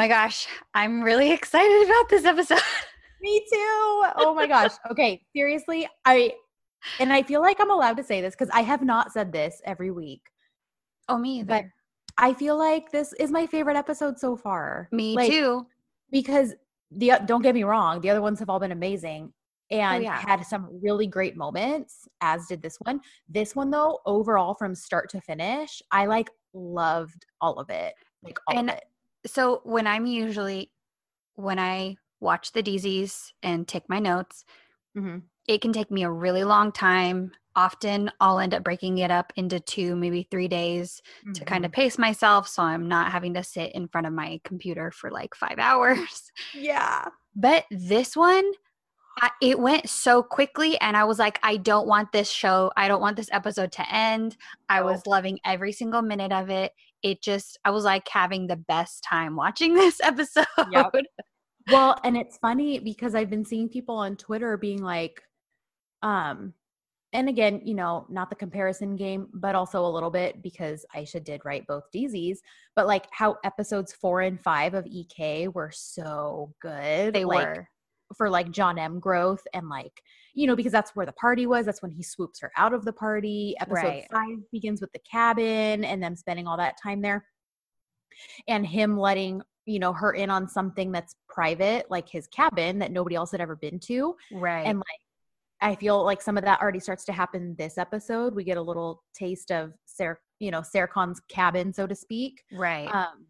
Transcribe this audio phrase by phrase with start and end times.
[0.00, 2.58] Oh my gosh, I'm really excited about this episode.
[3.20, 4.02] Me too.
[4.16, 4.70] Oh my gosh.
[4.90, 6.32] Okay, seriously, I
[7.00, 9.60] and I feel like I'm allowed to say this because I have not said this
[9.66, 10.22] every week.
[11.10, 11.46] Oh, me either.
[11.46, 11.64] But
[12.16, 14.88] I feel like this is my favorite episode so far.
[14.90, 15.66] me like, too.
[16.10, 16.54] Because
[16.90, 19.30] the uh, don't get me wrong, the other ones have all been amazing
[19.70, 20.18] oh, and yeah.
[20.18, 23.02] had some really great moments, as did this one.
[23.28, 27.92] This one though, overall from start to finish, I like loved all of it.
[28.22, 28.84] Like all And of it.
[29.26, 30.72] So when I'm usually
[31.36, 34.44] when I watch the DZs and take my notes,
[34.96, 35.22] Mhm.
[35.48, 37.32] it can take me a really long time.
[37.56, 41.00] Often I'll end up breaking it up into two, maybe three days
[41.34, 44.40] to kind of pace myself so I'm not having to sit in front of my
[44.44, 46.30] computer for like five hours.
[46.54, 47.08] yeah.
[47.34, 48.44] But this one,
[49.20, 52.72] I, it went so quickly, and I was like, I don't want this show.
[52.76, 54.36] I don't want this episode to end.
[54.68, 56.72] I was loving every single minute of it.
[57.02, 60.46] It just, I was like having the best time watching this episode.
[61.70, 65.20] Well, and it's funny because I've been seeing people on Twitter being like,
[66.02, 66.54] um,
[67.12, 71.22] and again, you know, not the comparison game, but also a little bit because Aisha
[71.22, 72.38] did write both DZs,
[72.76, 77.12] but like how episodes four and five of EK were so good.
[77.12, 77.68] They like, were.
[78.16, 79.92] for like John M growth and like,
[80.34, 81.66] you know, because that's where the party was.
[81.66, 83.54] That's when he swoops her out of the party.
[83.60, 84.06] Episode Right.
[84.12, 87.24] five begins with the cabin and them spending all that time there.
[88.48, 92.92] And him letting, you know, her in on something that's private, like his cabin that
[92.92, 94.16] nobody else had ever been to.
[94.32, 94.66] Right.
[94.66, 95.00] And like
[95.62, 98.34] I feel like some of that already starts to happen this episode.
[98.34, 102.42] We get a little taste of Sarah, you know, Serkan's cabin, so to speak.
[102.52, 102.88] right.
[102.94, 103.26] Um,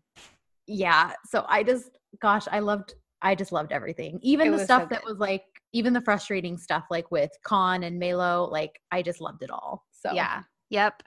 [0.67, 1.13] yeah.
[1.29, 1.91] So I just,
[2.23, 4.21] gosh, I loved, I just loved everything.
[4.23, 5.43] Even It the stuff so that was like,
[5.73, 9.85] even the frustrating stuff, like with Khan and Melo, like I just loved it all.
[9.93, 10.43] So yeah.
[10.71, 11.03] Yep.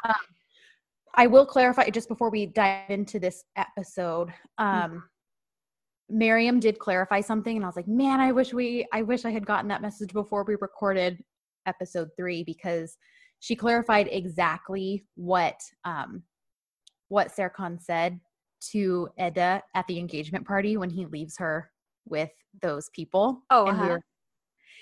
[1.16, 4.34] I will clarify just before we dive into this episode.
[4.58, 5.04] Um,
[6.10, 9.32] Miriam did clarify something, and I was like, man, I wish we, I wish I
[9.32, 11.24] had gotten that message before we recorded
[11.66, 12.98] episode three because
[13.40, 16.24] she clarified exactly what um,
[17.10, 18.20] what Serkan said
[18.72, 21.70] to Eda at the engagement party when he leaves her
[22.06, 22.32] with
[22.62, 23.42] those people.
[23.50, 23.88] Oh, uh-huh.
[23.88, 24.02] were,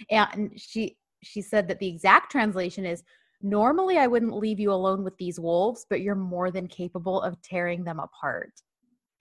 [0.09, 3.03] and she she said that the exact translation is
[3.41, 7.41] normally I wouldn't leave you alone with these wolves, but you're more than capable of
[7.41, 8.51] tearing them apart.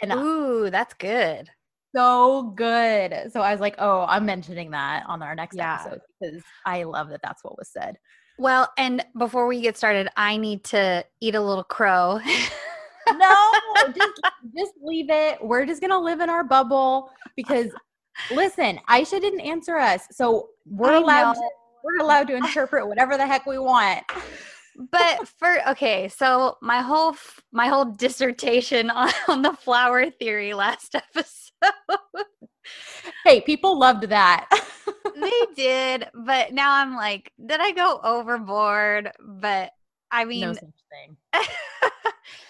[0.02, 1.48] And I- Ooh, that's good.
[1.94, 3.30] so good.
[3.32, 5.80] So I was like, oh, I'm mentioning that on our next Yeah.
[5.82, 7.96] episode because I love that that's what was said.
[8.38, 12.18] Well, and before we get started, I need to eat a little crow.
[13.12, 13.50] No,
[13.94, 14.20] just
[14.56, 15.42] just leave it.
[15.44, 17.70] We're just gonna live in our bubble because
[18.30, 21.48] listen, Aisha didn't answer us, so we're I allowed to,
[21.84, 24.02] we're allowed to interpret whatever the heck we want.
[24.92, 27.14] but for okay so my whole
[27.52, 32.26] my whole dissertation on, on the flower theory last episode
[33.24, 34.48] Hey, people loved that.
[35.20, 39.70] they did but now i'm like did i go overboard but
[40.12, 41.44] i mean no such thing.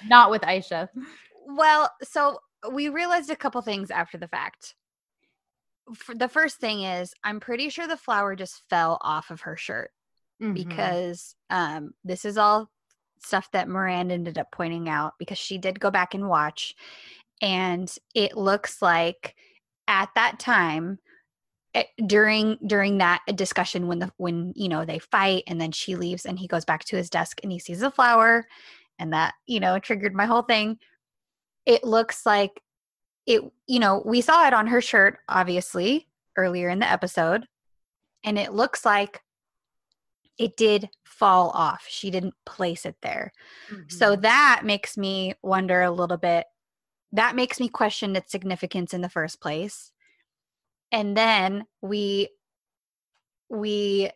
[0.06, 0.88] Not with Aisha.
[1.46, 2.38] well so
[2.70, 4.74] we realized a couple things after the fact
[6.14, 9.90] the first thing is i'm pretty sure the flower just fell off of her shirt
[10.40, 10.54] Mhm.
[10.54, 12.70] because um, this is all
[13.22, 16.74] stuff that Moran ended up pointing out because she did go back and watch,
[17.42, 19.34] and it looks like
[19.86, 20.98] at that time
[21.74, 25.96] eh, during during that discussion when the when you know they fight and then she
[25.96, 28.46] leaves and he goes back to his desk and he sees a flower
[28.98, 30.78] and that you know triggered my whole thing
[31.66, 32.62] it looks like
[33.30, 37.46] it you know we saw it on her shirt obviously earlier in the episode
[38.24, 39.20] and it looks like
[40.38, 41.84] it did fall off.
[41.88, 43.30] She didn't place it there.
[43.88, 44.22] So Mhm.
[44.22, 46.46] that makes me wonder a little bit.
[47.12, 49.92] That makes me question its significance in the first place.
[50.90, 52.28] And then we
[53.50, 54.10] we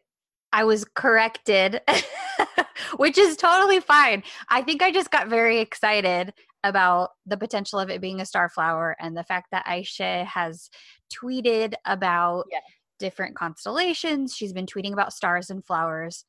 [0.52, 1.80] I was corrected,
[2.96, 4.22] which is totally fine.
[4.48, 6.32] I think I just got very excited
[6.64, 10.70] about the potential of it being a star flower and the fact that Aisha has
[11.12, 12.60] tweeted about Yeah.
[12.98, 14.34] different constellations.
[14.34, 16.24] She's been tweeting about stars and flowers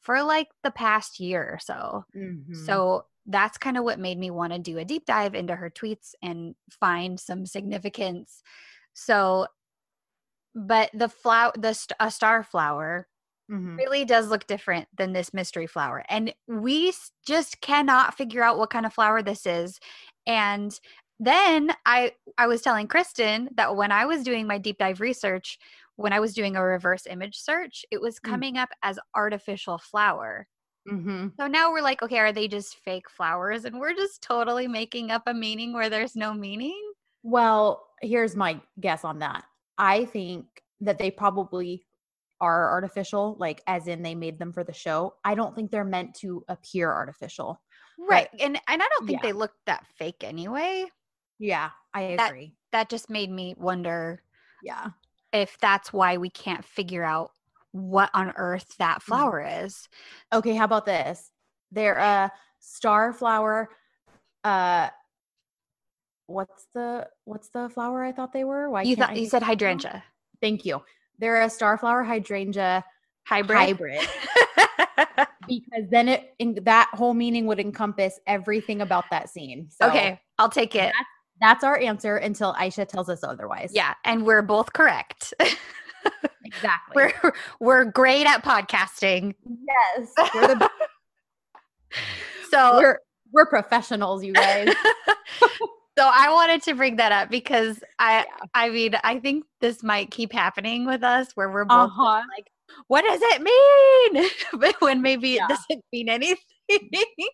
[0.00, 2.04] for like the past year or so.
[2.14, 2.54] Mhm.
[2.66, 5.70] So that's kind of what made me want to do a deep dive into her
[5.70, 8.42] tweets and find some significance.
[8.92, 9.46] So,
[10.54, 13.08] but the flower, the st- a star flower
[13.48, 13.76] Mhm.
[13.78, 16.04] really does look different than this mystery flower.
[16.08, 16.92] And we
[17.26, 19.78] just cannot figure out what kind of flower this is.
[20.26, 20.78] And
[21.20, 25.58] then I I was telling Kristen that when I was doing my deep dive research,
[25.96, 28.44] when I was doing a reverse image search, it was Mm.
[28.44, 30.48] coming up as artificial flower.
[30.86, 31.34] Mhm.
[31.40, 33.64] So now we're like, okay, are they just fake flowers?
[33.64, 36.92] And we're just totally making up a meaning where there's no meaning.
[37.22, 39.44] Well, here's my guess on that.
[39.78, 41.86] I think that they probably
[42.40, 45.14] are artificial, like as in they made them for the show.
[45.24, 47.60] I don't think they're meant to appear artificial.
[47.98, 48.28] Right.
[48.40, 49.28] and and I don't think yeah.
[49.28, 50.86] they look that fake anyway.
[51.38, 52.54] Yeah, I agree.
[52.72, 54.22] That just made me wonder
[54.62, 54.88] yeah.
[55.32, 57.30] if that's why we can't figure out
[57.72, 59.02] what on earth that Mm.
[59.02, 59.88] flower is.
[60.32, 61.30] Okay, how about this?
[61.70, 63.68] They're a star flower.
[64.42, 64.90] Uh
[66.26, 68.70] what's the what's the flower I thought they were?
[68.70, 70.02] Why you thought you said hydrangea
[70.40, 70.82] Thank you.
[71.18, 72.84] They're a starflower hydrangea
[73.24, 73.58] hybrid.
[73.58, 74.00] hybrid
[75.48, 79.68] because then it in, that whole meaning would encompass everything about that scene.
[79.70, 80.92] So okay, I'll take it.
[81.40, 83.72] that's our answer until Aisha tells us otherwise.
[83.74, 85.34] Yeah, and we're both correct.
[86.44, 86.94] exactly.
[86.94, 89.34] we're we're great at podcasting.
[89.44, 90.70] yes, we're the
[92.50, 93.00] So we're
[93.32, 94.72] we're professionals, you guys.
[95.98, 98.24] So I wanted to bring that up because I Yeah.
[98.54, 102.22] I mean I think this might keep happening with us where we're both Uh-huh.
[102.36, 102.48] like,
[102.88, 104.30] what does it mean?
[104.60, 105.46] but when maybe Yeah.
[105.46, 106.36] it doesn't mean anything.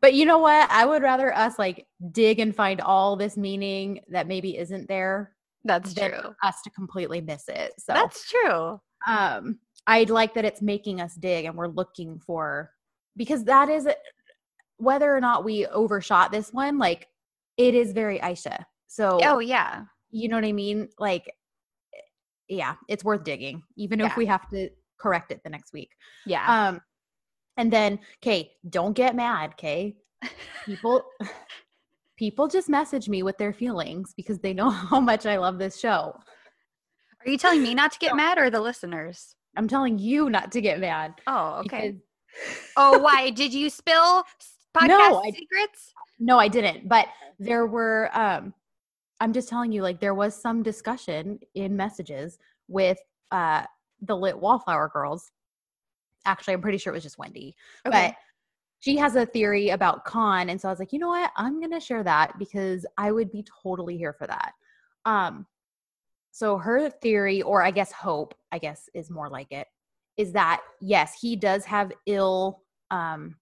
[0.00, 0.70] But you know what?
[0.70, 5.32] I would rather us like dig and find all this meaning that maybe isn't there
[5.64, 6.34] That's true.
[6.42, 7.72] us to completely miss it.
[7.78, 8.80] So That's true.
[9.06, 9.58] um
[9.88, 12.70] I'd like that it's making us dig and we're looking for
[13.16, 13.88] because that is
[14.76, 17.08] whether or not we overshot this one, like
[17.58, 18.64] it is very Aisha.
[18.86, 19.84] So Oh yeah.
[20.10, 20.88] you know what I mean?
[20.98, 21.30] Like
[22.48, 24.06] yeah, it's worth digging, even Yeah.
[24.06, 25.90] if we have to correct it the next week.
[26.24, 26.68] Yeah.
[26.68, 26.80] Um,
[27.58, 29.96] and then, okay, don't get mad, okay?
[30.64, 31.02] People,
[32.16, 35.78] people just message me with their feelings because they know how much I love this
[35.78, 36.14] show.
[37.26, 39.34] Are you telling me not to get mad or the listeners?
[39.56, 41.14] I'm telling you not to get mad.
[41.26, 41.90] Oh, okay.
[41.90, 42.00] because-
[42.76, 43.30] oh, why?
[43.30, 44.22] Did you spill
[44.76, 45.92] podcast No, I- secrets?
[46.18, 46.88] No, I didn't.
[46.88, 47.06] But
[47.38, 48.10] there were.
[48.12, 48.54] Um,
[49.20, 52.38] I'm just telling you, like there was some discussion in messages
[52.68, 52.98] with
[53.30, 53.64] uh
[54.02, 55.30] the lit wallflower girls.
[56.24, 57.56] Actually, I'm pretty sure it was just Wendy.
[57.84, 58.14] but
[58.80, 61.60] she has a theory about con and so i was like you know what i'm
[61.60, 64.52] gonna share that because i would be totally here for that
[65.04, 65.46] um
[66.30, 69.66] so her theory or i guess hope i guess is more like it
[70.16, 73.34] is that yes he does have ill um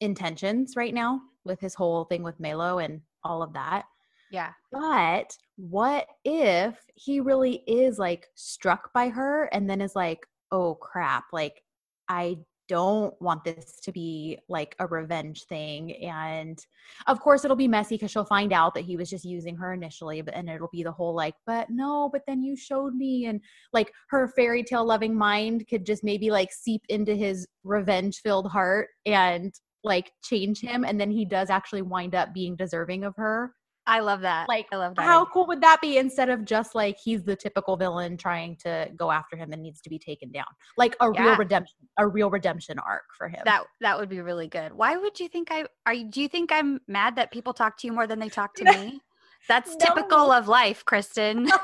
[0.00, 3.84] intentions right now with his whole thing with Melo and all of that
[4.30, 4.52] yeah.
[4.70, 10.74] but what if he really is like struck by her and then is like, oh
[10.74, 11.62] crap, like
[12.08, 12.38] I
[12.68, 15.96] don't want this to be like a revenge thing.
[16.04, 16.58] And
[17.06, 19.72] of course it'll be messy because she'll find out that he was just using her
[19.72, 23.26] initially, but and it'll be the whole like, but no, but then you showed me
[23.26, 23.40] and
[23.72, 28.50] like her fairy tale loving mind could just maybe like seep into his revenge filled
[28.50, 33.14] heart and like change him and then he does actually wind up being deserving of
[33.16, 33.52] her
[33.90, 34.50] I love that.
[34.50, 35.02] Like, I love that.
[35.06, 35.30] how idea.
[35.32, 39.10] cool would that be instead of just like he's the typical villain trying to go
[39.10, 40.44] after him and needs to be taken down
[40.76, 44.46] like a real redemption a real redemption arc for him That that would be really
[44.46, 44.74] good.
[44.74, 47.78] Why would you think I are you do you think I'm mad that people talk
[47.78, 49.00] to you more than they talk to me?
[49.48, 51.48] That's typical of life, Kristen.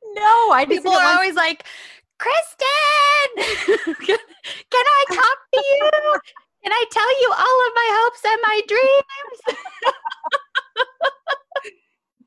[0.14, 1.64] no i people are always like,
[2.18, 4.16] Kristen,
[4.70, 5.90] can, I talk to you?
[6.62, 9.58] Can I tell you all of my hopes and my dreams?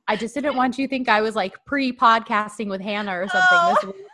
[0.08, 3.70] i just didn't want you to think i was like pre-podcasting with hannah or something
[3.70, 3.88] this oh.
[3.88, 4.06] week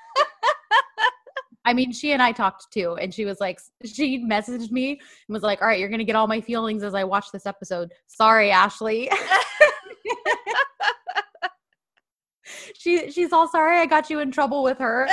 [1.66, 5.00] I mean, she and I talked too, and she was like, she messaged me and
[5.28, 7.92] was like, "All right, you're gonna get all my feelings as I watch this episode."
[8.08, 9.08] Sorry, Ashley.
[12.76, 15.08] she she's all sorry I got you in trouble with her.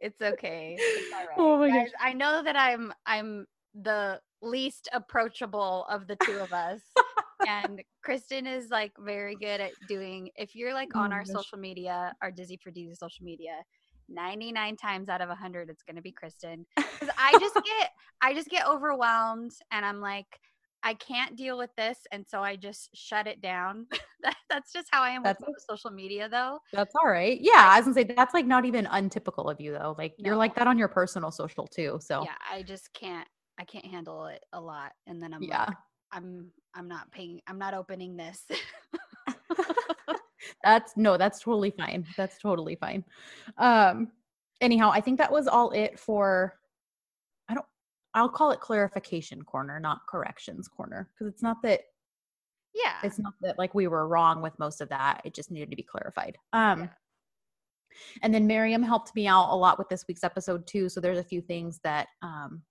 [0.00, 0.76] It's okay.
[0.78, 1.38] It's right.
[1.38, 6.52] Oh my Guys, I know that I'm I'm the least approachable of the two of
[6.52, 6.80] us.
[7.46, 11.24] and Kristen is like very good at doing if you're like oh on Oh our
[11.24, 11.34] gosh.
[11.34, 13.62] social media, our Dizzy for Dizzy social media,
[14.08, 16.66] 99 times out of 100 it's going to be Kristen.
[16.98, 17.90] Cuz I just get
[18.22, 20.40] I just get overwhelmed and I'm like
[20.82, 23.86] I can't deal with this and so I just shut it down.
[24.22, 26.58] that, that's just how I am with That's- most social media though.
[26.72, 27.38] That's all right.
[27.40, 29.94] Yeah, I was gonna say that's like not even untypical of you though.
[29.98, 31.98] Like you're like that on your personal social too.
[32.00, 33.26] So Yeah, I just can't
[33.58, 35.66] I can't handle it a lot and then I'm yeah.
[35.66, 35.76] like
[36.12, 38.44] I'm I'm not paying I'm not opening this.
[40.62, 42.06] that's no, that's totally fine.
[42.16, 43.04] That's totally fine.
[43.58, 44.08] Um
[44.60, 46.54] anyhow, I think that was all it for
[48.14, 51.08] I'll call it clarification corner, not corrections corner.
[51.12, 51.82] Because it's not that
[52.74, 52.98] yeah.
[53.02, 55.20] it's not that like we were wrong with most of that.
[55.24, 56.36] It just needed to be clarified.
[56.52, 56.88] Um Yeah.
[58.22, 60.88] and then Miriam helped me out a lot with this week's episode too.
[60.88, 62.62] So there's a few things that um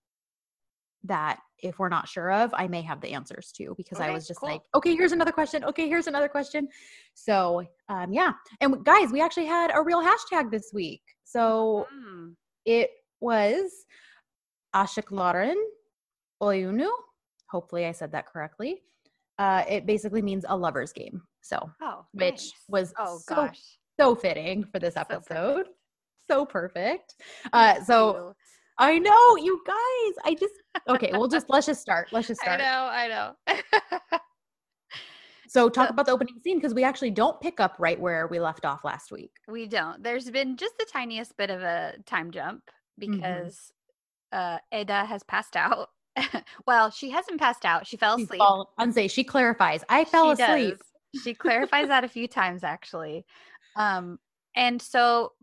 [1.06, 4.28] that if we're not sure of, I may have the answers to because I was
[4.28, 4.50] just cool.
[4.50, 5.64] like, okay, here's another question.
[5.64, 6.68] Okay, here's another question.
[7.14, 8.34] So, um, yeah.
[8.60, 11.02] And guys, we actually had a real hashtag this week.
[11.24, 12.36] So Mm.
[12.66, 12.92] it
[13.22, 13.72] was
[14.76, 15.56] Ashikların
[16.42, 16.90] Oyunu.
[17.50, 18.82] Hopefully, I said that correctly.
[19.38, 21.22] Uh, it basically means a lover's game.
[21.42, 22.54] So, Oh, which nice.
[22.68, 23.60] was oh so gosh,
[24.00, 25.56] so fitting for this So episode.
[25.66, 25.70] perfect.
[26.30, 27.16] So perfect.
[27.54, 28.34] Uh, so.
[28.82, 30.16] I know you guys.
[30.24, 30.54] I just
[30.88, 31.10] okay.
[31.12, 32.08] We'll just let's just start.
[32.14, 32.62] Let's just start.
[32.62, 34.18] I know, I know.
[35.48, 38.28] So talk So- about the opening scene because we actually don't pick up right where
[38.28, 39.32] we left off last week.
[39.48, 40.04] we don't.
[40.04, 42.62] There's been just the tiniest bit of a time jump
[43.02, 43.16] Mm-hmm.
[43.22, 43.72] because
[44.32, 45.90] uh Eda has passed out.
[46.68, 47.88] well, she hasn't passed out.
[47.88, 48.42] She fell asleep.
[48.80, 49.84] Unsay, she clarifies.
[49.90, 50.78] I fell She asleep.
[50.78, 51.22] does.
[51.24, 53.26] She clarifies that a few times actually.
[53.76, 54.20] Um
[54.56, 55.34] and so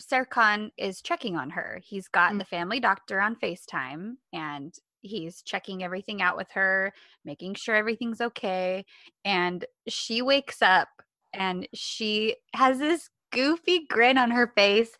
[0.00, 1.80] Serkan is checking on her.
[1.82, 2.38] He's got Mm.
[2.38, 6.92] the family doctor on FaceTime and he's checking everything out with her,
[7.24, 8.84] making sure everything's okay.
[9.24, 10.88] And she wakes up
[11.32, 14.90] and she has this goofy grin on her face.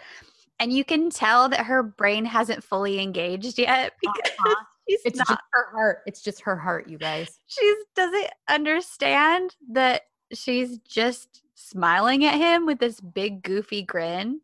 [0.59, 4.65] And you can tell that her brain hasn't fully engaged yet because Uh-huh.
[4.89, 5.99] she's It's not just her heart.
[6.07, 7.41] It's just her heart, you guys.
[7.47, 14.41] she doesn't understand that she's just smiling at him with this big goofy grin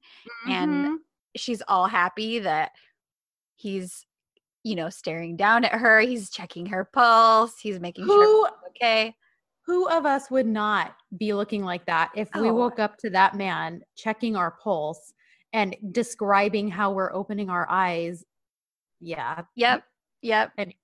[0.46, 0.96] and Mhm.
[1.36, 2.72] she's all happy that
[3.54, 4.06] he's
[4.64, 8.68] you know staring down at her he's checking her pulse he's making sure who she's
[8.68, 9.16] okay
[9.66, 12.54] who of us would not be looking like that if we Oh.
[12.54, 15.12] woke up to that man checking our pulse
[15.52, 18.24] and describing how we're opening our eyes?
[19.00, 19.42] Yeah.
[19.56, 19.84] yep.
[20.22, 20.52] Yep.
[20.56, 20.74] And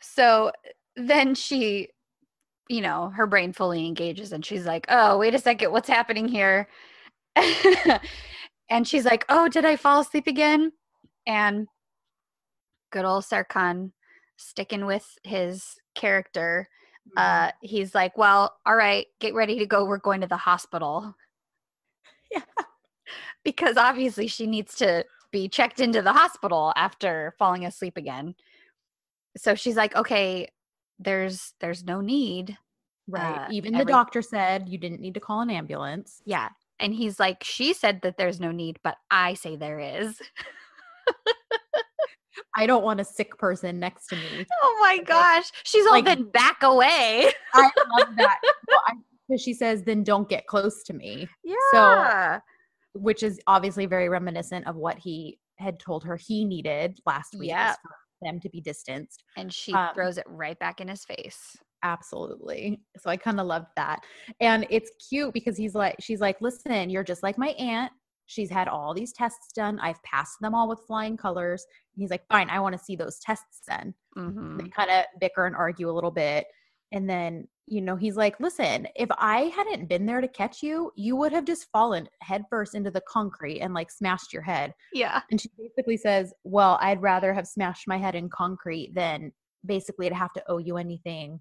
[0.00, 0.52] so
[0.96, 1.88] then she
[2.68, 6.28] you know her brain fully engages and she's like oh wait a second what's happening
[6.28, 6.68] here?
[8.70, 10.72] And she's like oh did i fall asleep again?
[11.26, 11.68] And
[12.90, 13.92] good old Serkan
[14.36, 16.68] sticking with his character
[17.16, 19.84] uh he's like well all right get ready to go.
[19.84, 21.14] We're going to the hospital.
[22.32, 22.63] Yeah.
[23.44, 28.34] Because obviously she needs to be checked into the hospital after falling asleep again
[29.36, 30.48] so she's like okay
[31.00, 32.56] there's there's no need
[33.08, 33.46] right.
[33.46, 36.22] uh, Even the doctor said you didn't need to call an ambulance.
[36.24, 36.48] yeah
[36.80, 40.20] and he's like she said that there's no need but i say there is
[42.56, 44.46] I don't want a sick person next to me.
[44.62, 48.40] oh my gosh she's all Like- then back away I love that.
[48.68, 51.28] Well, I, she says, then don't get close to me.
[51.44, 52.38] yeah
[52.94, 57.50] which is obviously very reminiscent of what he had told her he needed last week
[57.50, 57.74] yeah.
[57.74, 57.90] for
[58.22, 59.22] them to be distanced.
[59.36, 62.80] and she um, throws it right back in his face Absolutely.
[62.98, 64.00] So I kind of loved that.
[64.40, 67.92] And it's cute because he's like, she's like, listen, you're just like my aunt.
[68.24, 69.78] She's had all these tests done.
[69.80, 71.66] I've passed them all with flying colors.
[71.94, 73.94] And he's like, fine, I want to see those tests then.
[74.16, 74.62] Mhm.
[74.62, 76.46] They kind of bicker and argue a little bit.
[76.90, 80.92] And then, you know, he's like, listen, if I hadn't been there to catch you,
[80.96, 84.74] you would have just fallen headfirst into the concrete and like smashed your head.
[84.92, 89.32] yeah And she basically says, Well, I'd rather have smashed my head in concrete than
[89.64, 91.40] basically to have to owe you anything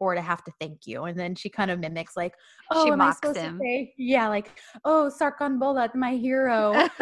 [0.00, 1.04] or to have to thank you.
[1.04, 2.34] And then she kind of mimics, like,
[2.70, 3.58] Oh, She am I supposed him.
[3.58, 3.94] to say?
[3.98, 6.88] Yeah, like, Oh, Serkan Bolat, my hero.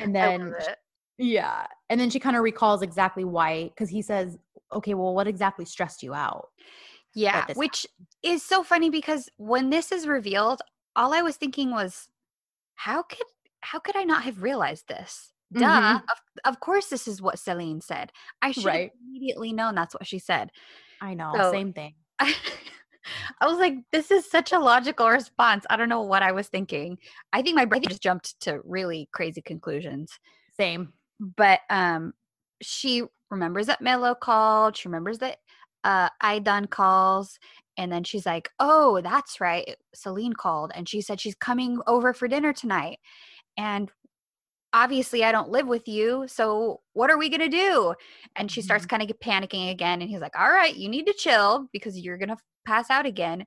[0.00, 0.52] And then,
[1.18, 1.66] yeah.
[1.88, 4.38] And then she kind of recalls exactly why, because he says,
[4.72, 6.48] Okay, well, what exactly stressed you out?
[7.14, 7.86] yeah which
[8.22, 10.62] is so funny because when this is revealed
[10.96, 12.08] all i was thinking was
[12.74, 13.26] how could
[13.60, 15.96] how could i not have realized this duh Mhm.
[15.96, 18.10] of, of course this is what celine said
[18.40, 18.90] i should have Right.
[19.06, 20.50] immediately known that's what she said
[21.02, 21.96] I know, So- same thing.
[22.18, 22.34] I,
[23.42, 25.66] I was like, this is such a logical response.
[25.68, 26.96] I don't know what I was thinking.
[27.32, 30.18] I think my brain just jumped to really crazy conclusions.
[30.56, 30.92] Same.
[31.20, 32.12] But um,
[32.62, 33.02] she
[33.32, 34.76] remembers that Melo called.
[34.76, 35.38] She remembers that
[35.84, 37.38] uh, Aydan calls.
[37.76, 39.76] And then she's like, oh, that's right.
[39.94, 42.98] Celine called and she said she's coming over for dinner tonight.
[43.56, 43.90] And
[44.74, 46.24] obviously, I don't live with you.
[46.28, 47.94] So what are we going to do?
[48.36, 50.02] And she starts kind of panicking again.
[50.02, 52.36] And he's like, all right, you need to chill because you're going to
[52.66, 53.44] pass out again.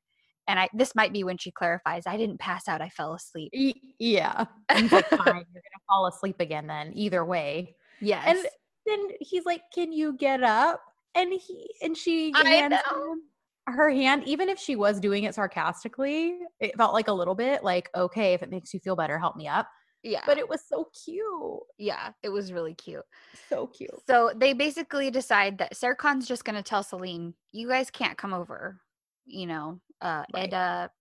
[0.48, 2.82] And I, this might be when she clarifies, I didn't pass out.
[2.82, 3.52] I fell asleep.
[3.56, 4.46] Y- Yeah.
[4.70, 7.76] Fine, you're going to fall asleep again then, either way.
[8.02, 8.24] Yes.
[8.28, 8.48] And
[8.86, 10.82] then he's like, "Can you get up?"
[11.16, 13.22] And he and she hands him
[13.68, 16.38] her hand, even if she was doing it sarcastically.
[16.60, 19.36] It felt like a little bit like, "Okay, if it makes you feel better, help
[19.36, 19.68] me up."
[20.06, 20.22] yeah.
[20.26, 23.04] But it was so cute, yeah, it was really cute.
[23.50, 23.90] so cute.
[24.08, 28.34] So they basically decide that Serkan's just going to tell Celine, you guys can't come
[28.34, 28.80] over.
[29.26, 30.48] You know, uh, Right.
[30.48, 30.92] Eda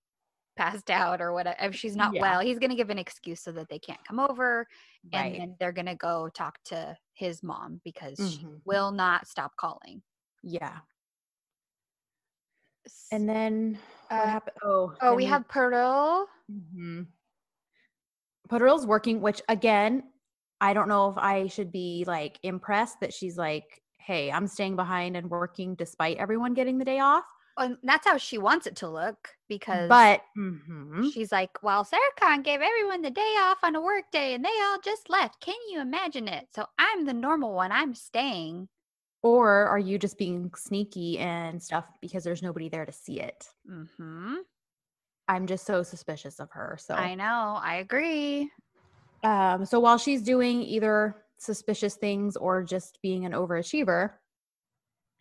[0.56, 1.56] passed out or whatever.
[1.60, 2.20] If she's not Yeah.
[2.20, 4.66] well, he's going to give an excuse so that they can't come over.
[5.12, 8.62] And then they're going to go talk to his mom because she Mhm.
[8.64, 10.02] will not stop calling.
[10.42, 10.80] Yeah.
[13.10, 13.78] And then
[14.16, 14.56] what Uh, happened?
[14.62, 16.26] Oh, oh, then we have Piril.
[16.48, 17.02] hmm
[18.48, 20.12] Piril's working, which again,
[20.60, 24.76] I don't know if I should be like impressed that she's like, hey, I'm staying
[24.76, 27.24] behind and working despite everyone getting the day off.
[27.56, 31.12] And that's how she wants it to look because But mhm.
[31.12, 34.44] she's like, well, Sarah Khan gave everyone the day off on a work day and
[34.44, 35.40] they all just left.
[35.40, 36.48] Can you imagine it?
[36.54, 37.72] So I'm the normal one.
[37.72, 38.68] I'm staying.
[39.22, 43.48] or are you just being sneaky and stuff because there's nobody there to see it?
[43.66, 44.36] hmm
[45.26, 46.76] I'm just so suspicious of her.
[46.78, 47.58] So I know.
[47.60, 48.50] I agree.
[49.22, 54.14] Um, so while she's doing either suspicious things or just being an overachiever,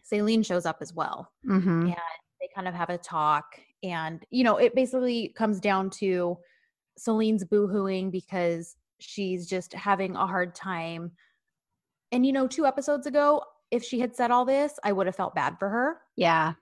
[0.03, 1.31] Celine shows up as well.
[1.45, 1.87] Mm-hmm.
[1.87, 1.95] And
[2.43, 3.45] they kind of have a talk.
[3.83, 6.37] And, you know, it basically comes down to
[6.97, 11.11] Celine's boohooing because she's just having a hard time.
[12.11, 15.15] And, you know, two episodes ago, if she had said all this, I would have
[15.15, 15.97] felt bad for her.
[16.17, 16.53] Yeah.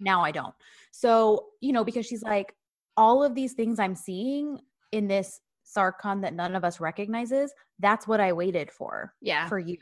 [0.00, 0.54] Now I don't.
[0.90, 2.54] So, you know, because she's like,
[2.96, 4.58] all of these things I'm seeing
[4.92, 9.48] in this Serkan that none of us recognizes, that's what I waited for Yeah.
[9.48, 9.78] for you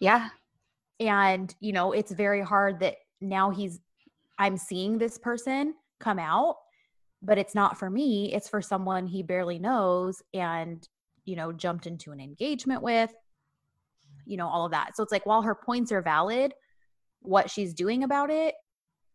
[0.00, 0.28] yeah.
[1.00, 3.80] And, you know, it's very hard that now he's,
[4.38, 6.56] I'm seeing this person come out,
[7.22, 8.32] but it's not for me.
[8.32, 10.86] It's for someone he barely knows and,
[11.24, 13.12] you know, jumped into an engagement with,
[14.24, 14.96] you know, all of that.
[14.96, 16.54] So it's like, while her points are valid,
[17.20, 18.54] what she's doing about it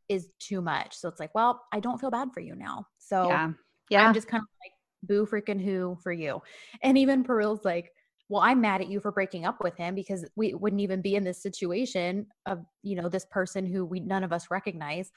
[0.10, 0.96] is too much.
[0.96, 2.88] So it's like, well, I don't feel bad for you now.
[2.98, 3.52] So yeah.
[3.90, 4.06] Yeah.
[4.06, 4.72] I'm just kind of like,
[5.04, 6.42] boo freaking who for you.
[6.82, 7.92] And even Peril's like,
[8.34, 11.16] well, I'm mad at you for breaking up with him because we wouldn't even be
[11.16, 15.12] in this situation of, you know, this person who we none of us recognize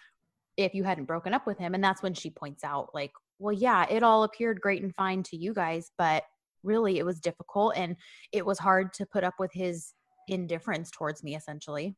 [0.59, 1.73] if you hadn't broken up with him.
[1.73, 5.23] And that's when she points out, like, well, yeah, it all appeared great and fine
[5.23, 6.25] to you guys, but
[6.63, 7.97] really it was difficult and
[8.33, 9.95] it was hard to put up with his
[10.29, 11.97] indifference towards me, essentially.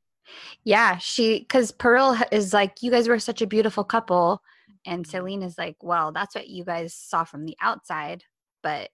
[0.62, 0.98] yeah.
[0.98, 4.40] She, because Piril is like, you guys were such a beautiful couple.
[4.86, 5.10] And Mhm.
[5.10, 8.22] Celine is like, well, that's what you guys saw from the outside.
[8.62, 8.90] But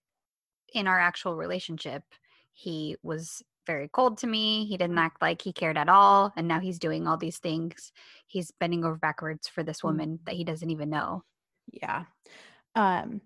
[0.72, 2.03] in our actual relationship,
[2.55, 4.67] he was very cold to me.
[4.67, 6.33] He didn't act like he cared at all.
[6.37, 7.93] And now he's doing all these things.
[8.27, 11.23] He's bending over backwards for this woman that he doesn't even know.
[11.73, 12.05] Yeah.
[12.75, 13.21] Um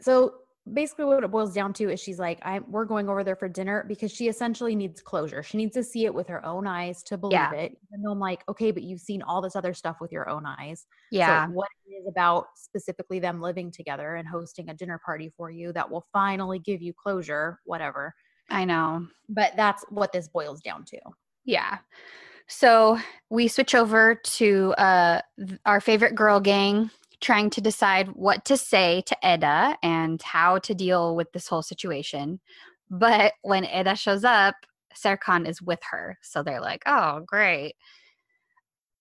[0.00, 0.34] so
[0.70, 3.48] basically what it boils down to is she's like I we're going over there for
[3.48, 5.42] dinner because she essentially needs closure.
[5.42, 7.52] She needs to see it with her own eyes to believe Yeah.
[7.52, 7.78] it.
[7.90, 10.86] And I'm like, okay, but you've seen all this other stuff with your own eyes.
[11.10, 11.46] Yeah.
[11.46, 15.50] So what it is about specifically them living together and hosting a dinner party for
[15.50, 18.14] you that will finally give you closure, whatever.
[18.48, 19.06] I know.
[19.28, 20.98] But that's what this boils down to.
[21.44, 21.78] Yeah.
[22.46, 22.98] So
[23.30, 25.20] we switch over to uh,
[25.66, 30.74] our favorite girl gang trying to decide what to say to Eda and how to
[30.74, 32.40] deal with this whole situation.
[32.90, 34.54] But when Eda shows up,
[34.96, 36.18] Serkan is with her.
[36.22, 37.74] So they're like, oh, great.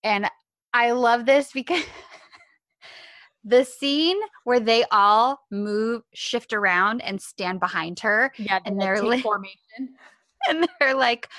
[0.03, 0.29] And
[0.73, 1.83] I love this because
[3.47, 9.01] the scene where they all move, shift around, and stand behind her Yeah, And they're
[9.01, 9.95] like- formation.
[10.49, 11.29] and they're like,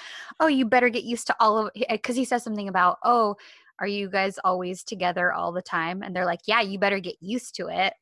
[0.41, 3.37] "Oh, you better get used to all of," because he says something about, "Oh,
[3.81, 7.17] are you guys always together all the time?" And they're like, "Yeah, you better get
[7.21, 7.95] used to it."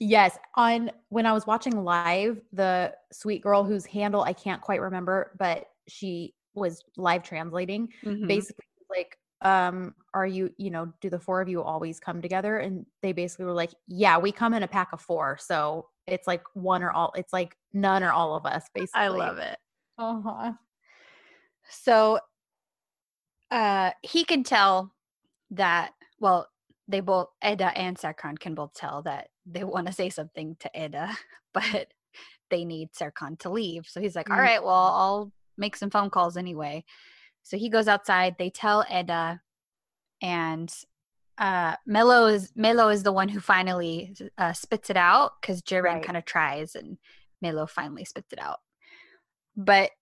[0.00, 4.80] Yes, on when I was watching live, the sweet girl whose handle I can't quite
[4.80, 7.88] remember, but she was live translating.
[8.04, 8.26] Mhm.
[8.26, 12.58] Basically, like, um, are you, you know, do the four of you always come together?
[12.58, 16.26] And they basically were like, yeah, we come in a pack of four, so it's
[16.26, 17.12] like one or all.
[17.16, 18.64] It's like none or all of us.
[18.74, 19.58] Basically, I love it.
[19.98, 20.52] Uh huh.
[21.68, 22.18] So,
[23.50, 24.92] uh, he can tell
[25.50, 25.92] that.
[26.18, 26.48] Well,
[26.88, 30.70] they both Eda and Serkan can both tell that they want to say something to
[30.74, 31.10] Eda,
[31.54, 31.88] but
[32.50, 33.86] they need Serkan to leave.
[33.86, 34.42] So he's like, "All Mm.
[34.42, 36.84] right, well, I'll make some phone calls anyway."
[37.46, 38.34] So he goes outside.
[38.38, 39.40] They tell Eda,
[40.20, 40.74] and
[41.38, 45.84] uh, Melo is Melo is the one who finally uh, spits it out because Ceren
[45.84, 46.02] Right.
[46.02, 46.98] kind of tries, and
[47.40, 48.58] Melo finally spits it out.
[49.56, 49.92] But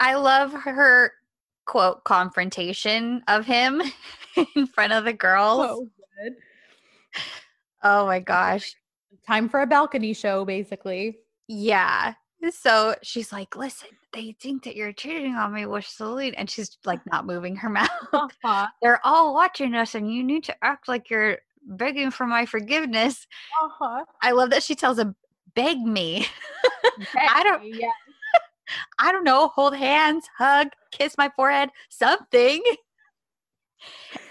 [0.00, 1.12] I love her
[1.66, 3.80] quote confrontation of him
[4.56, 5.68] in front of the girls.
[5.68, 5.88] So.
[7.84, 8.74] Oh my gosh.
[9.24, 11.18] Time for a balcony show, basically.
[11.46, 12.14] Yeah.
[12.50, 16.34] So she's like, listen, they think that you're cheating on me with Celine.
[16.34, 17.90] And she's like not moving her mouth.
[18.12, 18.68] Uh-huh.
[18.82, 23.26] They're all watching us and you need to act like you're begging for my forgiveness.
[23.62, 24.04] Uh-huh.
[24.22, 25.14] I love that she tells him,
[25.54, 26.26] beg me.
[27.16, 27.90] I don't Yeah.
[28.98, 32.62] I don't know, hold hands, hug, kiss my forehead, something.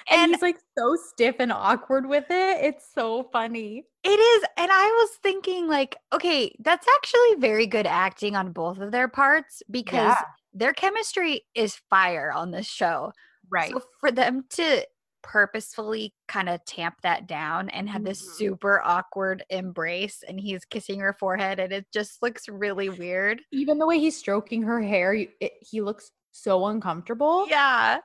[0.09, 2.63] And, And he's like so stiff and awkward with it.
[2.65, 3.85] It's so funny.
[4.03, 4.43] it is.
[4.57, 9.07] And I was thinking, like, okay, that's actually very good acting on both of their
[9.09, 10.21] parts because Yeah.
[10.53, 13.11] their chemistry is fire on this show.
[13.49, 13.71] Right.
[13.71, 14.85] So for them to
[15.23, 18.31] purposefully kind of tamp that down and have this Mhm.
[18.37, 23.41] super awkward embrace and he's kissing her forehead and it just looks really weird.
[23.51, 27.45] Even the way he's stroking her hair, it, he looks so uncomfortable.
[27.49, 27.99] Yeah.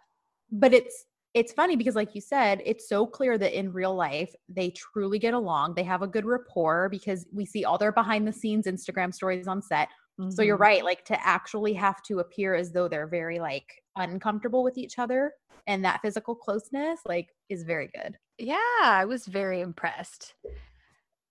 [0.51, 4.35] But it's it's funny because like you said, it's so clear that in real life
[4.49, 5.75] they truly get along.
[5.75, 9.49] They have a good rapport because we see all their behind the scenes Instagram stories
[9.49, 9.89] on set.
[10.29, 10.61] So you're Mhm.
[10.61, 14.99] right, like to actually have to appear as though they're very like uncomfortable with each
[14.99, 15.33] other
[15.67, 18.19] and that physical closeness like is very good.
[18.39, 20.35] Yeah, I was very impressed.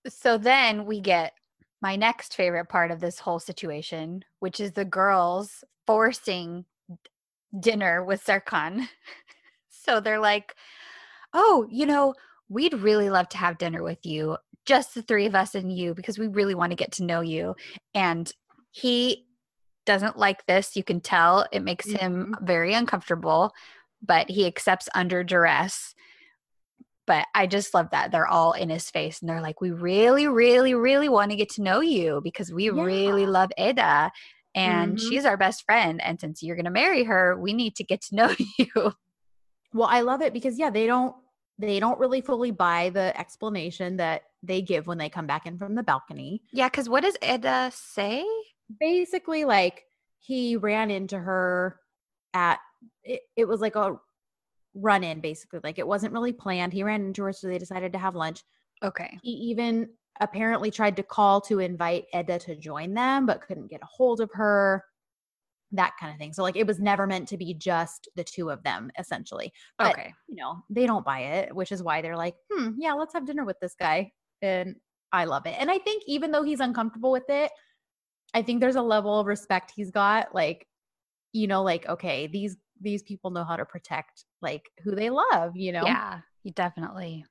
[0.07, 1.33] So then we get
[1.81, 6.65] my next favorite part of this whole situation, which is the girls forcing
[7.59, 8.87] dinner with Serkan.
[9.83, 10.55] so they're like,
[11.33, 12.13] "Oh, you know,
[12.49, 15.93] we'd really love to have dinner with you, just the three of us and you
[15.93, 17.55] because we really want to get to know you."
[17.93, 18.31] And
[18.71, 19.25] he
[19.85, 21.45] doesn't like this, you can tell.
[21.51, 23.51] It makes him very uncomfortable,
[24.01, 25.95] but he accepts under duress
[27.07, 30.27] but I just love that they're all in his face and they're like, we really,
[30.27, 34.11] really, really want to get to know you because we really love Eda
[34.53, 34.99] and Mhm.
[34.99, 36.01] she's our best friend.
[36.01, 38.93] And since you're going to marry her, we need to get to know you.
[39.73, 41.15] Well, I love it because yeah, they don't
[41.57, 45.57] they don't really fully buy the explanation that they give when they come back in
[45.57, 46.41] from the balcony.
[46.51, 48.25] yeah, because what does Eda say?
[48.79, 49.83] Basically, like
[50.19, 51.79] he ran into her
[52.33, 52.59] at
[53.03, 53.97] it, it was like a
[54.73, 55.59] run in basically.
[55.63, 56.73] Like it wasn't really planned.
[56.73, 58.43] He ran into her so they decided to have lunch.
[58.83, 59.19] Okay.
[59.21, 63.81] He even apparently tried to call to invite Eda to join them, but couldn't get
[63.81, 64.83] a hold of her.
[65.73, 66.33] That kind of thing.
[66.33, 69.53] So like it was never meant to be just the two of them, essentially.
[69.79, 70.13] But Okay.
[70.27, 73.25] you know, they don't buy it, which is why they're like, hmm, yeah, let's have
[73.25, 74.11] dinner with this guy.
[74.41, 74.75] And
[75.11, 75.55] I love it.
[75.59, 77.51] And I think even though he's uncomfortable with it,
[78.33, 80.33] I think there's a level of respect he's got.
[80.33, 80.67] Like,
[81.33, 85.55] you know, like, okay, these these people know how to protect like who they love,
[85.55, 85.85] you know?
[85.85, 87.25] Yeah, you definitely.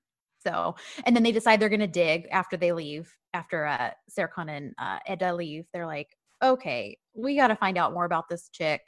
[0.46, 4.74] So and then they decide they're gonna dig after they leave, after uh Serkan and
[4.78, 5.66] uh Eda leave.
[5.72, 6.08] They're like,
[6.42, 8.82] okay, we gotta find out more about this chick.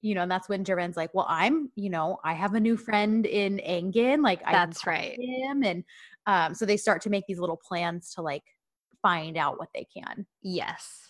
[0.00, 2.76] You know, and that's when Ceren's like, Well, I'm, you know, I have a new
[2.76, 4.22] friend in Engin.
[4.22, 5.18] Like That's right.
[5.18, 5.62] him.
[5.62, 5.84] And
[6.26, 8.44] um, so they start to make these little plans to like
[9.00, 10.26] find out what they can.
[10.42, 11.08] Yes.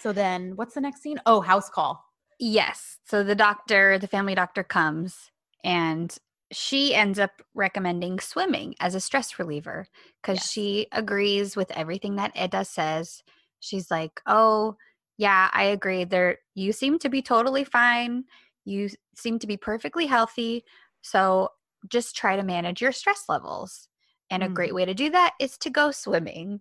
[0.00, 1.20] So then what's the next scene?
[1.26, 2.04] Oh, house call.
[2.38, 2.98] Yes.
[3.04, 5.30] So the doctor, the family doctor comes
[5.64, 6.16] and
[6.50, 9.86] she ends up recommending swimming as a stress reliever
[10.22, 10.50] because Yes.
[10.50, 13.22] she agrees with everything that Eda says.
[13.60, 14.76] She's like, "Oh,
[15.18, 16.04] yeah, I agree.
[16.04, 18.24] There you seem to be totally fine.
[18.64, 20.64] You seem to be perfectly healthy.
[21.02, 21.50] So
[21.88, 23.88] just try to manage your stress levels.
[24.30, 24.74] And a great Mhm.
[24.74, 26.60] way to do that is to go swimming."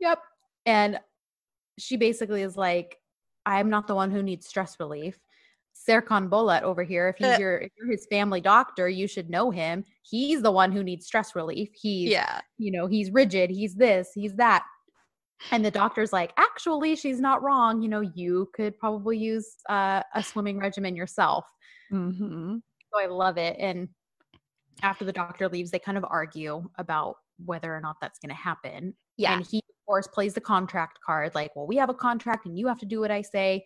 [0.00, 0.22] Yep.
[0.66, 1.00] And
[1.78, 2.98] she basically is like,
[3.46, 5.18] I'm not the one who needs stress relief.
[5.74, 7.40] Serkan Bolat over here, if he's Uh.
[7.40, 9.84] your if you're his family doctor, you should know him.
[10.02, 11.70] He's the one who needs stress relief.
[11.74, 12.40] He's Yeah.
[12.58, 14.66] you know, he's rigid, he's this, he's that.
[15.50, 17.80] And the doctor's like, actually, she's not wrong.
[17.82, 21.46] You know, you could probably use uh, a swimming regimen yourself.
[21.92, 22.60] Mhm.
[22.92, 23.56] So I love it.
[23.58, 23.88] And
[24.82, 28.34] after the doctor leaves, they kind of argue about whether or not that's going to
[28.34, 28.94] happen.
[29.16, 29.34] Yeah.
[29.34, 32.58] And he, of course, plays the contract card like, well, we have a contract and
[32.58, 33.64] you have to do what I say.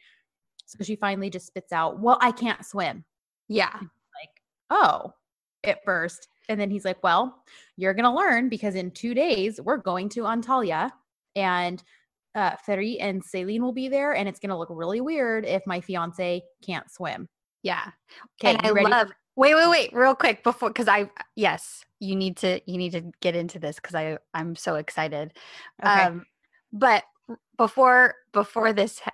[0.67, 3.05] So she finally just spits out, well, I can't swim.
[3.49, 3.75] yeah.
[3.75, 4.31] Like,
[4.71, 5.13] oh,
[5.65, 6.29] at first.
[6.49, 7.43] And then he's like, well,
[7.77, 10.91] you're going to learn because in two days, we're going to Antalya
[11.37, 11.83] and
[12.35, 14.15] uh, Ferry and Celine will be there.
[14.15, 17.29] And it's going to look really weird if my fiance can't swim.
[17.63, 17.91] Yeah.
[18.43, 18.55] Okay.
[18.57, 22.37] and I ready love wait, wait, wait, real quick before because I yes, you need
[22.39, 25.33] to you need to get into this because I I'm so excited.
[25.83, 26.03] Okay.
[26.03, 26.27] Um
[26.73, 27.05] but
[27.57, 29.13] before before this ha-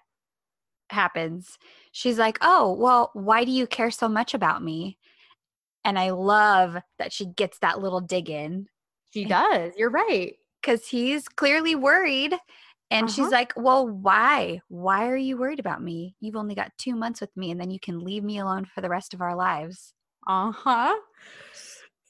[0.91, 1.59] happens,
[1.93, 4.99] she's like, "Oh, well, why do you care so much about me?"
[5.85, 8.67] And I love that she gets that little dig in
[9.11, 9.73] she does.
[9.77, 10.35] You're right.
[10.61, 12.35] Because he's clearly worried.
[12.93, 13.31] And she's Uh-huh.
[13.31, 14.61] like, Well, why?
[14.69, 16.17] Why are you worried about me?
[16.21, 18.81] You've only got two months with me, and then you can leave me alone for
[18.81, 19.95] the rest of our lives.
[20.27, 20.97] Uh huh.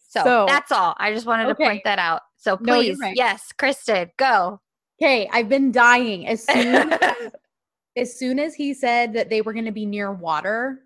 [0.09, 0.95] So, So- that's all.
[0.99, 2.23] I just wanted to point that out.
[2.39, 3.15] So No, please, right.
[3.15, 4.61] yes, Kristen, go.
[5.01, 7.33] Okay, I've been dying as soon as,
[7.97, 10.81] as soon as he said that they were going to be near water.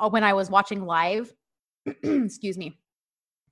[0.00, 1.32] uh, When I was watching live,
[2.02, 2.78] excuse me,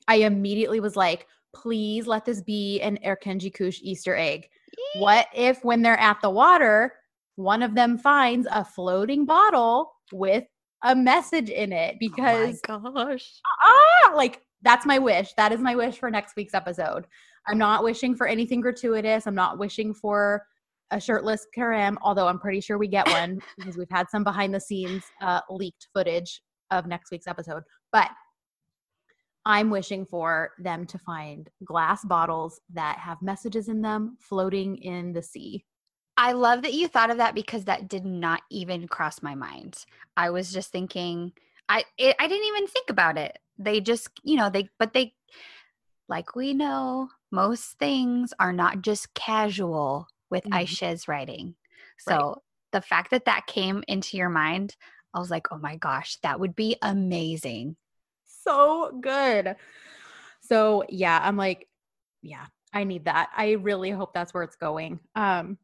[0.06, 4.48] I immediately was like, "Please let this be an Erkenci Kuş Easter egg."
[4.96, 6.94] What if when they're at the water,
[7.36, 10.44] one of them finds a floating bottle with
[10.84, 13.40] a message in it because oh gosh.
[13.62, 15.32] ah, like that's my wish.
[15.34, 17.06] That is my wish for next week's episode.
[17.46, 19.26] I'm not wishing for anything gratuitous.
[19.26, 20.42] I'm not wishing for
[20.90, 24.54] a shirtless Kerem, although I'm pretty sure we get one because we've had some behind
[24.54, 27.62] the scenes uh, leaked footage of next week's episode.
[27.92, 28.10] But
[29.48, 35.12] I'm wishing for them to find glass bottles that have messages in them floating in
[35.12, 35.64] the sea.
[36.16, 39.84] I love that you thought of that because that did not even cross my mind.
[40.16, 41.32] I was just thinking
[41.68, 43.38] I it, I didn't even think about it.
[43.58, 45.14] They just, you know, they but they
[46.08, 50.52] like we know, most things are not just casual with Mhm.
[50.52, 51.56] Aisha's writing.
[51.98, 52.38] So Right.
[52.72, 54.76] the fact that that came into your mind,
[55.14, 57.76] I was like, "Oh my gosh, that would be amazing."
[58.48, 59.56] So good.
[60.40, 61.68] So yeah, I'm like,
[62.22, 63.28] yeah, I need that.
[63.36, 64.98] I really hope that's where it's going.
[65.14, 65.58] Um,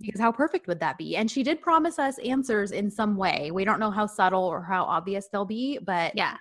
[0.00, 1.16] because how perfect would that be?
[1.16, 3.52] And she did promise us answers in some way.
[3.52, 6.36] We don't know how subtle or how obvious they'll be, but Yeah.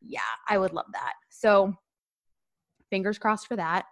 [0.00, 1.12] yeah, I would love that.
[1.28, 1.74] So
[2.88, 3.84] fingers crossed for that.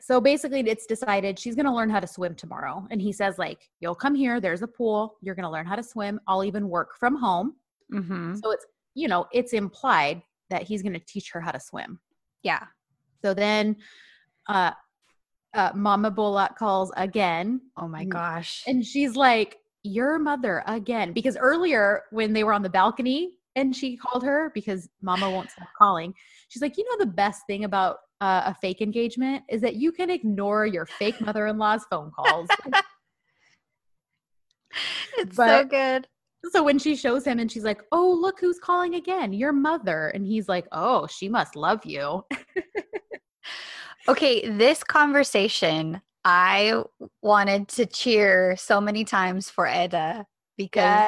[0.00, 2.86] So basically it's decided she's going to learn how to swim tomorrow.
[2.90, 5.76] And he says like, you'll come here, there's a pool, you're going to learn how
[5.76, 6.18] to swim.
[6.26, 7.56] I'll even work from home.
[7.92, 8.40] Mhm.
[8.42, 8.64] So it's,
[8.96, 12.00] you know, it's implied that he's going to teach her how to swim.
[12.42, 12.64] Yeah.
[13.22, 13.76] So then
[14.48, 14.72] uh
[15.54, 18.10] uh Mama Bolat calls again Oh my Mm.
[18.10, 18.64] gosh.
[18.66, 21.12] and she's like, Your mother again.
[21.12, 25.50] Because earlier when they were on the balcony and she called her because Mama won't
[25.50, 26.14] stop calling,
[26.48, 29.92] she's like, You know, the best thing about uh, a fake engagement is that you
[29.92, 32.48] can ignore your fake mother in law's phone calls.
[35.18, 36.08] it's so good.
[36.52, 40.08] So when she shows him and she's like, Oh, look who's calling again, your mother.
[40.08, 42.24] And he's like, Oh, she must love you.
[44.08, 46.80] Okay, this conversation, I
[47.22, 51.00] wanted to cheer so many times for Eda because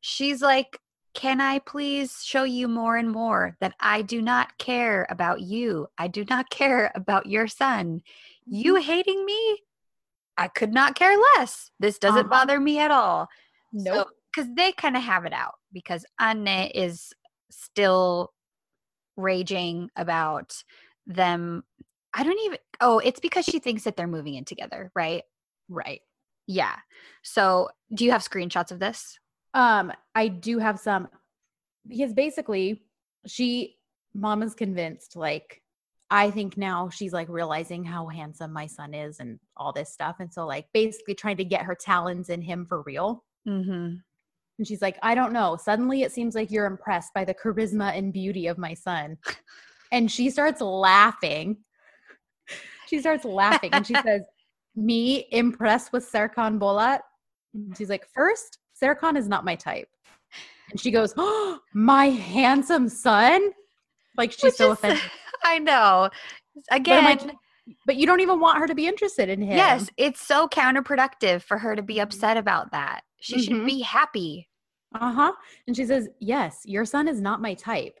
[0.00, 0.78] she's like,
[1.12, 5.88] Can I please show you more and more that I do not care about you?
[5.98, 8.00] I do not care about your son.
[8.46, 9.58] You hating me?
[10.38, 11.70] I could not care less.
[11.78, 12.28] This doesn't Uh-huh.
[12.30, 13.28] bother me at all.
[13.74, 14.08] Nope.
[14.34, 17.12] Because they kind of have it out because Anne is
[17.50, 18.32] still
[19.16, 20.62] raging about
[21.06, 21.64] them.
[22.14, 25.22] I don't even, oh, it's because she thinks that they're moving in together, right?
[25.68, 26.00] right.
[26.46, 26.76] Yeah.
[27.22, 29.18] So do you have screenshots of this?
[29.54, 31.08] Um, I do have some
[31.86, 32.82] because basically
[33.26, 33.76] she
[34.14, 35.62] mom is convinced like
[36.10, 40.16] I think now she's like realizing how handsome my son is and all this stuff.
[40.20, 43.24] And so like basically trying to get her talons in him for real.
[43.48, 43.96] Mm-hmm.
[44.62, 45.56] And she's like, I don't know.
[45.60, 49.18] Suddenly it seems like you're impressed by the charisma and beauty of my son.
[49.90, 51.56] And she starts laughing.
[52.86, 54.22] She starts laughing and she says,
[54.76, 57.00] Me impressed with Serkan Bolat?
[57.54, 59.88] And she's like, First, Serkan is not my type.
[60.70, 63.50] And she goes, Oh, my handsome son?
[64.16, 65.02] Like she's so offended.
[65.44, 66.08] I know.
[66.54, 67.20] But, Again, like,
[67.84, 69.56] but you don't even want her to be interested in him.
[69.56, 73.00] yes, it's so counterproductive for her to be upset about that.
[73.20, 73.66] She should Mhm.
[73.66, 74.48] be happy.
[74.94, 75.32] Uh huh.
[75.66, 77.98] And she says, Yes, your son is not my type.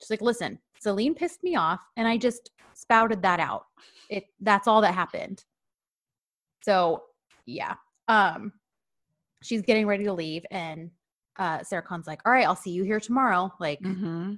[0.00, 3.66] She's like, Listen, Celine pissed me off and I just spouted that out.
[4.10, 5.44] It that's all that happened.
[6.62, 7.02] So
[7.46, 7.74] yeah.
[8.08, 8.52] Um
[9.42, 10.90] she's getting ready to leave and
[11.38, 13.52] uh Serkan's like, All right, I'll see you here tomorrow.
[13.60, 14.34] Like Mm-hmm.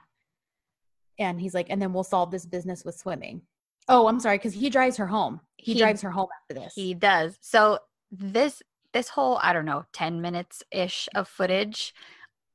[1.19, 3.43] and he's like, and then we'll solve this business with swimming.
[3.89, 5.41] Oh, I'm sorry, because he drives her home.
[5.57, 6.73] He, He- drives her home after this.
[6.75, 7.39] He does.
[7.41, 7.79] So
[8.11, 8.61] this
[8.97, 11.95] this whole I don't know 10 minutes ish of footage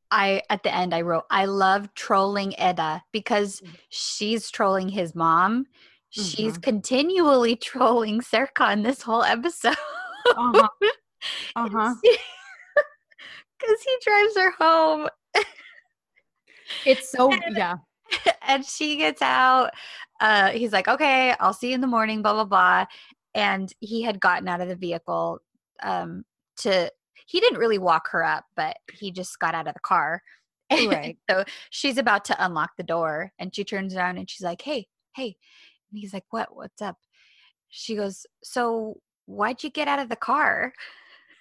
[0.10, 3.76] I at the end I wrote I love trolling Eda because Mhm.
[3.90, 5.68] she's trolling his mom.
[6.10, 6.64] She's Mhm.
[6.64, 9.76] continually trolling Serkan this whole episode.
[10.36, 10.68] uh-huh.
[11.56, 11.94] Uh-huh.
[13.62, 15.08] Cuz he drives her home
[16.86, 17.76] It's so And- yeah.
[18.42, 19.72] and she gets out.
[20.20, 22.86] Uh, he's like, okay, I'll see you in the morning, blah, blah, blah.
[23.36, 25.40] And he had gotten out of the vehicle
[25.84, 26.26] um,
[26.62, 26.91] to,
[27.28, 30.21] he didn't really walk her up, but he just got out of the car.
[30.71, 31.17] Right.
[31.30, 34.88] so she's about to unlock the door and she turns around and she's like, hey,
[35.17, 35.36] hey.
[35.91, 36.56] And he's like, what?
[36.56, 36.95] What's up?
[37.67, 38.95] She goes, so
[39.26, 40.71] why'd you get out of the car?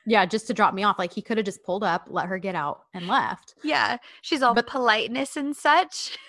[0.05, 0.99] Yeah, just to drop me off.
[0.99, 3.55] Like he could have just pulled up, let her get out, and left.
[3.63, 3.99] Yeah.
[4.23, 6.19] She's all But- politeness and such.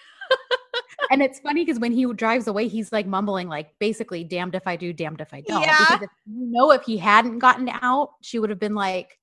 [1.09, 4.65] And it's funny because when he drives away, he's like mumbling, like basically, damned if
[4.65, 5.61] I do, damned if I don't.
[5.61, 5.77] Yeah.
[5.79, 9.19] Because if, you know, if he hadn't gotten out, she would have been like,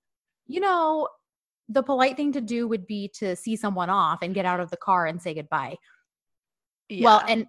[0.47, 1.09] you know,
[1.71, 4.71] the polite thing to do would be to see someone off and get out of
[4.71, 5.77] the car and say goodbye.
[7.01, 7.47] Well, and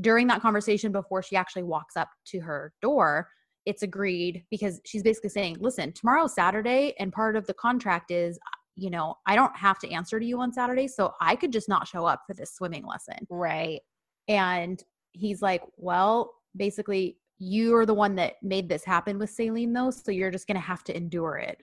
[0.00, 3.28] during that conversation before she actually walks up to her door,
[3.64, 8.38] it's agreed because she's basically saying, listen, tomorrow's Saturday, and part of the contract is
[8.76, 11.68] you know, I don't have to answer to you on Saturday, so I could just
[11.68, 13.26] not show up for this swimming lesson.
[13.28, 13.80] Right.
[14.28, 14.82] And
[15.12, 19.90] he's like, Well, basically, you are the one that made this happen with Selin, though,
[19.90, 21.62] so you're just going to have to endure it.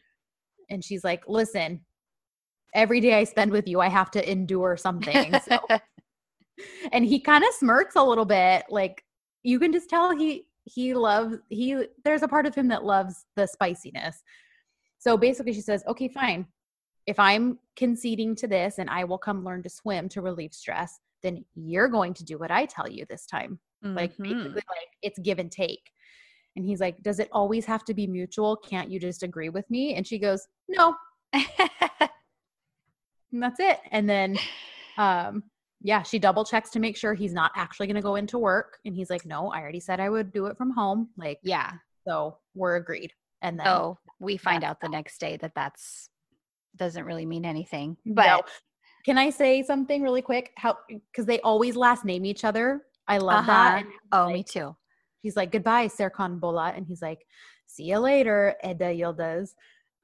[0.70, 1.82] And she's like, Listen,
[2.76, 5.34] every day I spend with you, I have to endure something.
[5.48, 5.60] So.
[6.92, 8.66] and he kind of smirks a little bit.
[8.70, 9.04] Like,
[9.44, 13.26] you can just tell he, he loves, he, there's a part of him that loves
[13.36, 14.22] the spiciness.
[15.00, 16.46] So basically, she says, Okay, fine.
[17.10, 21.00] If I'm conceding to this and I will come learn to swim to relieve stress,
[21.24, 23.58] then you're going to do what I tell you this time.
[23.84, 23.98] Mm-hmm.
[23.98, 25.82] Like basically like it's give and take.
[26.56, 28.58] And he's like, Does it always have to be mutual?
[28.58, 29.96] Can't you just agree with me?
[29.96, 30.96] And she goes, No.
[31.34, 31.44] and
[33.32, 33.80] that's it.
[33.92, 34.38] And then
[35.00, 35.42] um
[35.82, 38.78] yeah, she double checks to make sure he's not actually going to go into work.
[38.86, 41.08] And he's like, no, I already said I would do it from home.
[41.18, 41.72] Like, yeah.
[42.06, 43.14] So we're agreed.
[43.42, 46.10] And then oh, we find out the next day that that's
[46.80, 47.98] doesn't really mean anything.
[48.06, 48.42] But no.
[49.06, 50.52] Can I say something really quick?
[50.58, 52.82] How because they always last name each other.
[53.08, 53.52] I love uh-huh.
[53.52, 53.86] that.
[54.12, 54.76] oh, like, me too.
[55.22, 56.78] He's like, goodbye, Serkan Bolat.
[56.78, 57.26] And he's like,
[57.68, 59.50] see you later, Eda Yildiz.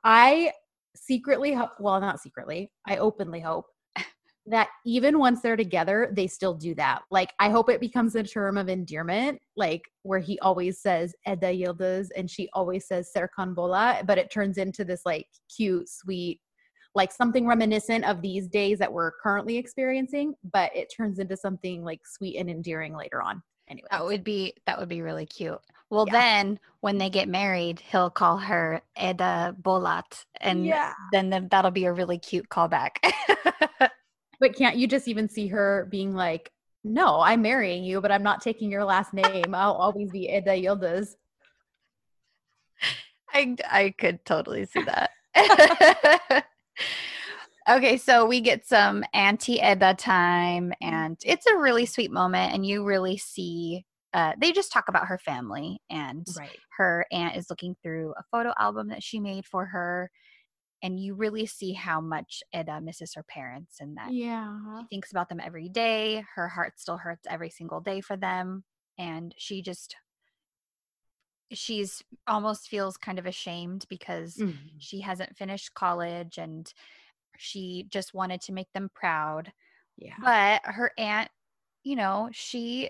[0.04, 0.52] I
[0.96, 3.66] secretly hope, well, not secretly, I openly hope
[4.48, 7.04] that even once they're together, they still do that.
[7.12, 11.48] Like, I hope it becomes a term of endearment, like where he always says Eda
[11.48, 16.40] Yildiz and she always says Serkan Bolat, but it turns into this like cute, sweet
[16.96, 21.84] like something reminiscent of these days that we're currently experiencing, but it turns into something
[21.84, 23.44] like sweet and endearing later on.
[23.68, 25.60] Anyway, that would be that would be really cute.
[25.90, 26.14] Well, yeah.
[26.14, 30.94] then when they get married, he'll call her Eda Bolat, and yeah.
[31.12, 32.98] then, then that'll be a really cute callback.
[34.40, 36.52] but can't you just even see her being like,
[36.84, 39.54] "No, I'm marrying you, but I'm not taking your last name.
[39.54, 41.16] I'll always be Eda Yildiz."
[43.34, 45.12] I I could totally see that.
[47.70, 52.66] okay, so we get some Auntie Eda time, and it's a really sweet moment, and
[52.66, 53.86] you really see.
[54.14, 56.58] Uh, they just talk about her family, and right.
[56.78, 60.10] her aunt is looking through a photo album that she made for her,
[60.82, 65.12] and you really see how much Eda misses her parents, and that yeah, she thinks
[65.12, 66.24] about them every day.
[66.36, 68.64] Her heart still hurts every single day for them,
[68.98, 69.96] and she just
[71.52, 74.78] she's almost feels kind of ashamed because mm-hmm.
[74.78, 76.72] she hasn't finished college and
[77.38, 79.52] she just wanted to make them proud.
[79.98, 80.16] Yeah.
[80.22, 81.30] But her aunt,
[81.84, 82.90] you know, she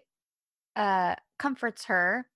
[0.75, 2.27] uh comforts her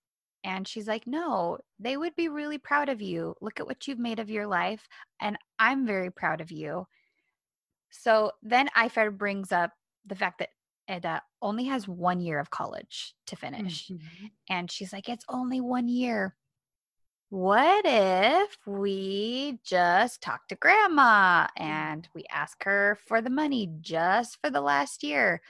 [0.43, 3.35] and she's like, "No, they would be really proud of you.
[3.41, 4.87] Look at what you've made of your life
[5.21, 6.85] and I'm very proud of you."
[7.91, 9.71] So then Ayfer brings up
[10.05, 10.49] the fact that
[10.89, 13.87] Eda only has one year of college to finish.
[13.87, 14.25] Mm-hmm.
[14.49, 16.35] And she's like, it's only one year.
[17.29, 21.61] What if we just talk to grandma mm.
[21.61, 25.41] and we ask her for the money just for the last year?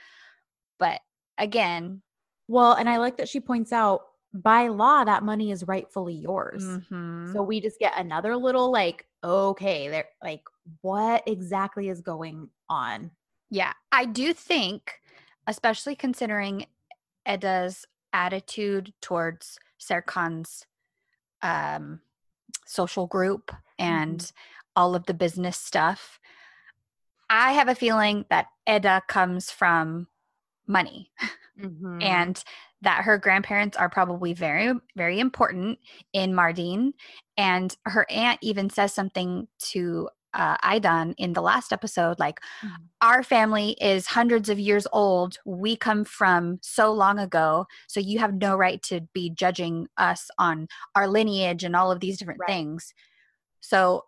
[0.78, 1.00] But
[1.38, 2.02] again,
[2.48, 4.02] well, and I like that she points out
[4.34, 6.64] by law that money is rightfully yours.
[6.64, 7.32] Mm-hmm.
[7.32, 10.42] So we just get another little like, okay, there like
[10.82, 13.10] what exactly is going on?
[13.50, 15.00] Yeah, I do think
[15.46, 16.66] especially considering
[17.26, 20.66] Eda's attitude towards Serkan's
[21.42, 22.00] um,
[22.66, 24.34] social group and mm-hmm.
[24.76, 26.20] all of the business stuff.
[27.28, 30.08] I have a feeling that Eda comes from
[30.66, 31.10] money
[31.60, 32.02] mm-hmm.
[32.02, 32.42] and
[32.82, 35.78] that her grandparents are probably very, very important
[36.12, 36.92] in Mardin.
[37.36, 42.74] And her aunt even says something to uh, Aydan in the last episode, like mm-hmm.
[43.00, 45.38] our family is hundreds of years old.
[45.44, 47.66] We come from so long ago.
[47.88, 52.00] So you have no right to be judging us on our lineage and all of
[52.00, 52.48] these different right.
[52.48, 52.94] things.
[53.60, 54.04] So,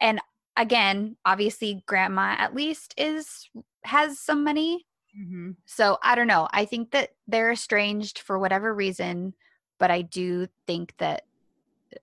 [0.00, 0.20] and
[0.56, 3.48] again, obviously, grandma at least is
[3.84, 4.86] has some money.
[5.18, 5.52] Mm-hmm.
[5.66, 6.48] So I don't know.
[6.52, 9.34] I think that they're estranged for whatever reason,
[9.78, 11.22] but I do think that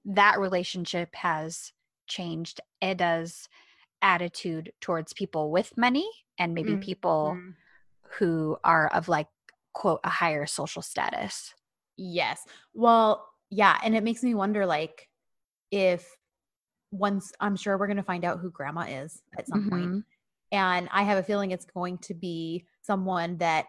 [0.05, 1.71] that relationship has
[2.07, 3.47] changed Eda's
[4.01, 6.81] attitude towards people with money and maybe mm-hmm.
[6.81, 7.37] people
[8.19, 9.27] who are of like
[9.73, 11.53] quote a higher social status.
[11.97, 12.43] Yes.
[12.73, 15.07] Well, yeah, and it makes me wonder like
[15.71, 16.17] if
[16.91, 19.69] once I'm sure we're going to find out who grandma is at some mm-hmm.
[19.69, 20.05] point.
[20.51, 23.65] And I have a feeling it's going to be someone that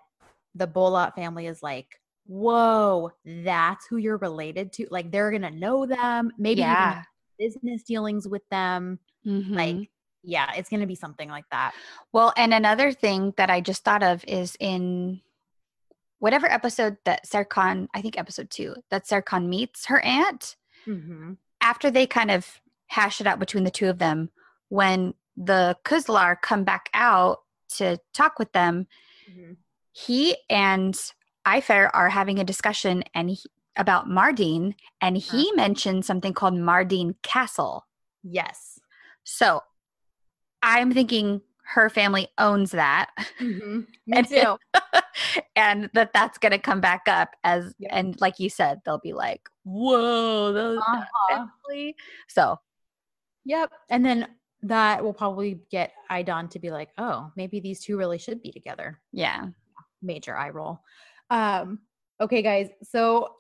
[0.55, 4.86] the Bolat family is like, whoa, that's who you're related to.
[4.91, 7.03] Like they're going to know them, maybe yeah
[7.39, 8.99] business dealings with them.
[9.26, 9.55] Mm-hmm.
[9.55, 9.91] Like,
[10.22, 11.74] yeah, it's going to be something like that.
[12.12, 15.20] Well, and another thing that I just thought of is in
[16.18, 20.57] whatever episode that Serkan, I think episode two, that Serkan meets her aunt.
[20.86, 21.34] Mm-hmm.
[21.61, 24.30] After they kind of hash it out between the two of them,
[24.68, 27.39] when the Kuzlar come back out
[27.76, 28.86] to talk with them,
[29.30, 29.57] Mhm.
[29.93, 30.99] he and
[31.47, 33.39] Ayfer are having a discussion and he,
[33.79, 37.87] about Mardin, and he mentioned something called Mardin Castle.
[38.22, 38.79] Yes.
[39.24, 39.62] So
[40.62, 41.41] I'm thinking
[41.74, 43.11] her family owns that.
[43.41, 44.57] Me And- too.
[45.57, 47.91] and that that's going to come back up as Yep.
[47.93, 51.47] and like you said they'll be like whoa those Uh-huh.
[52.29, 52.59] so
[53.45, 53.70] Yep.
[53.91, 54.29] And then
[54.62, 58.51] that will probably get Aydan to be like, oh, maybe these two really should be
[58.53, 59.01] together.
[59.12, 59.47] yeah
[60.03, 60.81] Major eye roll.
[61.31, 61.81] Um,
[62.20, 62.68] okay, guys.
[62.85, 63.35] So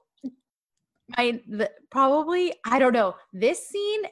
[1.16, 3.14] my the, probably I don't know.
[3.32, 4.02] This scene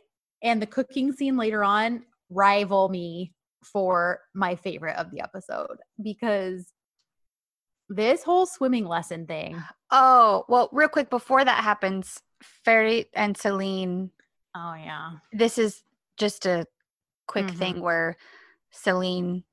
[0.43, 3.33] and the cooking scene later on rival me
[3.63, 6.73] for my favorite of the episode because
[7.89, 9.63] this whole swimming lesson thing.
[9.91, 12.21] oh well real quick before that happens
[12.67, 14.11] Ferit and Selin
[14.55, 15.11] Oh yeah.
[15.33, 15.83] this is
[16.17, 16.67] just a
[17.29, 17.57] quick Mhm.
[17.59, 18.17] thing where
[18.75, 19.45] Selin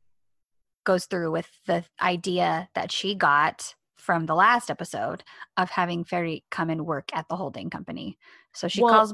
[0.83, 5.23] goes through with the idea that she got from the last episode
[5.57, 8.17] of having Ferit come and work at the holding company
[8.53, 9.13] so she Well, calls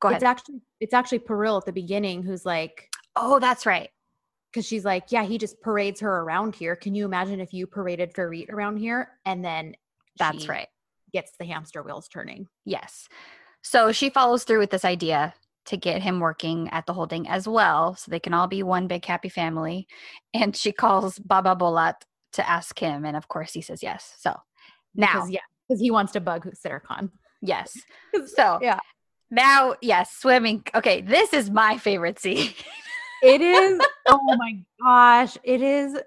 [0.00, 3.90] go ahead It's actually it's actually Piril at the beginning who's like oh that's right
[4.56, 6.76] because she's like, yeah, he just parades her around here.
[6.76, 9.76] Can you imagine if you paraded Ferit around here and then
[10.18, 10.68] that's she right
[11.12, 12.48] gets the hamster wheels turning?
[12.64, 13.06] Yes.
[13.60, 15.34] So she follows through with this idea
[15.66, 18.86] to get him working at the holding as well, so they can all be one
[18.86, 19.86] big happy family.
[20.32, 21.96] And she calls Baba Bolat
[22.36, 24.14] to ask him, and of course he says yes.
[24.18, 24.34] So
[24.94, 27.10] now, Because, yeah, because he wants to bug Sittercon.
[27.42, 27.76] yes.
[28.34, 28.78] So Yeah.
[29.30, 30.64] now, yes, swimming.
[30.74, 32.52] Okay, this is my favorite scene.
[33.22, 33.80] It is.
[34.08, 35.98] oh my gosh, it is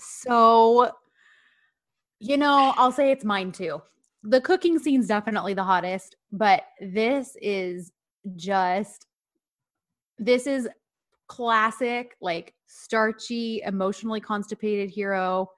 [0.00, 0.90] so.
[2.20, 3.82] You know, I'll say it's mine too.
[4.22, 7.92] The cooking scene's definitely the hottest, but this is
[8.36, 9.06] just.
[10.18, 10.68] This is
[11.36, 15.50] classic, like starchy, emotionally constipated hero.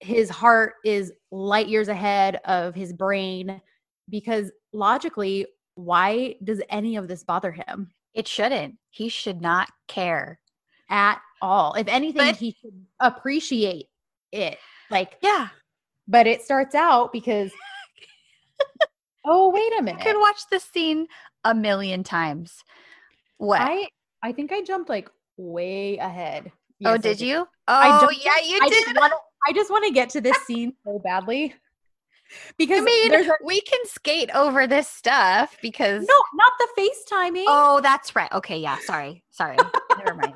[0.00, 3.60] His heart is light years ahead of his brain
[4.08, 7.90] because logically, why does any of this bother him?
[8.14, 8.76] It shouldn't.
[8.90, 10.40] He should not care.
[10.88, 11.74] at all.
[11.74, 13.88] If anything, But- he should appreciate
[14.32, 14.56] it.
[14.88, 15.48] Like, Yeah.
[16.06, 17.50] but it starts out because,
[19.24, 20.00] oh, wait a minute.
[20.00, 21.08] could watch this scene
[21.44, 22.62] a million times.
[23.38, 23.60] What?
[23.60, 23.88] I
[24.26, 26.50] I think I jumped like way ahead.
[26.50, 27.46] oh, Yes, I did you?
[27.68, 28.84] I Oh, jumped- yeah, you I did.
[28.84, 29.18] just want to.
[29.48, 31.54] I just want to get to this scene so badly
[32.58, 37.44] because I mean, a, we can skate over this stuff because no, not the FaceTiming.
[37.46, 38.32] Oh, that's right.
[38.32, 38.78] Okay, yeah.
[38.80, 39.58] Sorry, sorry.
[40.04, 40.34] Never mind.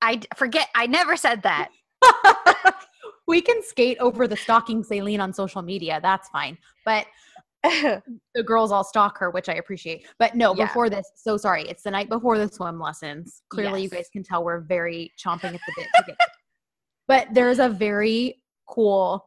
[0.00, 0.68] I d- forget.
[0.74, 1.68] I never said that.
[3.28, 6.00] we can skate over the stalking Selin on social media.
[6.02, 6.56] That's fine.
[6.86, 7.04] But
[8.34, 10.06] the girls all stalk her, which I appreciate.
[10.18, 10.66] But no, Yeah.
[10.66, 11.68] before this, so sorry.
[11.68, 13.42] It's the night before the swim lessons.
[13.48, 15.86] Clearly, you guys can tell we're very chomping at the bit.
[15.96, 16.16] To get
[17.08, 19.26] but there's a very cool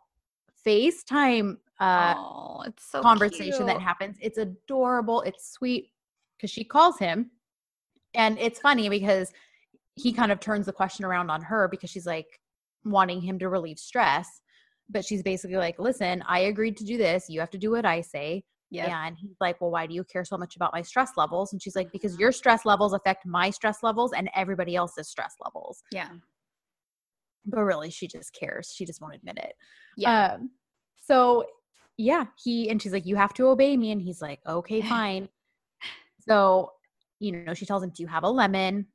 [0.66, 4.18] FaceTime uh, oh, it's so conversation that happens.
[4.22, 5.22] It's adorable.
[5.22, 5.90] It's sweet
[6.38, 7.32] because she calls him,
[8.14, 9.32] and it's funny because
[9.96, 12.40] he kind of turns the question around on her because she's like
[12.86, 14.42] wanting him to relieve stress.
[14.94, 17.26] But she's basically like, listen, I agreed to do this.
[17.28, 18.44] You have to do what I say.
[18.70, 19.06] Yeah.
[19.06, 21.52] And he's like, Well, why do you care so much about my stress levels?
[21.54, 25.36] And she's like, Because your stress levels affect my stress levels and everybody else's stress
[25.44, 25.84] levels.
[25.92, 26.10] Yeah.
[27.46, 28.74] But really, she just cares.
[28.76, 29.54] She just won't admit it.
[29.98, 30.34] Yeah.
[30.36, 30.52] Um,
[31.02, 31.46] so
[31.98, 33.92] yeah, he and she's like, You have to obey me.
[33.92, 35.30] And he's like, Okay, fine.
[36.28, 36.72] so,
[37.20, 38.88] you know, she tells him, Do you have a lemon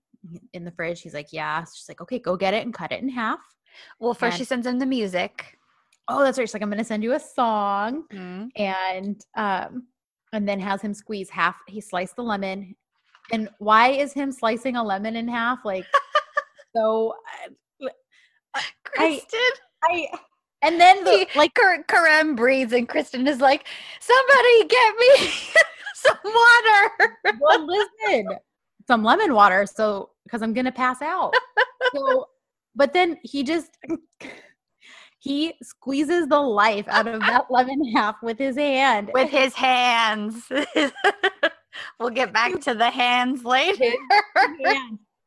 [0.53, 1.03] in the fridge?
[1.03, 1.64] He's like, Yeah.
[1.72, 3.40] She's like, Okay, go get it and cut it in half.
[4.01, 5.57] well, first she sends him the music.
[6.09, 6.48] Oh, that's right.
[6.48, 8.04] She's like, I'm gonna send you a song.
[8.12, 8.48] Mhm.
[8.56, 9.86] and um
[10.32, 12.74] and then has him squeeze half he sliced the lemon
[13.32, 15.86] and why is him slicing a lemon in half like
[16.76, 17.14] so
[17.82, 19.40] uh, Kristen,
[19.84, 20.06] i
[20.62, 23.68] and then the, he, like Kar- Kerem breathes, and Kristen is like,
[24.00, 25.30] "Somebody get me
[25.94, 28.26] some water." well listen
[28.88, 31.32] some lemon water so because i'm gonna pass out
[31.94, 32.26] so
[32.74, 33.76] but then he just
[35.20, 40.44] he squeezes the life out of that lemon half with his hand With his hands.
[42.00, 43.84] we'll get back to the hands later.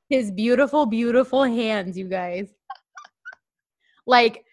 [0.09, 2.49] His beautiful, beautiful hands, you guys.
[4.07, 4.43] Like,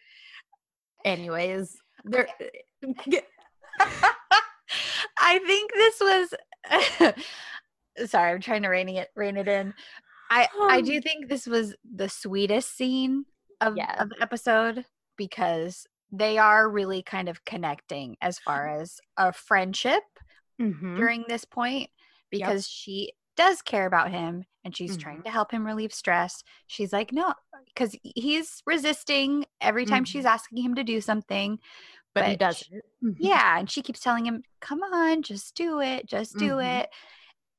[1.05, 2.29] anyways, there.
[5.21, 6.35] I think this was
[8.07, 9.75] sorry, I'm trying to rein it rein it in.
[10.31, 13.25] I I do Um, think this was the sweetest scene
[13.61, 13.97] of, Yes.
[13.99, 14.85] of the episode
[15.19, 20.03] because they are really kind of connecting as far as a friendship
[20.59, 20.97] Mhm.
[20.97, 21.91] during this point
[22.31, 25.01] because she does care about him and she's Mm-hmm.
[25.03, 27.35] trying to help him relieve stress, she's like, no,
[27.67, 30.09] because he's resisting every time Mhm.
[30.09, 31.59] she's asking him to do something.
[32.15, 32.85] but, he does sh- it.
[33.05, 33.17] Mhm.
[33.21, 33.59] Yeah.
[33.59, 36.81] And she keeps telling him, come on, just do it, just do Mhm.
[36.83, 36.91] it,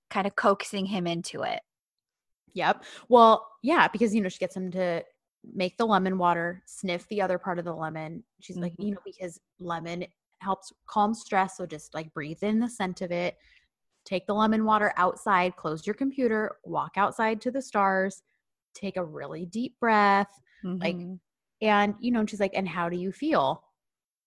[0.10, 1.62] kind of coaxing him into it.
[2.54, 2.84] Yep.
[3.08, 5.04] Well, yeah, because you know she gets him to
[5.44, 8.24] make the lemon water, sniff the other part of the lemon.
[8.42, 8.90] She's like, Mhm.
[8.90, 10.06] you know, because lemon
[10.42, 13.38] helps calm stress, so just like breathe in the scent of it.
[14.06, 18.24] Take the lemon water outside, close your computer, walk outside to the stars,
[18.74, 20.42] take a really deep breath,
[20.82, 21.20] Like, Mhm.
[21.62, 23.66] and you know, and she's like, "And how do you feel?"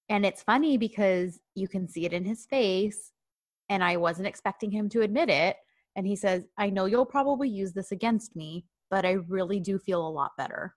[0.09, 3.13] And it's funny because you can see it in his face,
[3.69, 5.59] and I wasn't expecting him to admit it.
[5.97, 9.79] And he says, "I know you'll probably use this against me, but I really do
[9.79, 10.77] feel a lot better."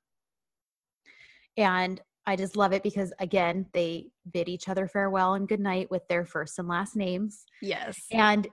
[1.58, 6.08] And I just love it because again, they bid each other farewell and goodnight with
[6.08, 7.46] their first and last names.
[7.62, 7.96] yes.
[8.12, 8.48] And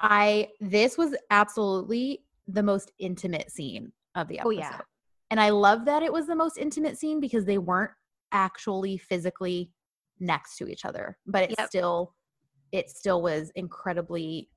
[0.00, 4.48] I this was absolutely the most intimate scene of the episode.
[4.48, 4.80] Oh, yeah.
[5.30, 7.92] And I love that it was the most intimate scene because they weren't
[8.32, 9.70] actually physically
[10.20, 11.68] next to each other, but it Yep.
[11.68, 12.14] still
[12.72, 14.48] it still was incredibly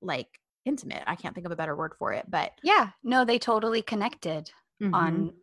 [0.00, 0.28] like
[0.64, 1.02] intimate.
[1.06, 2.90] I can't think of a better word for it, but yeah.
[3.02, 4.50] No, they totally connected
[4.82, 4.94] Mhm.
[4.94, 5.34] on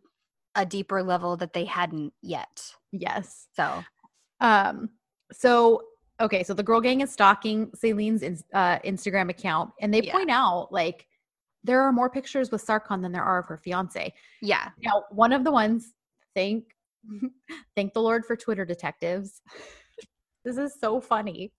[0.55, 2.73] a deeper level that they hadn't yet.
[2.91, 3.47] yes.
[3.55, 3.83] So,
[4.39, 4.89] Um,
[5.31, 5.83] so
[6.19, 10.11] okay, so the girl gang is stalking Selin's ins- uh, Instagram account, and they Yeah.
[10.13, 11.07] point out like
[11.63, 14.13] there are more pictures with Serkan than there are of her fiance.
[14.41, 14.69] yeah.
[14.83, 15.93] Now, one of the ones,
[16.35, 16.75] thank
[17.75, 19.41] thank the Lord for Twitter detectives.
[20.45, 21.53] this is so funny.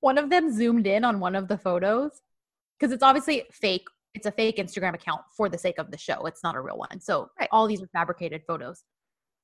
[0.00, 2.22] One of them zoomed in on one of the photos
[2.78, 3.86] because it's obviously fake.
[4.14, 6.26] It's a fake Instagram account for the sake of the show.
[6.26, 7.00] It's not a real one.
[7.00, 7.48] So Right.
[7.50, 8.84] all these are fabricated photos.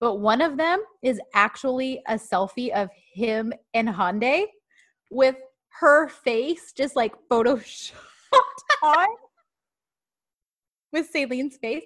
[0.01, 4.47] But one of them is actually a selfie of him and Hande
[5.11, 5.37] with
[5.81, 7.93] her face just like photoshopped
[8.83, 9.09] on
[10.93, 11.85] with Selin's face.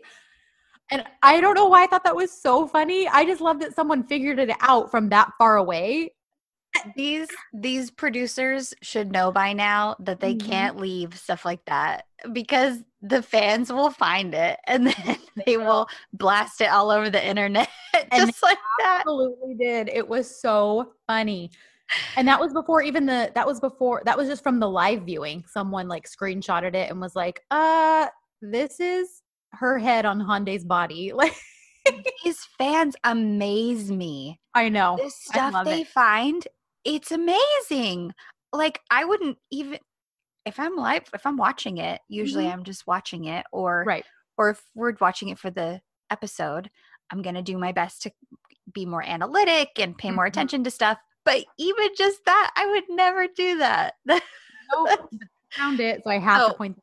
[0.91, 3.09] And I don't know why I thought that was so funny.
[3.09, 6.13] I just love that someone figured it out from that far away.
[6.97, 10.45] These these producers should know by now that they Mhm.
[10.49, 15.87] can't leave stuff like that because the fans will find it and then they will
[16.13, 17.69] blast it all over the internet
[18.15, 19.01] just like that.
[19.01, 19.89] Absolutely did.
[19.89, 21.51] It was so funny.
[22.17, 25.03] And that was before even the that was before that was just from the live
[25.03, 25.45] viewing.
[25.47, 28.07] Someone like screenshotted it and was like, uh,
[28.41, 31.13] this is her head on Hande's body.
[31.85, 34.39] Like These fans amaze me.
[34.55, 34.97] I know.
[34.99, 35.89] This stuff they it.
[35.89, 36.47] find,
[36.85, 38.13] it's amazing.
[38.53, 39.79] Like I wouldn't even
[40.45, 42.53] if I'm live if I'm watching it, usually Mhm.
[42.53, 44.05] I'm just watching it or Right.
[44.37, 45.81] or if we're watching it for the
[46.11, 46.71] episode,
[47.11, 48.13] I'm going to do my best to
[48.73, 50.29] be more analytic and pay more Mhm.
[50.29, 50.99] attention to stuff.
[51.25, 53.95] But even just that, I would never do that.
[54.75, 54.87] No,
[55.51, 56.03] found it.
[56.03, 56.49] So I have Oh.
[56.49, 56.79] to point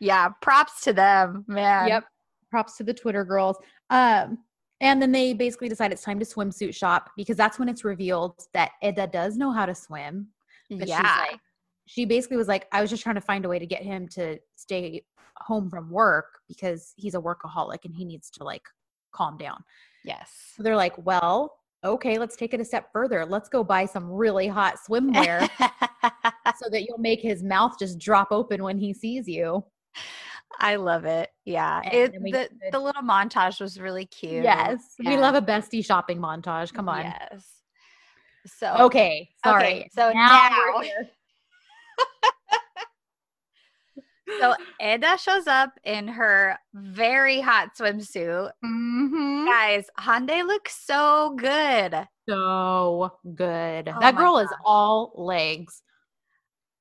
[0.00, 1.86] yeah, props to them, man.
[1.88, 2.04] Yep.
[2.50, 3.56] Props to the Twitter girls.
[3.90, 4.38] Um,
[4.82, 8.34] and then they basically decide it's time to swimsuit shop because that's when it's revealed
[8.52, 10.26] that Eda does know how to swim.
[10.68, 10.98] But yeah.
[10.98, 11.40] she's like,
[11.86, 14.08] she basically was like, I was just trying to find a way to get him
[14.08, 15.04] to stay
[15.36, 18.62] home from work because he's a workaholic and he needs to like
[19.12, 19.62] calm down.
[20.04, 20.30] yes.
[20.56, 21.54] So they're like, well,
[21.84, 23.24] okay, let's take it a step further.
[23.24, 25.48] Let's go buy some really hot swimwear
[26.56, 29.64] so that you'll make his mouth just drop open when he sees you.
[30.58, 31.30] I love it.
[31.44, 31.80] Yeah.
[31.92, 34.44] It, the, the- little montage was really cute.
[34.44, 34.94] Yes.
[34.98, 36.72] We love a bestie shopping montage.
[36.72, 37.04] Come on.
[37.04, 37.46] Yes.
[38.58, 39.62] So Okay, sorry.
[39.64, 40.82] Okay, so we're now-
[44.40, 48.50] so Eda shows up in her very hot swimsuit.
[48.64, 49.46] Mhm.
[49.46, 52.06] Guys, Hande looks so good.
[52.28, 53.88] So good.
[53.88, 55.82] Oh that girl is all legs.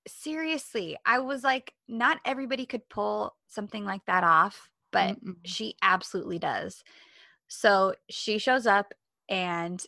[0.07, 5.35] Seriously, I was like, not everybody could pull something like that off, but Mm-mm.
[5.45, 6.83] she absolutely does.
[7.47, 8.93] So she shows up
[9.29, 9.83] and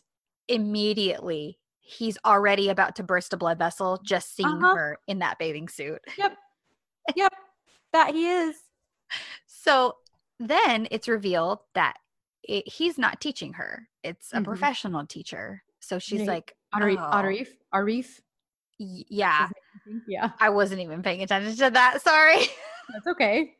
[0.48, 4.74] immediately he's already about to burst a blood vessel just seeing Uh-huh.
[4.74, 6.00] her in that bathing suit.
[6.16, 6.36] Yep.
[7.16, 7.32] Yep.
[7.92, 8.56] That he is.
[9.46, 9.96] So
[10.40, 11.96] then it's revealed that
[12.42, 14.44] it, he's not teaching her, it's a Mhm.
[14.44, 15.62] professional teacher.
[15.80, 16.96] So she's like, Arif.
[16.98, 17.48] "Oh, Arif.
[17.74, 18.20] Arif.
[18.78, 19.48] yeah,
[20.08, 20.30] Yeah.
[20.40, 22.02] I wasn't even paying attention to that.
[22.02, 22.38] Sorry.
[22.92, 23.54] That's okay.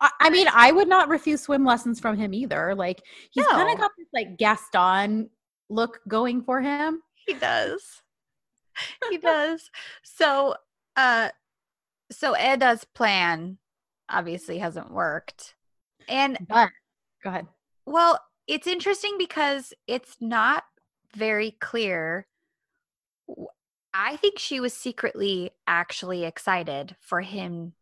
[0.00, 2.74] I, I mean, I would not refuse swim lessons from him either.
[2.74, 5.30] Like he's kind of got this like Gaston
[5.70, 7.02] look going for him.
[7.26, 8.02] he does
[9.10, 9.70] he does
[10.02, 10.54] so
[10.96, 11.28] uh
[12.10, 13.58] so Eda's plan
[14.08, 15.54] obviously hasn't worked
[16.08, 16.70] and But
[17.22, 17.46] go ahead.
[17.86, 20.64] well it's interesting because it's not
[21.14, 22.26] very clear
[23.94, 27.72] i think she was secretly actually excited for him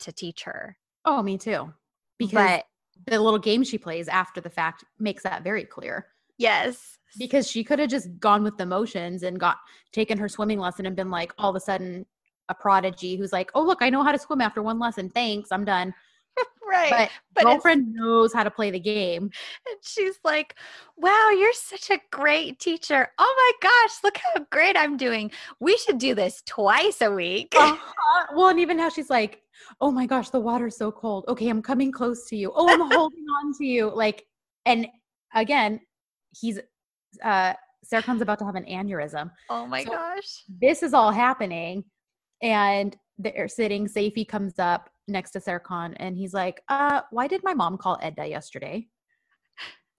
[0.00, 0.76] to teach her.
[1.04, 1.72] Oh, me too.
[2.18, 2.64] Because But
[3.06, 6.06] the little game she plays after the fact makes that very clear.
[6.38, 6.98] yes.
[7.18, 9.58] Because she could have just gone with the motions and got
[9.92, 12.06] taken her swimming lesson and been like all of a sudden
[12.48, 15.10] a prodigy who's like, "Oh, look, I know how to swim after one lesson.
[15.10, 15.94] Thanks, I'm done."
[16.68, 16.90] Right.
[16.90, 19.24] But, but girlfriend knows how to play the game.
[19.24, 20.54] And she's like,
[20.96, 23.08] Wow, you're such a great teacher.
[23.18, 25.30] Oh my gosh, look how great I'm doing.
[25.60, 27.54] We should do this twice a week.
[27.56, 27.76] Uh-huh.
[28.36, 29.42] Well, and even now she's like,
[29.80, 31.24] "Oh my gosh, the water's so cold.
[31.28, 32.52] Okay, I'm coming close to you.
[32.54, 34.26] Oh, I'm holding on to you." Like,
[34.64, 34.86] and
[35.34, 35.80] again,
[36.30, 36.58] he's
[37.22, 37.54] uh
[37.90, 39.30] Serkan's about to have an aneurysm.
[39.50, 40.44] Oh my So- gosh.
[40.60, 41.84] This is all happening,
[42.42, 43.86] and they're sitting.
[43.86, 47.98] Seyfi comes up next to Serkan, and he's like, "Uh, why did my mom call
[48.04, 48.88] Eda yesterday?"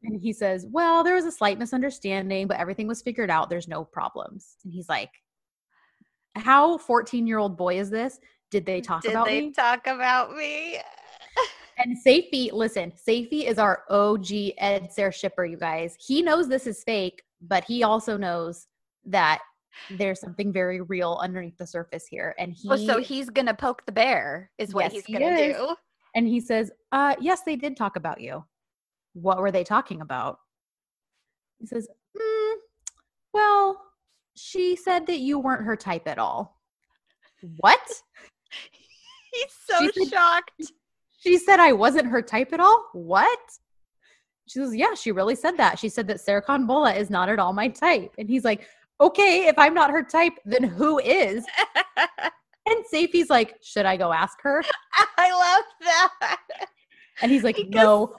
[0.04, 3.50] And he says, "Well, there was a slight misunderstanding, but everything was figured out.
[3.50, 5.12] There's no problems." And he's like,
[6.36, 8.20] "How 14 year old boy is this?
[8.52, 10.80] Did they talk Did about they me?" talk about me?
[11.78, 15.96] And Seyfi, listen, Seyfi is our OG EdSer shipper, you guys.
[16.00, 18.68] He knows this is fake, but he also knows
[19.06, 19.42] that
[19.90, 22.36] there's something very real underneath the surface here.
[22.38, 25.56] And he Oh, so he's gonna poke the bear, is what Yes, he's gonna is.
[25.58, 25.76] do.
[26.16, 28.44] and he says, uh, yes, they did talk about you.
[29.14, 30.40] What were they talking about?
[31.60, 32.54] He says, mm,
[33.34, 33.82] well,
[34.36, 36.60] she said that you weren't her type at all.
[37.58, 37.80] What?
[39.34, 40.52] He's so She said- shocked.
[41.20, 42.86] She said I wasn't her type at all?
[42.94, 43.40] What?
[44.48, 45.80] She says, Yeah, she really said that.
[45.80, 48.14] She said that Serkan Bolat is not at all my type.
[48.18, 48.68] And he's like,
[49.04, 51.46] Okay, if I'm not her type, then who is?
[52.66, 54.64] And Seyfi's like, Should I go ask her?
[55.18, 56.38] I love that.
[57.22, 58.16] And he's like, Because- No,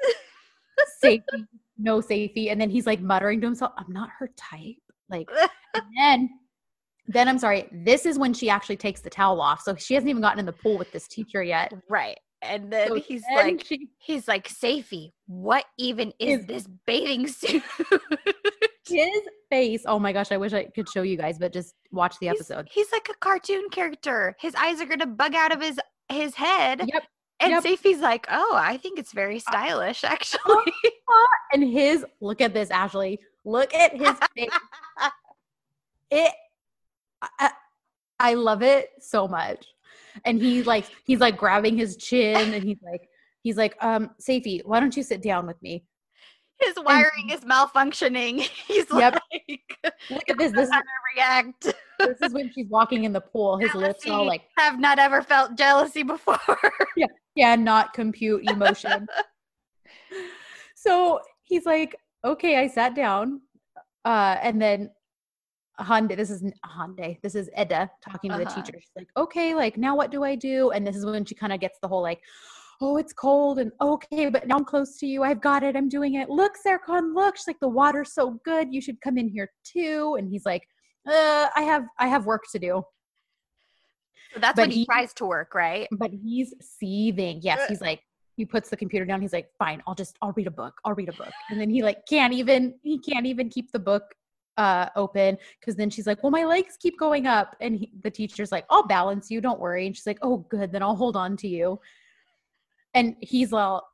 [1.03, 1.47] Seyfi,
[1.79, 2.53] no Seyfi.
[2.53, 4.77] And then he's like muttering to himself, I'm not her type.
[5.09, 5.31] Like,
[5.73, 6.31] and then,
[7.07, 9.63] then I'm sorry, this is when she actually takes the towel off.
[9.63, 11.73] So she hasn't even gotten in the pool with this teacher yet.
[11.89, 12.19] Right.
[12.43, 16.69] And then So he's then like, she- he's like, Seyfi, what even is Is- this
[16.87, 17.63] bathing suit?
[18.89, 19.83] his face.
[19.87, 22.37] Oh my gosh, I wish I could show you guys, but just watch the He's-
[22.37, 22.69] episode.
[22.71, 24.37] He's, like a cartoon character.
[24.41, 25.79] His eyes are gonna bug out of his
[26.09, 26.83] his head.
[26.93, 27.03] Yep.
[27.41, 27.65] And yep.
[27.65, 30.65] Seyfi's like, oh, I think it's very stylish, actually.
[31.53, 33.21] And his look at this, Ashley.
[33.45, 34.51] Look at his face.
[36.11, 36.33] It
[37.23, 37.51] I,
[38.19, 39.67] I love it so much.
[40.25, 43.09] And he like he's like grabbing his chin and he's like
[43.43, 45.85] he's like, um, Seyfi, why don't you sit down with me?
[46.67, 48.41] His wiring is malfunctioning.
[48.69, 49.21] He's Yep.
[49.33, 50.53] like, Look at this.
[50.53, 50.75] This is
[51.17, 51.73] react.
[52.01, 53.57] this is when she's walking in the pool.
[53.59, 54.27] His lips are all Jealousy.
[54.27, 56.39] like, Have not ever felt jealousy before.
[56.97, 59.07] yeah, yeah, not compute emotion.
[60.75, 63.41] so he's like, okay, I sat down.
[64.05, 64.91] Uh, and then
[65.79, 68.63] Hande, this is Hande, this is Eda talking to the Uh-huh.
[68.63, 68.79] teacher.
[68.79, 70.71] She's like, okay, like now what do I do?
[70.71, 72.21] And this is when she kind of gets the whole like,
[72.81, 75.23] oh, it's cold and okay, but now I'm close to you.
[75.23, 75.77] I've got it.
[75.77, 76.29] I'm doing it.
[76.29, 77.37] Look, Serkan, look.
[77.37, 78.73] She's like, the water's so good.
[78.73, 80.17] You should come in here too.
[80.19, 80.63] And he's like,
[81.09, 82.83] uh, I have, I have work to do.
[84.33, 85.89] So that's But when he, he- tries to work, right?
[85.93, 87.41] but he's seething.
[87.43, 88.01] Yes, he's like
[88.37, 89.21] he puts the computer down.
[89.23, 90.75] He's like, "Fine, I'll just I'll read a book.
[90.85, 93.79] I'll read a book." And then he like can't even he can't even keep the
[93.79, 94.03] book
[94.57, 98.11] uh open because then she's like, "Well, my legs keep going up." And he, the
[98.11, 99.41] teacher's like, "I'll balance you.
[99.41, 100.73] Don't worry." And she's like, "Oh, good.
[100.73, 101.79] Then I'll hold on to you."
[102.95, 103.87] And he's well,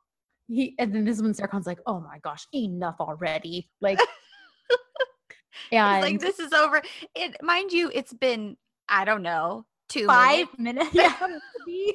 [0.47, 3.99] he and then this is when Serkan's like, "Oh my gosh, enough already!" Like,
[5.71, 6.81] and like, this is over.
[7.15, 10.93] It, mind you, it's been, I don't know, two five minutes.
[10.93, 11.15] minutes.
[11.67, 11.91] Yeah.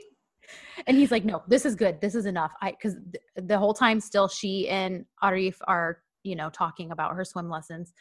[0.87, 2.01] and he's like, no, this is good.
[2.01, 2.53] This is enough.
[2.61, 7.15] I because th- the whole time still she and Arif are you know talking about
[7.15, 7.93] her swim lessons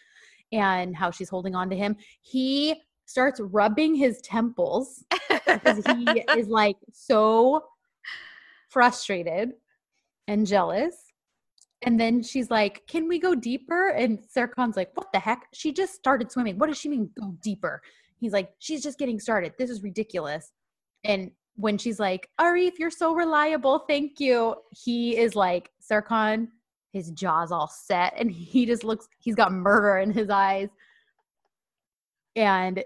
[0.52, 1.96] and how she's holding on to him.
[2.22, 2.76] He
[3.06, 5.04] starts rubbing his temples
[5.46, 7.64] because he is like so
[8.76, 9.54] frustrated
[10.28, 10.98] and jealous.
[11.84, 13.88] And then she's like, Can we go deeper?
[13.90, 15.48] And Serkan's like, What the heck?
[15.54, 16.58] She just started swimming.
[16.58, 17.82] What does she mean go deeper?
[18.20, 19.54] He's like, She's just getting started.
[19.58, 20.52] This is ridiculous.
[21.06, 23.86] And when she's like, Arif, you're so reliable.
[23.88, 24.56] Thank you.
[24.72, 26.50] He is like, Serkan,
[26.92, 30.68] his jaw's all set and he just looks, he's got murder in his eyes.
[32.36, 32.84] And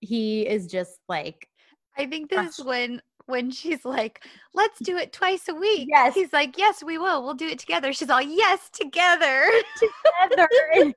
[0.00, 1.48] he is just like,
[1.96, 6.14] I think this is when when she's like, "Let's do it twice a week." Yes.
[6.14, 7.22] He's like, "Yes, we will.
[7.22, 10.48] We'll do it together." She's all, "Yes, together." together.
[10.74, 10.94] and,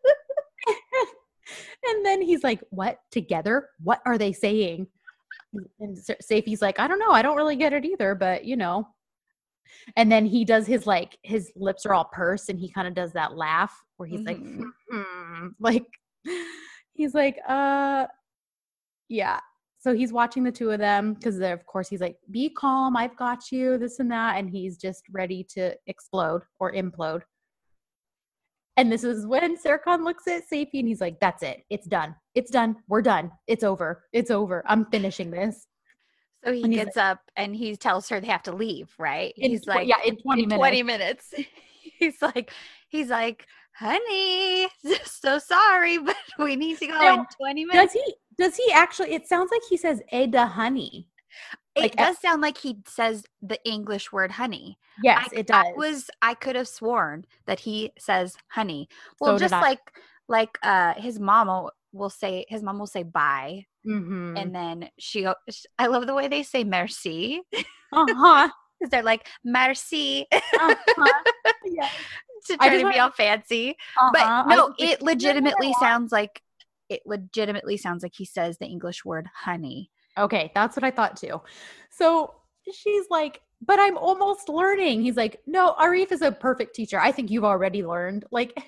[1.85, 2.99] and then he's like, What?
[3.11, 3.69] Together?
[3.81, 4.87] What are they saying?
[5.79, 7.11] And Sa- Seyfi's like, I don't know.
[7.11, 8.87] I don't really get it either, but you know.
[9.97, 12.93] And then he does his like, his lips are all pursed and he kind of
[12.93, 14.63] does that laugh where he's like, Mhm.
[14.91, 15.85] "Mm," like,
[16.93, 18.07] he's like, uh,
[19.09, 19.39] yeah.
[19.83, 23.17] So he's watching the two of them because of course he's like, "Be calm, I've
[23.17, 27.23] got you," this and that, and he's just ready to explode or implode.
[28.77, 32.15] And this is when Serkan looks at Seyfi and he's like, "That's it, it's done,
[32.33, 34.63] it's done, we're done, it's over, it's over.
[34.67, 35.67] I'm finishing this."
[36.45, 39.33] So he gets up and he tells her they have to leave, right?
[39.35, 40.59] In he's like, yeah, in 20 in minutes.
[40.59, 41.33] 20 minutes.
[41.99, 42.51] he's like,
[42.87, 44.67] he's like, honey,
[45.05, 47.93] so sorry, but we need to go Now, in 20 minutes.
[47.93, 48.13] Does he?
[48.37, 49.13] Does he actually?
[49.13, 51.09] It sounds like he says "Ada, honey."
[51.75, 54.77] It like, does sound like he says the English word honey.
[55.01, 55.65] Yes, I, it does.
[55.65, 58.87] I was I could have sworn that he says honey.
[59.19, 59.79] Well, So just like
[60.27, 64.39] like uh his mom will, say his mom will say bye Mhm.
[64.39, 65.27] and then she
[65.77, 67.41] I love the way they say merci
[67.91, 68.49] uh-huh.
[68.79, 71.23] because they're like merci uh-huh.
[71.65, 71.89] Yeah.
[72.45, 73.75] to try to be all fancy.
[73.97, 74.11] Uh-huh.
[74.13, 76.41] But no, it "You know what I legitimately sounds like
[76.93, 79.89] it legitimately sounds like he says the English word honey.
[80.17, 81.41] Okay, that's what I thought too.
[81.89, 82.35] So
[82.71, 85.01] she's like, but I'm almost learning.
[85.01, 86.99] He's like, no, Arif is a perfect teacher.
[86.99, 88.25] I think you've already learned.
[88.31, 88.55] Like,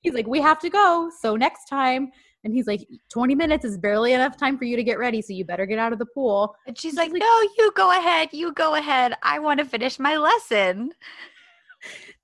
[0.00, 1.10] he's like, we have to go.
[1.20, 2.10] So next time.
[2.44, 5.20] And he's like, 20 minutes is barely enough time for you to get ready.
[5.20, 6.54] So you better get out of the pool.
[6.68, 8.28] And she's She's like, like- "No, you go ahead.
[8.32, 9.14] You go ahead.
[9.24, 10.92] I want to finish my lesson."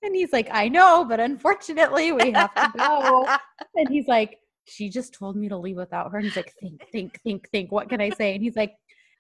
[0.03, 3.27] And he's like, I know, but unfortunately, we have to go.
[3.77, 6.19] and he's like, she just told me to leave without her.
[6.19, 7.73] And he's like, think, think, think, think.
[7.73, 8.35] What can I say?
[8.35, 8.75] And he's like,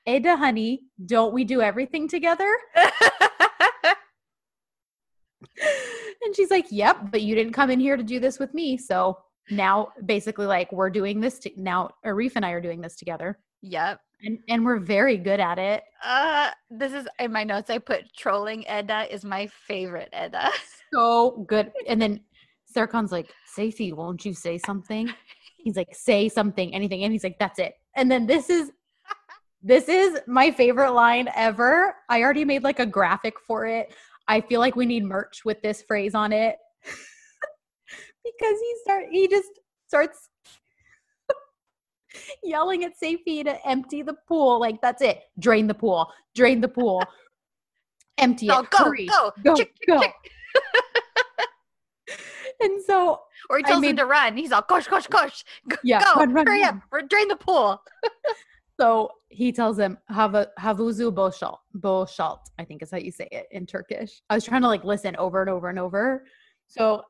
[0.06, 2.52] Ada, honey, don't we do everything together?
[6.24, 8.76] And she's like, Yep, but you didn't come in here to do this with me.
[8.76, 9.18] So
[9.50, 13.38] now basically like we're doing this to, now Arif and I are doing this together.
[13.60, 14.00] yep.
[14.24, 15.82] And and we're very good at it.
[16.04, 17.70] Uh, this is in my notes.
[17.70, 20.50] I put trolling Eda is my favorite Eda.
[20.94, 21.72] So good.
[21.88, 22.20] And then
[22.70, 25.10] Serkan's like, Seyfi, won't you say something?
[25.56, 27.02] He's like, say something, anything.
[27.04, 27.76] And he's like, that's it.
[27.96, 28.72] And then this is
[29.62, 31.94] this is my favorite line ever.
[32.10, 33.94] I already made like a graphic for it.
[34.28, 36.56] I feel like we need merch with this phrase on it.
[38.24, 39.50] because he start he just
[39.86, 40.28] starts
[42.42, 44.60] yelling at Seyfi to empty the pool.
[44.60, 45.20] Like that's it.
[45.38, 46.10] Drain the pool.
[46.34, 47.02] Drain the pool.
[48.18, 48.70] Empty Oh, it.
[48.70, 49.06] go, Hurry.
[49.06, 50.00] go, go, chick, go.
[50.00, 50.12] chick.
[52.60, 53.18] And so
[53.50, 54.36] Or he I tells him mean- to run.
[54.36, 57.34] He's all, "Gosh, gosh, gosh, go, Yeah, go, run, run, hurry run." up, drain the
[57.36, 57.82] pool."
[58.78, 61.58] So he tells him "Hava- Havuzu Boşalt.
[61.74, 64.22] Boşalt, I think is how you say it in Turkish.
[64.30, 66.24] I was trying to like listen over and over and over.
[66.68, 67.02] So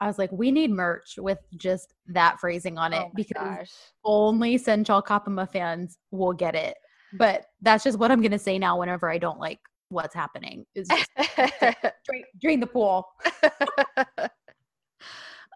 [0.00, 3.70] I was like, we need merch with just that phrasing on it oh because gosh.
[4.02, 6.74] only Sen Çal Kapımı fans will get it.
[7.12, 9.58] But that's just what I'm gonna say now whenever I don't like
[9.90, 10.64] what's happening.
[10.74, 10.88] Is
[12.04, 13.06] drain, drain the pool.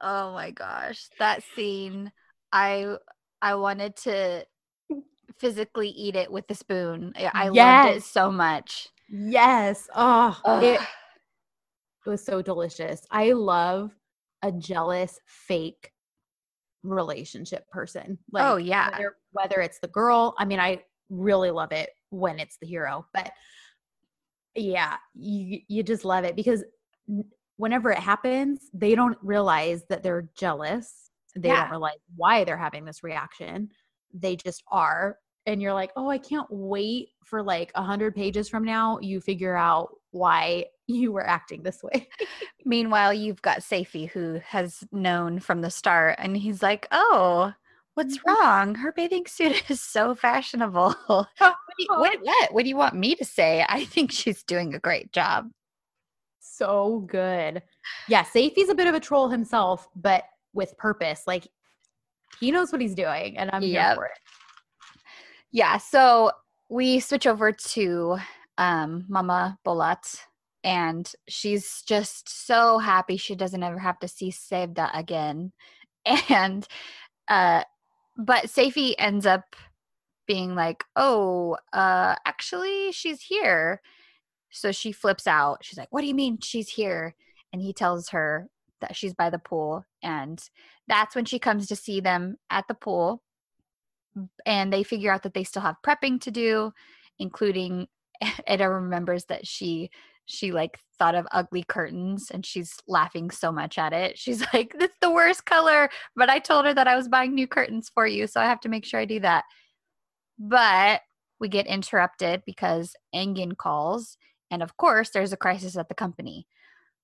[0.02, 2.12] oh my gosh, that scene!
[2.52, 2.96] I
[3.40, 4.44] I wanted to
[5.38, 7.12] physically eat it with a spoon.
[7.16, 8.88] I, I loved it so much.
[9.08, 9.88] Yes.
[9.94, 13.06] Oh, it, it was so delicious.
[13.10, 13.92] I love
[14.44, 15.90] a jealous fake
[16.84, 18.18] relationship person.
[18.20, 21.90] Oh, like oh yeah, whether, whether it's the girl, I mean, I really love it
[22.10, 23.32] when it's the hero, but
[24.54, 26.62] yeah, you you just love it because
[27.56, 31.10] whenever it happens, they don't realize that they're jealous.
[31.36, 31.62] They Yeah.
[31.62, 33.70] don't realize why they're having this reaction.
[34.12, 35.18] They just are.
[35.46, 38.98] And you're like, oh, I can't wait for like a hundred pages from now.
[39.00, 42.08] You figure out why you were acting this way.
[42.64, 47.52] Meanwhile, you've got Seyfi who has known from the start, and he's like, "Oh,
[47.94, 48.22] what's Mhm.
[48.26, 48.74] wrong?
[48.76, 50.94] Her bathing suit is so fashionable.
[51.06, 52.52] what, do you, what, what?
[52.54, 53.64] What do you want me to say?
[53.68, 55.50] I think she's doing a great job."
[56.46, 57.62] so good.
[58.06, 61.22] Yeah, Seyfi's a bit of a troll himself, but with purpose.
[61.26, 61.48] Like
[62.38, 64.12] he knows what he's doing, and I'm here for it.
[65.50, 65.78] Yeah.
[65.78, 66.30] So
[66.68, 68.18] we switch over to
[68.58, 70.20] um, Mama Bolat,
[70.64, 75.52] and she's just so happy she doesn't ever have to see Sevda again.
[76.28, 76.66] And,
[77.28, 77.64] uh,
[78.18, 79.56] but Seyfi ends up
[80.26, 83.80] being like, oh, uh, actually, she's here.
[84.50, 85.58] So she flips out.
[85.62, 87.14] She's like, what do you mean she's here?
[87.52, 88.48] And he tells her
[88.82, 89.86] that she's by the pool.
[90.02, 90.42] And
[90.88, 93.22] that's when she comes to see them at the pool
[94.44, 96.72] and they figure out that they still have prepping to do
[97.18, 97.88] including
[98.50, 99.90] Eda remembers that she
[100.26, 104.74] she like thought of ugly curtains and she's laughing so much at it she's like
[104.78, 108.06] that's the worst color but i told her that i was buying new curtains for
[108.06, 109.44] you so i have to make sure i do that
[110.38, 111.00] but
[111.40, 114.16] we get interrupted because engin calls
[114.50, 116.46] and of course there's a crisis at the company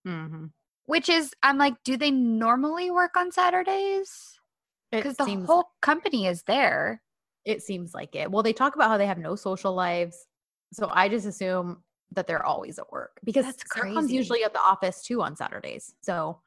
[0.06, 0.46] Mm-hmm.
[0.86, 4.38] which is i'm like do they normally work on saturdays
[4.90, 7.02] because the whole company is there
[7.44, 8.30] It seems like it.
[8.30, 10.16] Well, they talk about how they have no social lives.
[10.72, 11.82] So I just assume
[12.12, 14.14] that they're always at work because That's crazy.
[14.14, 15.94] usually at the office too on Saturdays.
[16.00, 16.40] So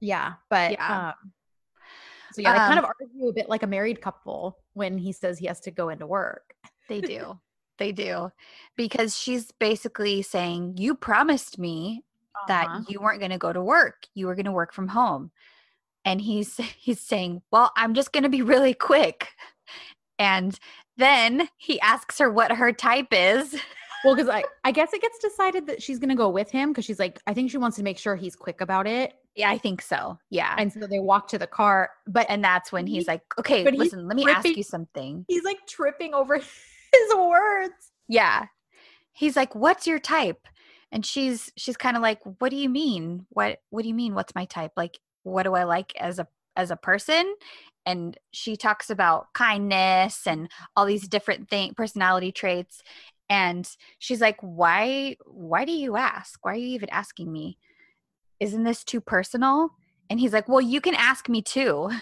[0.00, 1.08] yeah, but Yeah.
[1.08, 1.32] um
[2.32, 5.12] so yeah, they kind Um, of argue a bit like a married couple when he
[5.12, 6.54] says he has to go into work.
[6.88, 7.38] They do.
[7.78, 8.30] they do.
[8.76, 12.04] Because she's basically saying, You promised me
[12.48, 12.82] that Uh-huh.
[12.88, 14.06] you weren't going to go to work.
[14.14, 15.30] You were going to work from home.
[16.04, 19.28] And he's he's saying, "Well, I'm just going to be really quick."
[20.18, 20.58] And
[20.96, 23.54] then he asks her what her type is.
[24.04, 26.84] Well, because I, I guess it gets decided that she's gonna go with him because
[26.84, 29.14] she's like, I think she wants to make sure he's quick about it.
[29.34, 30.16] Yeah, I think so.
[30.30, 30.54] Yeah.
[30.58, 33.64] And so they walk to the car, but And that's when he's He- like, "Okay,
[33.68, 36.36] listen, let me ask you something." he's like tripping over
[36.92, 37.74] his words.
[38.06, 38.44] Yeah.
[39.12, 40.46] He's like, "What's your type?"
[40.92, 43.26] And she's she's kind of like, "What do you mean?
[43.30, 44.72] What what do you mean what's my type?
[44.76, 47.34] Like what do I like as a as a person?"
[47.86, 52.82] And she talks about kindness and all these different thing personality traits
[53.28, 53.68] and
[53.98, 56.44] she's like, "Why why do you ask?
[56.44, 57.58] Why are you even asking me?
[58.40, 59.70] Isn't this too personal?"
[60.10, 61.90] And he's like, "Well, you can ask me too."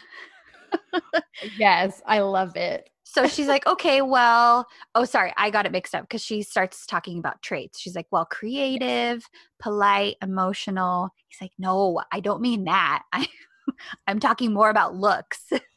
[1.59, 2.89] Yes, I love it.
[3.03, 6.87] So she's like, okay, well, oh, sorry, I got it mixed up because she starts
[6.87, 7.79] talking about traits.
[7.79, 9.25] She's like, well, creative,
[9.61, 11.11] polite, emotional.
[11.29, 13.03] He's like, no, I don't mean that.
[13.13, 13.29] I,
[14.07, 15.43] I'm talking more about looks.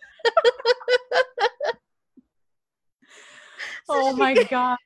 [3.89, 4.78] So Oh my go- god.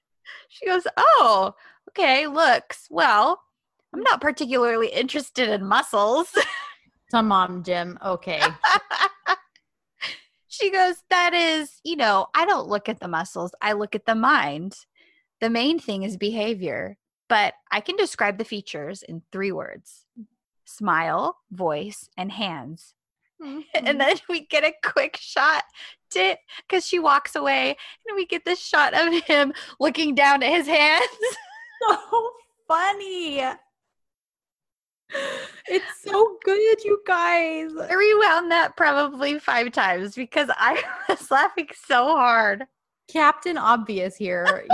[0.50, 1.56] She goes, oh,
[1.90, 2.88] okay, looks.
[2.92, 3.42] Well,
[3.94, 6.28] I'm not particularly interested in muscles.
[7.10, 7.98] To mom, Jim.
[8.06, 8.42] Okay.
[10.48, 14.06] she goes, That is, you know, I don't look at the muscles, I look at
[14.06, 14.76] the mind.
[15.40, 20.06] The main thing is behavior, but I can describe the features in three words
[20.66, 22.94] smile, voice, and hands.
[23.74, 25.64] And then we get a quick shot
[26.12, 26.36] to
[26.68, 27.76] because she walks away
[28.08, 31.08] and we get this shot of him looking down at his hands.
[31.90, 32.30] so
[32.68, 33.44] funny.
[35.68, 37.72] It's so good, you guys.
[37.78, 42.66] I rewound that probably five times because I was laughing so hard.
[43.10, 44.66] Captain Obvious here.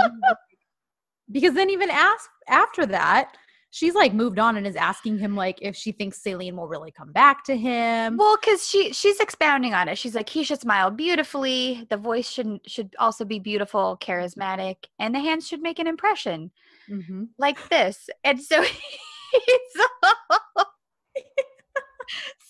[1.30, 3.36] because then even ask after that,
[3.78, 6.90] she's like moved on and is asking him like if she thinks Selin will really
[6.90, 8.16] come back to him.
[8.16, 9.96] Well, because she she's expounding on it.
[9.96, 11.86] She's like, he should smile beautifully.
[11.88, 16.50] The voice should should also be beautiful, charismatic, and the hands should make an impression
[16.90, 17.28] Mhm.
[17.38, 18.10] like this.
[18.24, 18.62] And so,
[19.32, 19.76] he's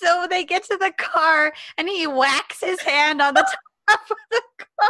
[0.00, 3.42] so they get to the car, and he whacks his hand on the
[3.90, 4.87] top of the car.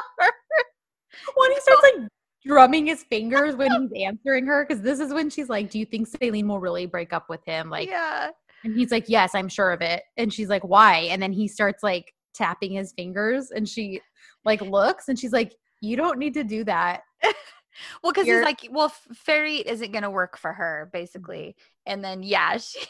[2.59, 5.31] When he starts like drumming his fingers when he's answering her, because this is when
[5.31, 8.31] she's like, "Do you think Selin will really break up with him?" Like, yeah,
[8.65, 11.49] and he's like, "Yes, I'm sure of it." And she's like, "Why?" And then he
[11.49, 14.01] starts like tapping his fingers, and she
[14.45, 17.03] like looks, and she's like, "You don't need to do that."
[18.03, 18.93] well, because he's like, well,
[19.27, 21.57] Ferit isn't going to work for her, basically.
[21.87, 22.81] And then yeah, she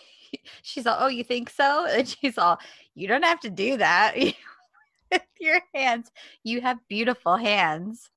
[0.63, 1.87] she's all, oh, you think so?
[1.91, 2.59] And she's all,
[2.95, 6.11] you don't have to do that with your hands.
[6.45, 8.11] You have beautiful hands.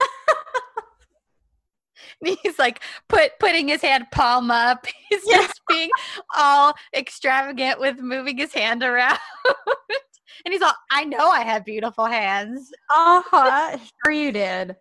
[2.22, 4.86] And he's like put putting his hand palm up.
[5.10, 5.38] He's Yeah.
[5.38, 5.90] just being
[6.36, 9.20] all extravagant with moving his hand around.
[10.46, 12.72] and he's all, I know I have beautiful hands.
[12.90, 13.78] Uh huh.
[14.06, 14.76] Sure, you did.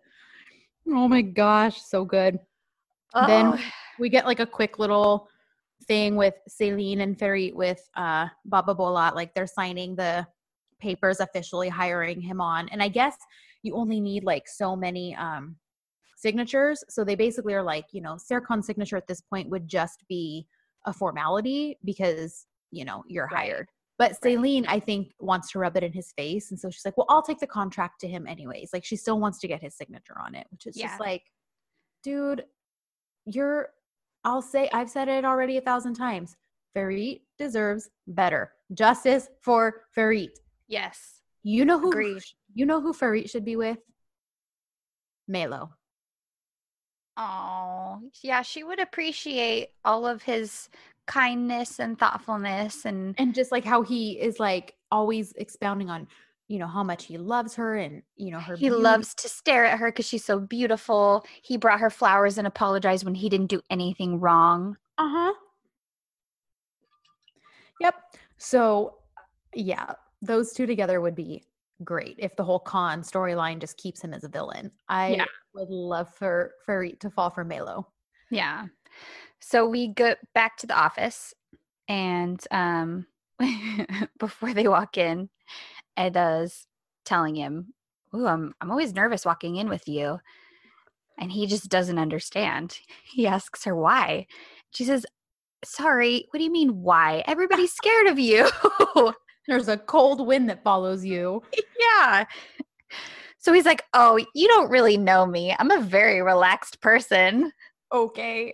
[0.89, 2.39] Oh my gosh, so good.
[3.27, 3.57] Then Oh,
[3.99, 5.27] we get like a quick little
[5.85, 10.25] thing with Selin and Ferit with uh Baba Bolat, like they're signing the
[10.79, 12.69] papers officially hiring him on.
[12.69, 13.15] And I guess
[13.63, 15.55] you only need like so many um
[16.21, 16.83] signatures.
[16.89, 20.45] So they basically are like, you know, Serkan's signature at this point would just be
[20.85, 23.49] a formality because, you know, you're Right.
[23.51, 23.69] hired.
[23.97, 26.49] But Selin, I think, wants to rub it in his face.
[26.51, 28.71] And so she's like, well, I'll take the contract to him anyways.
[28.73, 30.87] Like she still wants to get his signature on it, which is Yeah.
[30.87, 31.23] just like,
[32.03, 32.45] dude,
[33.25, 33.69] you're
[34.23, 36.35] I'll say I've said it already a thousand times.
[36.75, 38.53] Ferit deserves better.
[38.73, 40.29] Justice for Ferit.
[40.67, 41.21] yes.
[41.43, 42.23] You know who Agreed.
[42.53, 43.79] you know who Ferit should be with?
[45.27, 45.71] Melo.
[47.23, 50.69] Oh, yeah, she would appreciate all of his
[51.05, 56.07] kindness and thoughtfulness and And just like how he is like always expounding on,
[56.47, 58.81] you know, how much he loves her and you know her he beauty.
[58.81, 61.23] loves to stare at her because she's so beautiful.
[61.43, 64.77] He brought her flowers and apologized when he didn't do anything wrong.
[64.97, 65.33] Uh-huh.
[67.79, 67.95] Yep.
[68.37, 68.95] So
[69.53, 71.43] yeah, those two together would be
[71.83, 74.71] great if the whole con storyline just keeps him as a villain.
[74.89, 75.25] I Yeah.
[75.53, 77.87] would love for Ferit to fall for Melo.
[78.29, 78.67] Yeah.
[79.39, 81.33] So we go back to the office
[81.87, 83.05] and um
[84.19, 85.29] before they walk in,
[85.97, 86.67] Eda's
[87.05, 87.73] telling him
[88.15, 90.19] Ooh, I'm I'm always nervous walking in with you.
[91.17, 92.77] And he just doesn't understand.
[93.03, 94.27] He asks her why.
[94.73, 95.05] She says,
[95.65, 97.23] Sorry, what do you mean why?
[97.27, 98.49] Everybody's scared of you.
[99.47, 101.41] There's a cold wind that follows you.
[101.79, 102.25] yeah.
[103.37, 105.55] So he's like, Oh, you don't really know me.
[105.57, 107.51] I'm a very relaxed person.
[107.91, 108.53] Okay.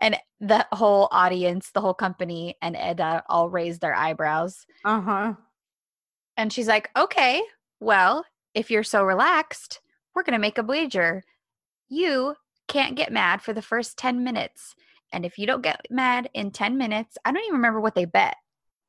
[0.00, 4.66] And the whole audience, the whole company, and Eda all raise their eyebrows.
[4.84, 5.34] Uh huh.
[6.36, 7.42] And she's like, Okay,
[7.80, 9.80] well, if you're so relaxed,
[10.14, 11.22] we're going to make a wager.
[11.88, 12.34] You
[12.68, 14.74] can't get mad for the first 10 minutes.
[15.12, 18.06] And if you don't get mad in 10 minutes, I don't even remember what they
[18.06, 18.36] bet.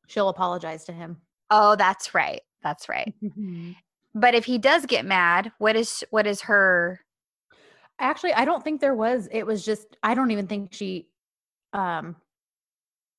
[0.07, 1.17] She'll apologize to him.
[1.49, 2.41] Oh, that's right.
[2.63, 3.13] That's right.
[4.15, 7.01] but if he does get mad, what is what is her
[7.99, 9.27] Actually, I don't think there was.
[9.31, 11.07] It was just I don't even think she
[11.73, 12.15] um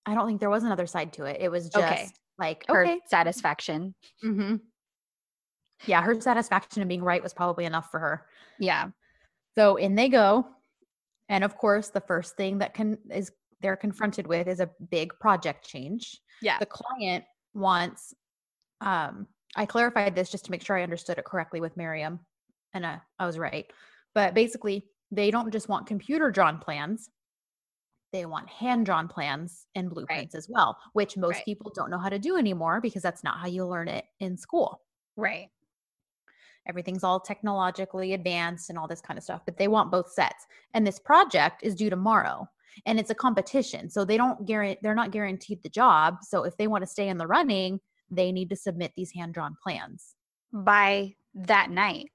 [0.07, 1.39] I don't think there was another side to it.
[1.41, 2.09] It was just Okay.
[2.39, 3.01] like her okay.
[3.07, 3.95] satisfaction?
[4.23, 4.57] hmm
[5.87, 8.27] Yeah, her satisfaction in being right was probably enough for her.
[8.59, 8.91] Yeah.
[9.57, 10.47] So in they go.
[11.29, 15.13] And of course, the first thing that can is they're confronted with is a big
[15.21, 16.21] project change.
[16.43, 16.59] Yeah.
[16.59, 18.15] The client wants
[18.81, 22.21] um I clarified this just to make sure I understood it correctly with Miriam
[22.75, 23.67] and uh, I was right.
[24.15, 27.11] But basically, they don't just want computer drawn plans.
[28.13, 31.45] They want hand drawn plans and blueprints as well, which most Right.
[31.45, 34.37] people don't know how to do anymore because that's not how you learn it in
[34.37, 34.83] school
[35.17, 35.51] Right.
[36.67, 40.47] everything's all technologically advanced and all this kind of stuff but they want both sets
[40.75, 42.49] and this project is due tomorrow
[42.87, 46.57] and it's a competition so they don't guarantee they're not guaranteed the job so if
[46.57, 50.15] they want to stay in the running they need to submit these hand drawn plans
[50.53, 52.11] By that night.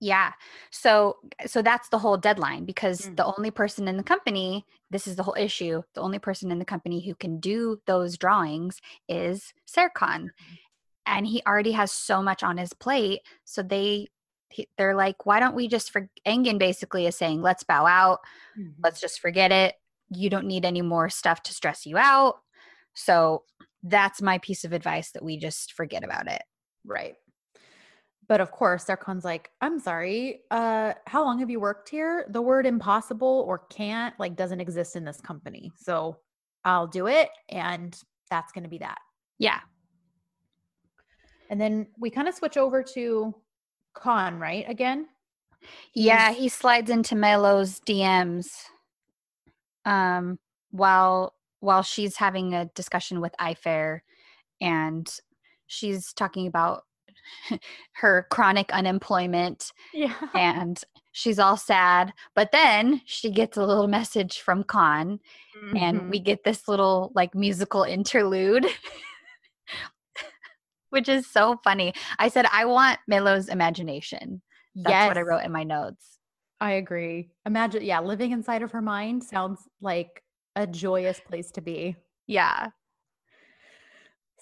[0.00, 0.32] Yeah.
[0.70, 3.16] So so that's the whole deadline because Mm.
[3.16, 6.58] the only person in the company, this is the whole issue, the only person in
[6.58, 10.30] the company who can do those drawings is Serkan.
[11.06, 14.10] And he already has so much on his plate, so they he-
[14.76, 18.20] they're like, why don't we just for Engin basically is saying, let's bow out,
[18.82, 19.74] let's just forget it.
[20.10, 22.36] You don't need any more stuff to stress you out.
[22.94, 23.44] So
[23.82, 26.42] that's my piece of advice that we just forget about it.
[26.84, 27.14] right
[28.28, 32.40] but of course Serkan's like i'm sorry uh how long have you worked here the
[32.42, 36.16] word impossible or can't like doesn't exist in this company so
[36.64, 37.98] i'll do it and
[38.30, 38.98] that's going to be that
[39.38, 39.58] Yeah.
[41.48, 43.34] and then we kind of switch over to
[43.94, 44.64] Kaan, right?
[44.68, 45.08] Again?
[45.94, 48.48] Yeah, he slides into Melo's DMs
[49.86, 50.38] um
[50.70, 54.00] while while she's having a discussion with Ayfer
[54.60, 55.10] and
[55.66, 56.84] she's talking about
[57.92, 60.14] her chronic unemployment Yeah.
[60.34, 60.82] and
[61.12, 62.12] she's all sad.
[62.34, 65.18] But then she gets a little message from Kaan
[65.76, 66.10] and Mm-hmm.
[66.10, 68.66] we get this little like musical interlude.
[70.90, 71.94] Which is so funny.
[72.18, 74.42] I said I want Melo's imagination.
[74.74, 76.18] That's what I wrote in my notes.
[76.60, 77.30] I agree.
[77.46, 80.22] Imagine, yeah, living inside of her mind sounds like
[80.56, 81.96] a joyous place to be.
[82.26, 82.68] Yeah.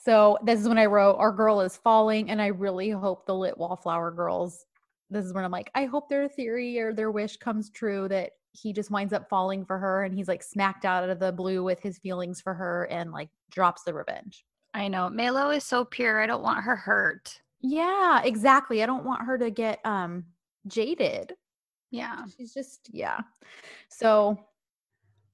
[0.05, 3.35] So this is when I wrote, Our girl is falling, and I really hope the
[3.35, 4.65] lit wallflower girls.
[5.11, 8.33] This is when I'm like, I hope their theory or their wish comes true that
[8.53, 11.63] he just winds up falling for her and he's like smacked out of the blue
[11.63, 14.45] with his feelings for her and like drops the revenge.
[14.79, 15.11] I know.
[15.11, 16.21] Melo is so pure.
[16.21, 17.41] I don't want her hurt.
[17.61, 18.83] Yeah, exactly.
[18.83, 20.25] I don't want her to get um
[20.69, 21.35] jaded.
[21.91, 22.25] Yeah.
[22.37, 23.19] She's just yeah.
[23.89, 24.39] So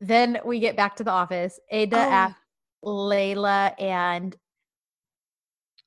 [0.01, 1.61] then we get back to the office.
[1.70, 2.01] Eda Oh.
[2.01, 2.40] asks
[2.84, 4.34] Leyla and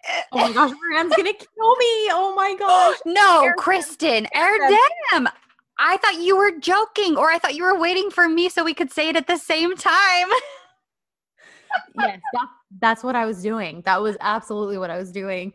[0.31, 2.09] oh my gosh, Moran's gonna kill me.
[2.11, 2.97] Oh my gosh.
[3.05, 3.55] no, Erdem.
[3.55, 5.27] Kristen, Erdem.
[5.79, 8.73] I thought you were joking, or I thought you were waiting for me so we
[8.73, 10.27] could say it at the same time.
[11.99, 12.47] yes, that,
[12.79, 13.81] that's what I was doing.
[13.85, 15.53] That was absolutely what I was doing.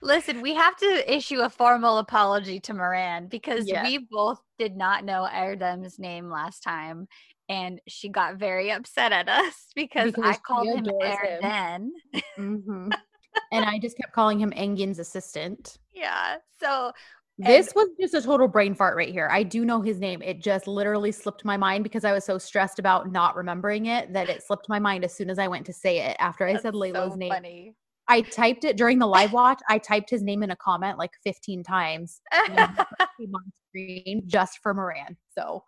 [0.00, 3.82] Listen, we have to issue a formal apology to Moran because Yeah.
[3.82, 7.08] we both did not know Erdem's name last time.
[7.48, 10.86] And she got very upset at us because, Because I called him.
[11.02, 11.92] Erden.
[12.38, 12.94] Mhm.
[13.52, 15.78] and I just kept calling him Engin's assistant.
[15.92, 16.36] Yeah.
[16.60, 16.92] So
[17.38, 19.28] This was just a total brain fart right here.
[19.30, 20.22] I do know his name.
[20.22, 24.12] It just literally slipped my mind because I was so stressed about not remembering it
[24.12, 26.52] that it slipped my mind as soon as I went to say it after I
[26.52, 27.32] that's said Leyla's so name.
[27.32, 27.74] funny.
[28.08, 29.60] I typed it during the live watch.
[29.68, 33.52] I typed his name in a comment like 15 times and then it came on
[33.68, 35.16] screen just for Moran.
[35.36, 35.62] So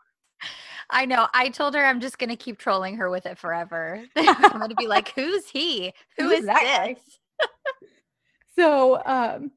[0.91, 1.29] I know.
[1.33, 4.03] I told her I'm just gonna keep trolling her with it forever.
[4.17, 5.93] I'm gonna be like, "Who's he?
[6.19, 6.99] Who Who's is this?"
[8.57, 9.53] So, um,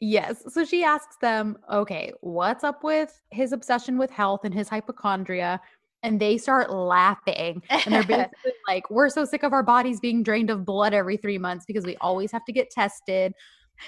[0.00, 0.42] yes.
[0.52, 5.60] So she asks them, okay, what's up with his obsession with health and his hypochondria?
[6.02, 7.62] And they start laughing.
[7.70, 11.16] And they're basically like, we're so sick of our bodies being drained of blood every
[11.16, 13.32] three months because we always have to get tested.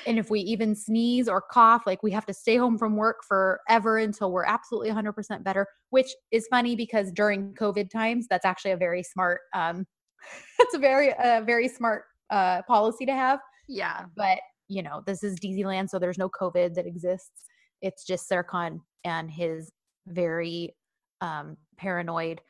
[0.06, 3.18] and if we even sneeze or cough, like we have to stay home from work
[3.26, 8.72] forever until we're absolutely 100% better, which is funny because during COVID times, that's actually
[8.72, 9.86] a very smart, um,
[10.58, 13.40] it's a very, a very smart uh, policy to have.
[13.68, 14.06] Yeah.
[14.16, 14.38] But,
[14.68, 17.44] you know, this is DZ land, so there's no COVID that exists.
[17.82, 19.70] It's just Serkan and his
[20.06, 20.74] very
[21.20, 22.40] um, paranoid,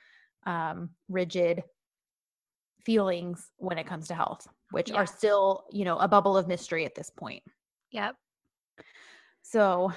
[0.47, 1.63] um, rigid
[2.85, 4.97] feelings when it comes to health, which Yeah.
[4.97, 7.43] are still, you know, a bubble of mystery at this point.
[7.91, 8.17] Yep.
[9.43, 9.93] So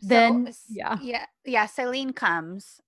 [0.00, 0.98] So, then, s- yeah.
[1.02, 1.26] Yeah.
[1.44, 1.66] Yeah.
[1.66, 2.80] Selin comes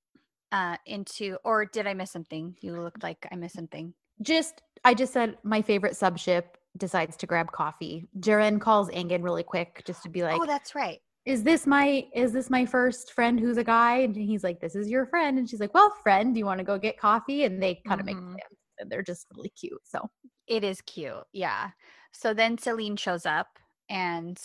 [0.52, 2.56] uh into or did I miss something?
[2.60, 3.94] You looked like I missed something.
[4.22, 6.44] just I just said my favorite subship
[6.76, 8.08] decides to grab coffee.
[8.20, 11.00] Ceren calls Engin really quick just to be like, oh, that's right.
[11.24, 14.74] "Is this my is this my first friend who's a guy?" And he's like, "This
[14.74, 17.44] is your friend." And she's like, "Well, friend, do you want to go get coffee?"
[17.44, 18.32] And they kind of make Mhm.
[18.32, 19.80] plans, and they're just really cute.
[19.84, 20.10] So
[20.48, 21.24] It is cute.
[21.32, 21.70] Yeah.
[22.12, 23.58] So then Selin shows up
[23.88, 24.38] and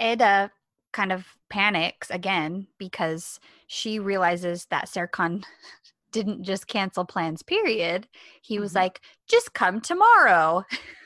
[0.00, 0.50] Eda
[0.92, 5.44] kind of panics again because she realizes that Serkan
[6.12, 8.08] didn't just cancel plans, period.
[8.42, 8.76] He was Mhm.
[8.76, 10.64] like, just come tomorrow.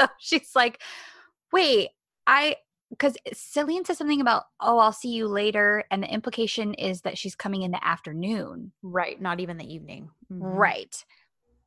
[0.00, 0.80] so she's like,
[1.52, 1.90] wait,
[2.26, 2.56] I,
[2.90, 5.84] because Selin says something about, oh, I'll see you later.
[5.90, 8.72] And the implication is that she's coming in the afternoon.
[8.82, 10.10] right, not even the evening.
[10.32, 10.38] Mhm.
[10.40, 11.04] Right.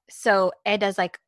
[0.09, 1.19] So Eda's like,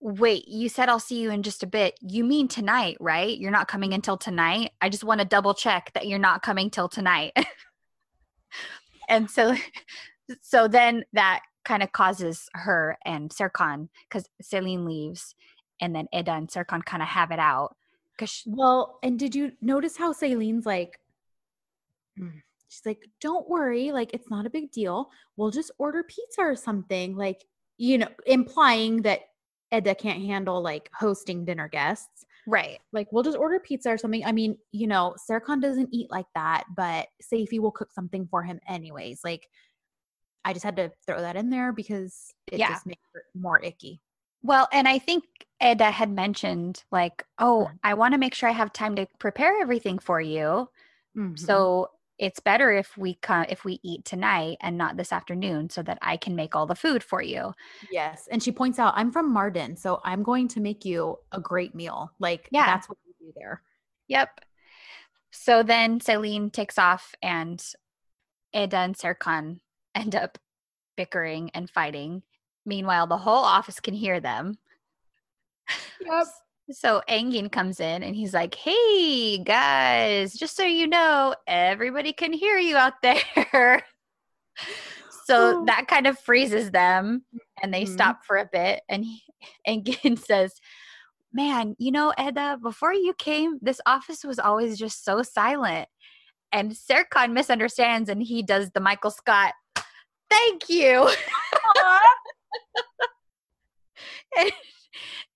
[0.00, 1.98] wait, you said I'll see you in just a bit.
[2.00, 3.36] You mean tonight, right?
[3.36, 4.70] You're not coming until tonight.
[4.80, 7.32] I just want to double check that you're not coming till tonight.
[9.08, 9.54] and so
[10.42, 15.34] so then that kind of causes her and Serkan because Selin leaves
[15.80, 17.76] and then Eda and Serkan kind of have it out.
[18.18, 20.98] Cause Well, and did you notice how Selin's like,
[22.18, 25.10] mm, she's like, don't worry, like it's not a big deal.
[25.36, 27.44] We'll just order pizza or something, like,
[27.76, 29.20] you know, implying that
[29.72, 32.24] Eda can't handle like hosting dinner guests.
[32.46, 32.78] right.
[32.92, 34.24] Like, we'll just order pizza or something.
[34.24, 38.42] I mean, you know, Serkan doesn't eat like that, but Seyfi will cook something for
[38.42, 39.20] him anyways.
[39.22, 39.48] Like,
[40.44, 42.70] I just had to throw that in there because it Yeah.
[42.70, 44.00] just makes it more icky.
[44.42, 45.24] Well, and I think
[45.62, 47.78] Eda had mentioned like, oh, Mhm.
[47.82, 50.70] I want to make sure I have time to prepare everything for you.
[51.16, 51.38] Mhm.
[51.38, 55.82] So it's better if we come if we eat tonight and not this afternoon so
[55.82, 57.54] that I can make all the food for you.
[57.90, 58.26] Yes.
[58.28, 61.74] And she points out, I'm from Mardin, so I'm going to make you a great
[61.74, 62.12] meal.
[62.18, 62.66] Like, Yeah.
[62.66, 63.62] that's what we do there.
[64.08, 64.40] Yep.
[65.30, 67.64] So then Selin takes off and
[68.52, 69.60] Eda and Serkan
[69.94, 70.38] end up
[70.96, 72.22] bickering and fighting.
[72.64, 74.58] Meanwhile, the whole office can hear them.
[76.00, 76.26] Yep.
[76.70, 82.32] So Engin comes in and he's like, Hey guys, just so you know, everybody can
[82.32, 83.82] hear you out there.
[85.24, 85.64] so Oh.
[85.66, 87.24] that kind of freezes them
[87.62, 87.88] and they Mhm.
[87.88, 88.82] stop for a bit.
[88.88, 89.22] And he,
[89.68, 90.52] Engin says,
[91.32, 95.88] Man, you know, Eda, before you came, this office was always just so silent.
[96.52, 99.52] And Serkan misunderstands and he does the Michael Scott,
[100.30, 101.08] Thank you.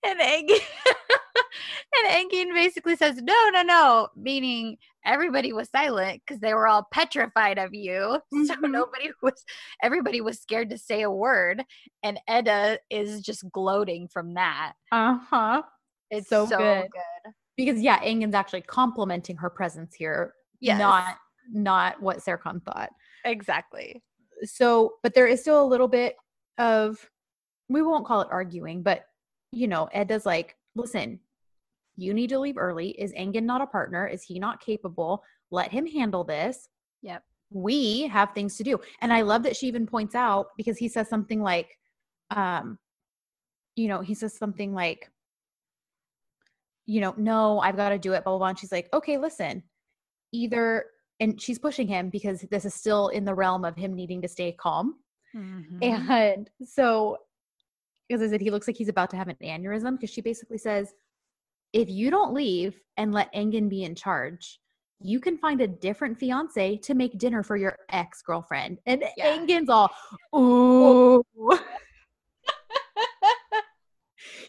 [0.04, 0.58] and, Engin
[1.94, 6.86] and Engin basically says, "No, no, no," meaning everybody was silent because they were all
[6.92, 8.18] petrified of you.
[8.46, 8.70] So Mhm.
[8.72, 9.44] nobody was,
[9.82, 11.64] everybody was scared to say a word,
[12.02, 14.74] and Eda is just gloating from that.
[14.90, 15.62] Uh huh.
[16.10, 16.90] It's So so, good.
[16.92, 17.32] good.
[17.56, 21.16] Because, yeah, Engin's actually complimenting her presence here, Yes, not
[21.52, 22.90] not what Serkan thought.
[23.24, 24.02] exactly.
[24.44, 26.16] So, but there is still a little bit
[26.58, 27.08] of,
[27.68, 29.04] we won't call it arguing, but,
[29.52, 31.20] you know, Eda's like, listen,
[31.96, 32.90] you need to leave early.
[32.90, 34.06] Is Engin not a partner?
[34.06, 35.22] Is he not capable?
[35.50, 36.68] Let him handle this.
[37.02, 37.22] Yep.
[37.50, 38.78] we have things to do.
[39.02, 41.76] And I love that she even points out because he says something like,
[42.30, 42.78] um,
[43.76, 45.10] you know, he says something like,
[46.86, 48.48] you know, no, I've got to do it, blah, blah, blah.
[48.48, 49.62] And she's like, okay, listen,
[50.32, 50.86] either,
[51.20, 54.28] and she's pushing him because this is still in the realm of him needing to
[54.28, 54.96] stay calm.
[55.34, 55.82] Mhm.
[55.82, 57.18] And so,
[58.10, 60.58] as I said, he looks like he's about to have an aneurysm because she basically
[60.58, 60.92] says,
[61.72, 64.60] if you don't leave and let Engin be in charge,
[65.00, 68.78] you can find a different fiance to make dinner for your ex girlfriend.
[68.86, 69.36] And Yeah.
[69.38, 69.90] Engin's all,
[70.36, 71.24] ooh.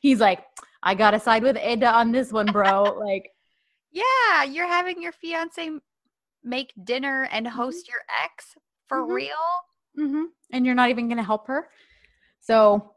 [0.01, 0.43] he's like,
[0.81, 2.83] I got to side with Eda on this one, bro.
[2.99, 3.29] like,
[3.91, 5.69] yeah, you're having your fiance
[6.43, 8.55] make dinner and host your ex
[8.87, 9.15] for Mhm.
[9.15, 9.29] real.
[9.95, 11.69] hmm and you're not even going to help her.
[12.41, 12.92] So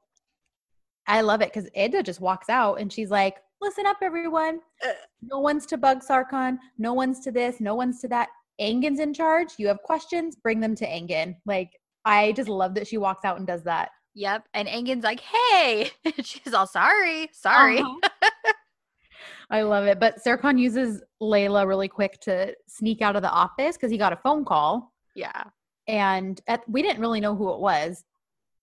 [1.06, 4.60] I love it because Eda just walks out and she's like, listen up, everyone.
[4.84, 4.92] Uh.
[5.22, 6.58] No one's to bug Serkan.
[6.78, 7.60] No one's to this.
[7.60, 8.28] No one's to that.
[8.60, 9.54] Engin's in charge.
[9.58, 11.36] You have questions, bring them to Engin.
[11.44, 11.70] Like,
[12.04, 13.90] I just love that she walks out and does that.
[14.14, 14.48] Yep.
[14.54, 15.90] And Engin's like, hey,
[16.22, 17.80] she's all sorry, sorry.
[17.80, 18.30] Uh-huh.
[19.50, 20.00] I love it.
[20.00, 24.12] But Serkan uses Leyla really quick to sneak out of the office because he got
[24.12, 24.92] a phone call.
[25.14, 25.44] Yeah.
[25.86, 28.04] And at, we didn't really know who it was.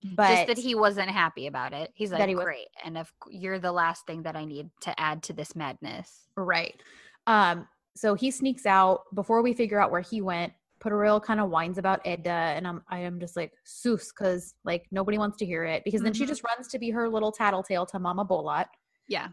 [0.04, 1.92] But Just that he wasn't happy about it.
[1.96, 2.68] He's like, he was- great.
[2.84, 6.28] And if you're the last thing that I need to add to this madness.
[6.36, 6.80] Right.
[7.28, 10.54] Um, so he sneaks out before we figure out where he went.
[10.84, 14.86] Piril kind of whines about Eda, and I'm I am just like sus because like
[14.92, 16.28] nobody wants to hear it because then she Mhm.
[16.28, 18.66] just runs to be her little tattletale to Mama Bolat,
[19.08, 19.30] Yeah.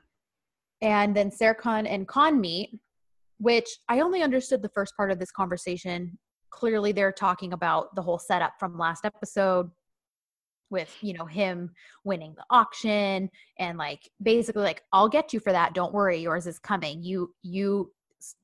[0.80, 2.78] and then Serkan and Kaan meet,
[3.38, 6.18] which I only understood the first part of this conversation.
[6.50, 9.72] Clearly, they're talking about the whole setup from last episode
[10.70, 11.70] with you know him
[12.04, 13.28] winning the auction
[13.58, 15.74] and like basically like i'll get you for that.
[15.74, 16.18] Don't worry.
[16.18, 17.02] Yours is coming.
[17.02, 17.92] You you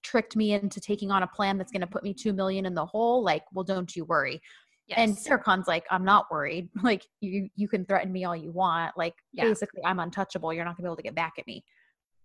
[0.02, 2.74] tricked me into taking on a plan that's going to put me 2 million in
[2.74, 3.22] the hole.
[3.22, 4.40] Like well don't you worry.
[4.88, 4.98] Yes.
[4.98, 6.68] and Serkan's like i'm not worried.
[6.82, 8.96] Like you you can threaten me all you want.
[8.96, 9.44] Like Yeah.
[9.44, 10.52] basically i'm untouchable.
[10.52, 11.64] You're not going to be able to get back at me.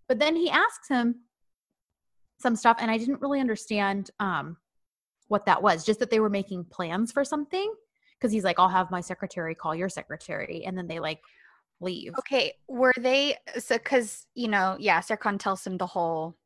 [0.08, 1.16] But then he asks him
[2.40, 4.56] some stuff and i didn't really understand um
[5.28, 7.72] what that was just that they were making plans for something
[8.22, 11.18] because he's like i'll have my secretary call your secretary and then they like
[11.80, 16.36] leave Okay, were they so because you know, yeah, Serkan tells him the whole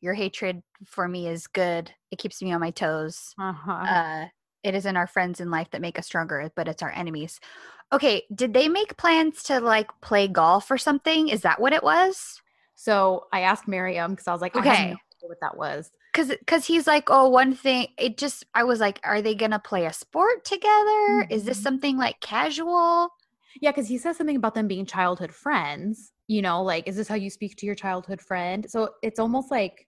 [0.00, 1.92] your hatred for me is good.
[2.10, 3.34] It keeps me on my toes.
[3.38, 3.86] uh-huh.
[3.86, 4.26] Uh
[4.64, 7.38] it isn't our friends in life that make us stronger, but it's our enemies.
[7.92, 11.28] Okay, did they make plans to like play golf or something?
[11.28, 12.40] Is that what it was?
[12.80, 14.94] so i asked miriam because i was like Okay.
[15.26, 17.88] What that was Cause, cause he's like, oh, one thing.
[17.96, 21.26] It just, I was like, are they gonna play a sport together?
[21.30, 21.62] Is this Mhm.
[21.62, 23.10] something like casual?
[23.60, 27.08] yeah because he says something about them being childhood friends you know like is this
[27.08, 29.86] how you speak to your childhood friend so it's almost like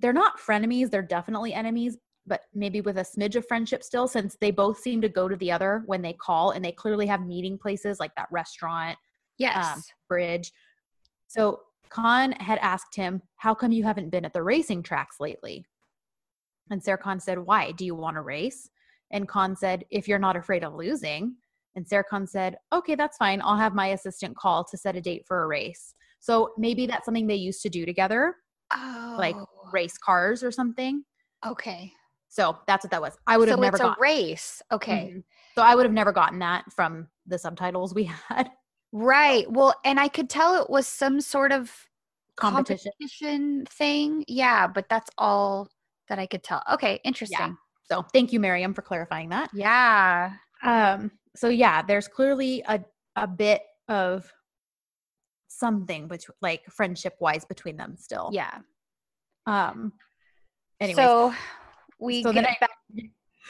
[0.00, 1.96] they're not frenemies they're definitely enemies
[2.26, 5.36] but maybe with a smidge of friendship still since they both seem to go to
[5.36, 8.98] the other when they call and they clearly have meeting places like that restaurant
[9.38, 9.90] Yes.
[10.08, 10.52] bridge
[11.28, 11.60] so
[11.92, 15.64] khan had asked him how come you haven't been at the racing tracks lately?
[16.70, 17.72] And Serkan said why?
[17.72, 18.70] Do you want to race?
[19.10, 21.36] And khan said if you're not afraid of losing.
[21.74, 23.42] And Serkan said okay that's fine.
[23.42, 25.94] I'll have my assistant call to set a date for a race.
[26.20, 28.36] So maybe that's something they used to do together
[28.72, 29.36] oh, like
[29.72, 31.04] race cars or something.
[31.46, 31.92] Okay.
[32.28, 33.18] so that's what that was.
[33.26, 34.62] I would have so never it's a gotten race.
[34.72, 35.12] Okay.
[35.14, 35.24] Mhm.
[35.54, 38.50] so i would have never gotten that from the subtitles we had
[38.92, 39.50] Right.
[39.50, 41.72] Well, and I could tell it was some sort of
[42.36, 44.24] competition competition thing.
[44.28, 45.68] Yeah, but that's all
[46.08, 46.62] that I could tell.
[46.74, 47.56] Okay, interesting.
[47.90, 50.32] so thank you miriam for clarifying that Yeah.
[50.62, 52.80] Um, so yeah, there's clearly a
[53.16, 54.30] a bit of
[55.48, 58.30] something between like friendship wise between them still.
[58.32, 58.58] Yeah.
[59.46, 59.92] Um
[60.80, 61.34] anyway, So
[61.98, 62.70] we so get I- back.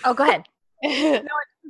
[0.04, 0.44] Oh, go ahead.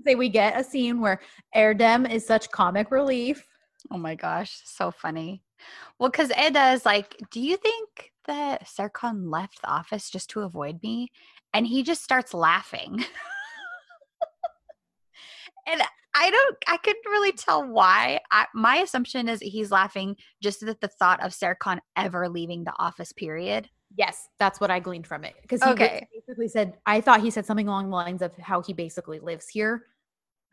[0.06, 1.20] say we get a scene where
[1.54, 3.46] Erdem is such comic relief.
[3.90, 5.42] Oh my gosh, so funny.
[5.98, 10.40] Well, because Eda is like, do you think that Serkan left the office just to
[10.40, 11.08] avoid me?
[11.54, 12.94] And he just starts laughing.
[15.66, 15.82] and
[16.14, 18.20] I don't, I couldn't really tell why.
[18.30, 22.74] I, my assumption is he's laughing just at the thought of Serkan ever leaving the
[22.78, 23.68] office, period.
[23.96, 25.34] Yes, that's what I gleaned from it.
[25.42, 26.06] Because he Okay.
[26.12, 29.48] basically said I thought he said something along the lines of how he basically lives
[29.48, 29.86] here.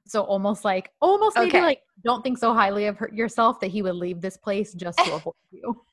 [0.10, 1.62] So almost like almost maybe Okay.
[1.62, 5.12] like don't think so highly of yourself that he would leave this place just to
[5.16, 5.84] avoid you.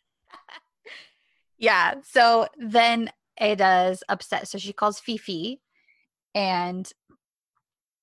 [1.59, 1.95] Yeah.
[2.03, 4.49] So then Eda's upset.
[4.49, 5.61] So she calls Fifi
[6.35, 6.91] and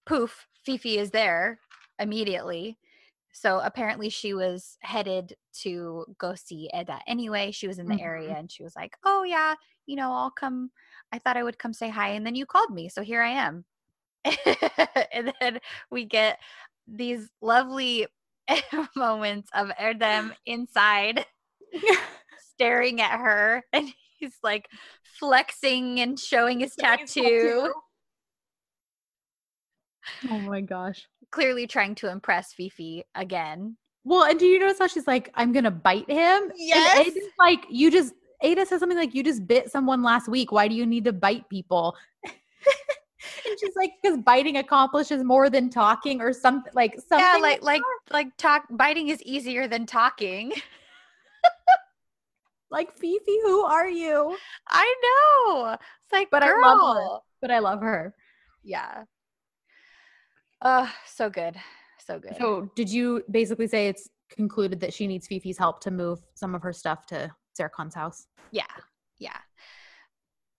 [0.05, 1.59] poof, Fifi is there
[1.99, 2.77] immediately.
[3.31, 7.51] So apparently she was headed to go see Eda anyway.
[7.51, 8.03] She was in the Mhm.
[8.03, 9.55] area and she was like, Oh yeah,
[9.87, 10.71] you know, I'll come.
[11.11, 12.09] I thought I would come say hi.
[12.09, 12.89] And then you called me.
[12.89, 13.65] So here I am.
[15.11, 15.59] and then
[15.91, 16.39] we get
[16.87, 18.07] these lovely
[18.95, 21.25] moments of Erdem inside
[22.53, 24.69] staring at her and he's like
[25.19, 27.71] flexing and showing his tattoo,
[30.29, 31.07] Oh my gosh.
[31.31, 33.77] clearly trying to impress Fifi again.
[34.05, 36.43] Well, and do you notice how she's like, I'm gonna bite him?
[36.43, 37.07] And Yes.
[37.07, 40.51] Eda's like, you just Eda says something like, you just bit someone last week.
[40.51, 41.95] Why do you need to bite people?
[43.59, 47.19] she's like, because biting accomplishes more than talking or something like something.
[47.19, 47.81] yeah, like like
[48.11, 50.53] like talk biting is easier than talking.
[52.71, 54.37] like Fifi, who are you?
[54.67, 55.73] I know.
[55.73, 57.19] It's like But I love her.
[57.41, 58.13] But I love her.
[58.63, 59.03] Yeah.
[60.61, 61.55] Oh, so good.
[62.05, 62.35] So good.
[62.37, 66.55] So did you basically say it's concluded that she needs Fifi's help to move some
[66.55, 68.27] of her stuff to Serkan's house?
[68.51, 68.63] yeah.
[69.19, 69.37] Yeah.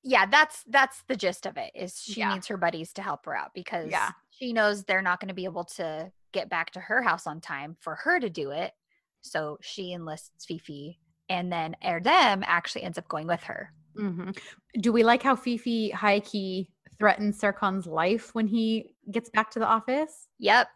[0.07, 1.73] Yeah, that's that's the gist of it.
[1.75, 2.35] Is she Yeah.
[2.35, 4.11] needs her buddies to help her out because Yeah.
[4.31, 7.41] she knows they're not going to be able to get back to her house on
[7.41, 8.75] time for her to do it.
[9.23, 11.01] So she enlists Fifi
[11.31, 13.73] and then Erdem actually ends up going with her.
[13.97, 14.33] Mm-hmm.
[14.81, 19.59] Do we like how Fifi high key threatens Serkan's life when he gets back to
[19.59, 20.29] the office?
[20.39, 20.69] Yep.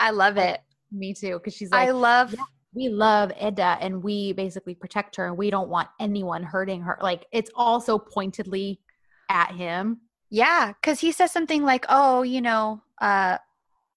[0.00, 0.60] I love it.
[0.90, 2.44] Me too, because she's like, I love "Yeah,
[2.74, 6.98] we love Eda and we basically protect her and we don't want anyone hurting her.
[7.00, 8.80] Like it's also pointedly
[9.30, 10.00] at him.
[10.30, 13.38] Yeah, because he says something like, "Oh, you know, uh,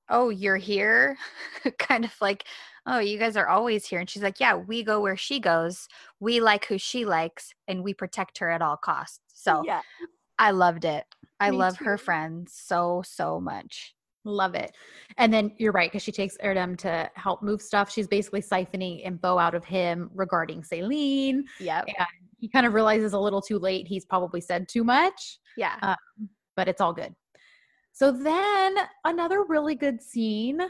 [0.09, 1.17] oh, you're here,"
[1.79, 2.43] kind of like,
[2.85, 5.87] "Oh, you guys are always here," and she's like, "Yeah, we go where she goes.
[6.19, 9.81] We like who she likes, and we protect her at all costs." So yeah,
[10.37, 11.05] I loved it.
[11.39, 13.95] I Me love her friends so so much.
[14.27, 14.75] Love it.
[15.17, 17.89] And then you're right because she takes Erdem to help move stuff.
[17.91, 21.43] She's basically siphoning info out of him regarding Selin.
[21.59, 21.83] Yeah.
[22.39, 25.39] He kind of realizes a little too late he's probably said too much.
[25.55, 25.77] Yeah.
[25.81, 25.95] Uh,
[26.55, 27.15] but it's all good.
[27.93, 28.75] So then
[29.05, 30.61] another really good scene.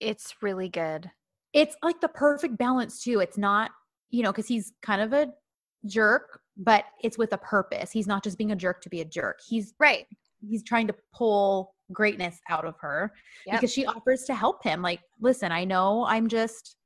[0.00, 1.10] it's really good.
[1.54, 3.20] It's like the perfect balance too.
[3.20, 3.70] It's not,
[4.10, 5.32] you know, because he's kind of a
[5.86, 7.90] jerk, but it's with a purpose.
[7.90, 9.40] He's not just being a jerk to be a jerk.
[9.48, 10.06] He's Right.
[10.46, 13.12] he's trying to pull greatness out of her
[13.46, 13.56] Yep.
[13.60, 14.82] because she offers to help him.
[14.82, 16.76] Like, listen, I know I'm just,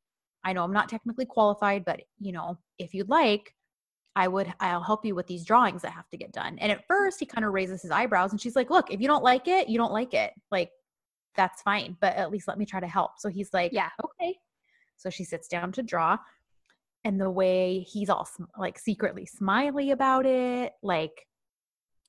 [0.45, 3.55] I know I'm not technically qualified, but you know, if you'd like,
[4.15, 6.59] I would, I'll help you with these drawings that have to get done.
[6.59, 9.09] And at first, he kind of raises his eyebrows, and she's like, "Look, if you
[9.09, 10.33] don't like it, you don't like it.
[10.51, 10.71] Like,
[11.35, 13.89] that's fine, but at least let me try to help." So he's like, Yeah.
[14.05, 14.39] okay."
[14.99, 16.19] So she sits down to draw,
[17.05, 21.27] and the way he's all sm- like secretly smiley about it, like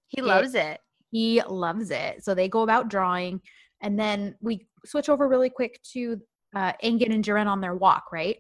[0.10, 0.80] He It- loves it.
[1.14, 2.24] He loves it.
[2.26, 3.40] So they go about drawing,
[3.82, 6.20] and then we switch over really quick to
[6.56, 8.38] uh, and Ceren on their walk, right?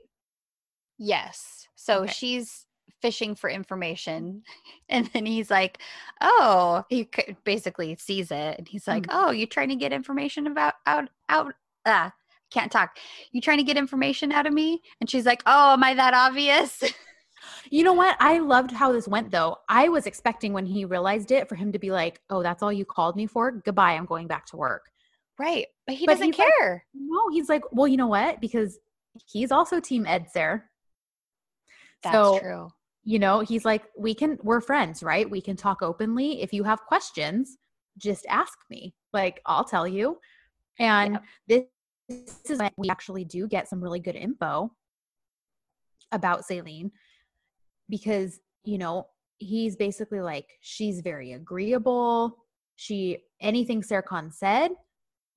[0.97, 1.67] Yes.
[1.75, 2.11] So Okay.
[2.11, 2.65] she's
[2.99, 4.41] fishing for information
[4.89, 5.77] and then he's like,
[6.21, 7.09] "Oh, he
[7.43, 9.09] basically sees it and he's like, Mhm.
[9.09, 11.53] "Oh, you trying to get information about out out
[11.85, 12.11] ah,
[12.51, 12.97] can't talk.
[13.31, 16.15] You trying to get information out of me?" And she's like, "Oh, am I that
[16.15, 16.81] obvious?"
[17.69, 18.15] You know what?
[18.19, 19.57] I loved how this went though.
[19.69, 22.71] I was expecting when he realized it for him to be like, "Oh, that's all
[22.73, 23.51] you called me for?
[23.51, 24.89] Goodbye, I'm going back to work."
[25.39, 25.65] right.
[25.87, 26.85] But he But doesn't he's like- care.
[26.93, 28.39] No, he's like, "Well, you know what?
[28.39, 28.77] Because
[29.25, 30.61] he's also team Ed EdSer.
[32.03, 32.69] That's so, true.
[33.03, 35.29] You know, he's like, "We can we're friends, right?
[35.29, 36.41] We can talk openly.
[36.41, 37.57] If you have questions,
[37.97, 38.93] just ask me.
[39.11, 40.19] Like, I'll tell you."
[40.79, 41.63] And this,
[42.07, 44.71] this is when we actually do get some really good info
[46.11, 46.91] about Selin
[47.93, 49.05] because, you know,
[49.37, 52.39] he's basically like, she's very agreeable.
[52.75, 54.71] She, anything Serkan said,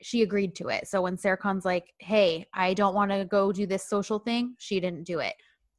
[0.01, 0.89] she agreed to it.
[0.89, 4.81] So when Serkan's like, hey, I don't want to go do this social thing, she
[4.81, 5.35] didn't do it.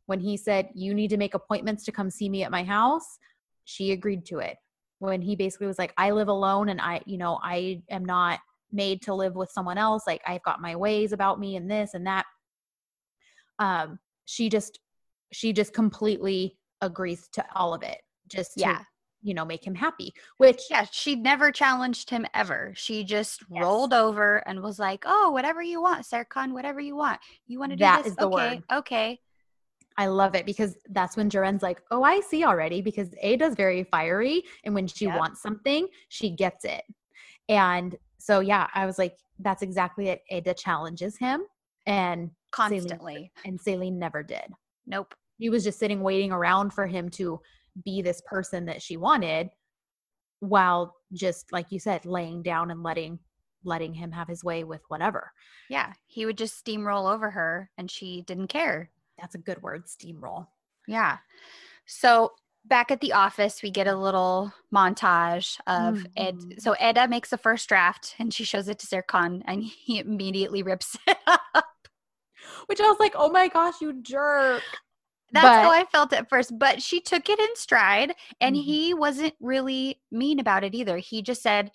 [0.06, 3.18] When he said, you need to make appointments to come see me at my house,
[3.66, 4.58] she agreed to it.
[4.99, 8.40] When he basically was like, I live alone and I, you know, I am not
[8.72, 10.04] made to live with someone else.
[10.06, 12.28] Like I've got my ways about me and this and that.
[13.58, 14.80] Um, she just
[15.32, 18.84] she just completely agrees to all of it just to, Yeah.
[19.22, 20.14] you know, make him happy.
[20.38, 22.74] Which Yeah, she never challenged him ever.
[22.76, 23.62] She just Yes.
[23.64, 27.20] rolled over and was like, "Oh, whatever you want, Serkan, whatever you want.
[27.48, 28.12] You want to do That this?
[28.12, 28.64] is the okay, word.
[28.72, 29.22] okay."
[29.99, 33.84] I love it because that's when Ceren's like, oh, I see already because Eda's very
[33.84, 34.44] fiery.
[34.64, 35.18] And when she Yep.
[35.18, 36.84] wants something, she gets it.
[37.49, 40.24] And so, yeah, I was like, that's exactly it.
[40.30, 41.48] Eda challenges him.
[41.88, 43.32] And Selin- Constantly.
[43.44, 44.54] and Selin never did.
[44.86, 45.16] Nope.
[45.38, 47.39] He was just sitting waiting around for him to
[47.84, 49.49] be this person that she wanted
[50.39, 53.19] while just like you said laying down and letting
[53.64, 55.31] letting him have his way with whatever.
[55.69, 58.91] Yeah, he would just steamroll over her and she didn't care.
[59.19, 60.47] That's a good word, steamroll.
[60.88, 61.18] Yeah.
[61.85, 62.34] So
[62.65, 66.35] back at the office, we get a little montage of Ed.
[66.35, 66.61] Mhm.
[66.61, 70.64] So Eda makes the first draft and she shows it to Serkan and he immediately
[70.64, 71.65] rips it up.
[72.68, 74.64] Which I was like, "Oh my gosh, you jerk."
[75.32, 78.64] That's how I felt at first, but she took it in stride and Mhm.
[78.64, 80.98] he wasn't really mean about it either.
[80.98, 81.72] He just said,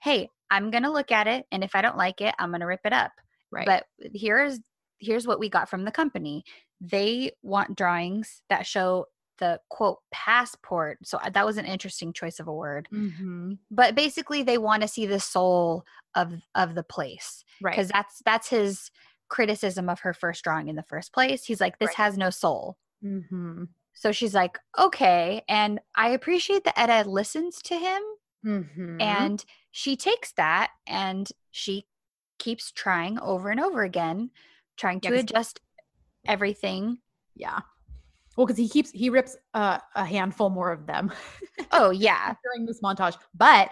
[0.00, 1.46] Hey, I'm going to look at it.
[1.50, 3.12] And if I don't like it, I'm going to rip it up.
[3.50, 3.66] Right.
[3.66, 4.60] But here's
[5.00, 6.44] here's what we got from the company.
[6.80, 9.06] They want drawings that show
[9.38, 10.98] the quote passport.
[11.04, 12.88] So uh, that was an interesting choice of a word.
[12.90, 15.84] hmm But basically they want to see the soul
[16.14, 17.72] of of the place Right.
[17.74, 18.90] because that's that's his
[19.28, 21.44] criticism of her first drawing in the first place.
[21.44, 21.96] He's like this Right.
[21.96, 22.76] has no soul.
[23.02, 23.64] hmm
[23.94, 25.42] So she's like, okay.
[25.48, 28.02] And I appreciate that Eda listens to him
[28.44, 31.86] hmm and she takes that and she
[32.38, 34.30] keeps trying over and over again,
[34.76, 35.60] trying Yeah, to 'cause- adjust
[36.26, 36.98] everything.
[37.34, 37.60] yeah.
[38.36, 41.10] Well, because he keeps he rips uh, a handful more of them
[41.72, 42.34] Oh, yeah.
[42.44, 43.70] during this montage, but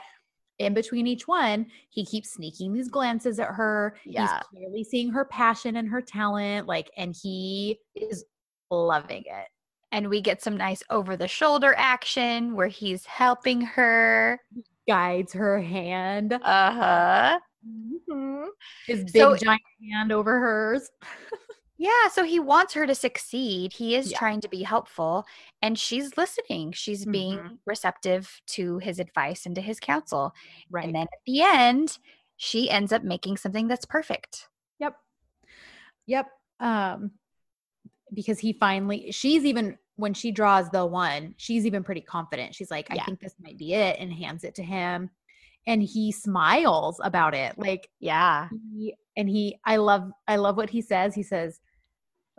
[0.58, 3.96] in between each one, he keeps sneaking these glances at her.
[4.04, 4.22] Yeah.
[4.22, 8.24] He's clearly seeing her passion and her talent, like, and he is
[8.70, 9.48] loving it.
[9.92, 14.40] And we get some nice over the shoulder action where he's helping her,
[14.88, 16.32] guides her hand.
[16.32, 16.38] Uh
[16.72, 17.38] huh.
[17.66, 18.44] Mm-hmm.
[18.86, 20.90] His big So- giant hand over hers.
[21.78, 23.72] Yeah, so he wants her to succeed.
[23.74, 24.18] He is Yeah.
[24.18, 25.26] trying to be helpful
[25.60, 26.72] and she's listening.
[26.72, 27.58] She's being Mhm.
[27.66, 30.34] receptive to his advice and to his counsel.
[30.70, 30.84] Right.
[30.86, 31.98] And then at the end,
[32.36, 34.48] she ends up making something that's perfect.
[34.78, 34.96] Yep.
[36.06, 36.30] Yep.
[36.60, 37.18] Um
[38.14, 42.54] because he finally she's even when she draws the one, she's even pretty confident.
[42.54, 43.04] She's like, I Yeah.
[43.04, 45.10] think this might be it and hands it to him.
[45.66, 47.58] And he smiles about it.
[47.58, 48.48] Like Yeah.
[48.72, 51.14] he and he I love I love what he says.
[51.14, 51.60] He says,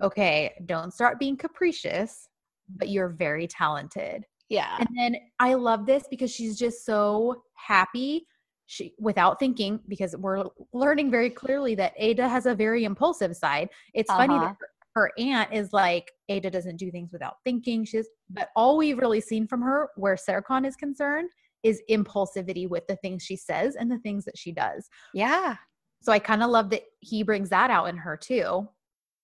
[0.01, 2.27] "Okay, don't start being capricious,
[2.69, 4.77] but you're very talented." Yeah.
[4.79, 8.27] And then I love this because she's just so happy.
[8.65, 13.69] She without thinking because we're learning very clearly that Eda has a very impulsive side.
[13.93, 14.45] It's funny Uh-huh.
[14.45, 17.85] that her, her aunt is like Eda doesn't do things without thinking.
[17.85, 21.29] She's but all we've really seen from her where Serkan is concerned
[21.63, 24.89] is impulsivity with the things she says and the things that she does.
[25.13, 25.55] Yeah.
[26.01, 28.67] So I kind of love that he brings that out in her too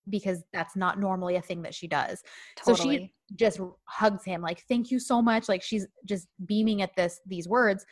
[0.08, 2.22] because that's not normally a thing that she does.
[2.62, 6.94] So she- just hugs him like thank you so much like she's just beaming at
[6.94, 7.84] this these words.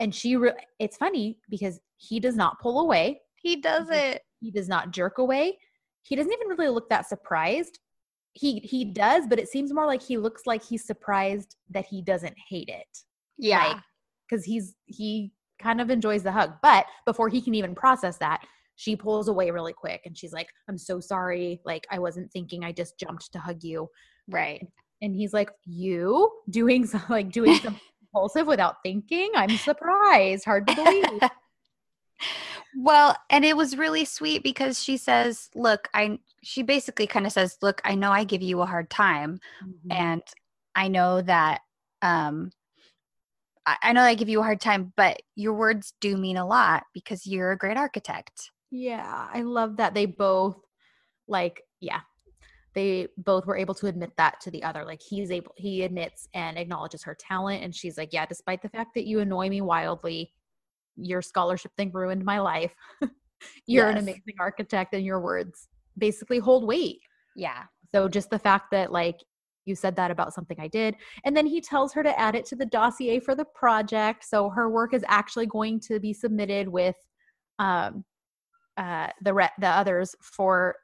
[0.00, 3.20] And she re- it's funny because he does not pull away.
[3.36, 4.22] He does it.
[4.40, 5.58] he does not jerk away.
[6.02, 7.78] He doesn't even really look that surprised.
[8.32, 12.00] He he does but it seems more like he looks like he's surprised that he
[12.00, 12.98] doesn't hate it.
[13.36, 13.80] Yeah.
[14.28, 16.54] because he's he kind of enjoys the hug.
[16.62, 18.44] But before he can even process that
[18.76, 22.64] she pulls away really quick and she's like i'm so sorry like i wasn't thinking
[22.64, 23.88] i just jumped to hug you
[24.28, 24.66] right.
[25.02, 30.66] and he's like you doing some, like doing something impulsive without thinking i'm surprised hard
[30.66, 31.30] to believe
[32.76, 37.32] well, and it was really sweet because she says, "Look, I." She basically kind of
[37.32, 39.40] says, "Look, I know I give you a hard time,
[39.90, 40.22] and
[40.74, 41.60] I know that
[42.02, 42.50] um
[43.66, 46.84] I know I give you a hard time, but your words do mean a lot
[46.92, 48.50] because you're a great architect.
[48.74, 50.56] Yeah i love that they both
[51.28, 52.00] like yeah
[52.74, 56.28] they both were able to admit that to the other like he's able he admits
[56.34, 59.60] and acknowledges her talent and she's like yeah despite the fact that you annoy me
[59.60, 60.32] wildly
[60.96, 62.74] your scholarship thing ruined my life
[63.66, 67.00] you're an amazing architect and your words basically hold weight
[67.36, 67.64] Yeah.
[67.92, 69.20] So just the fact that like
[69.66, 70.94] you said that about something I did.
[71.24, 74.24] And then he tells her to add it to the dossier for the project.
[74.24, 76.96] So her work is actually going to be submitted with
[77.58, 78.04] um
[78.76, 80.76] uh the re- the others for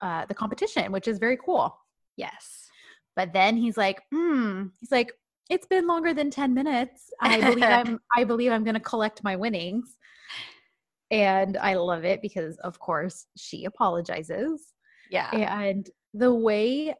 [0.00, 1.76] uh the competition, which is very cool.
[2.16, 2.68] Yes.
[3.14, 5.12] But then he's like, hmm, he's like,
[5.48, 7.10] it's been longer than 10 minutes.
[7.20, 9.96] I believe I'm I believe I'm gonna collect my winnings.
[11.10, 14.72] And I love it because of course she apologizes
[15.10, 15.30] Yeah.
[15.32, 16.94] and the way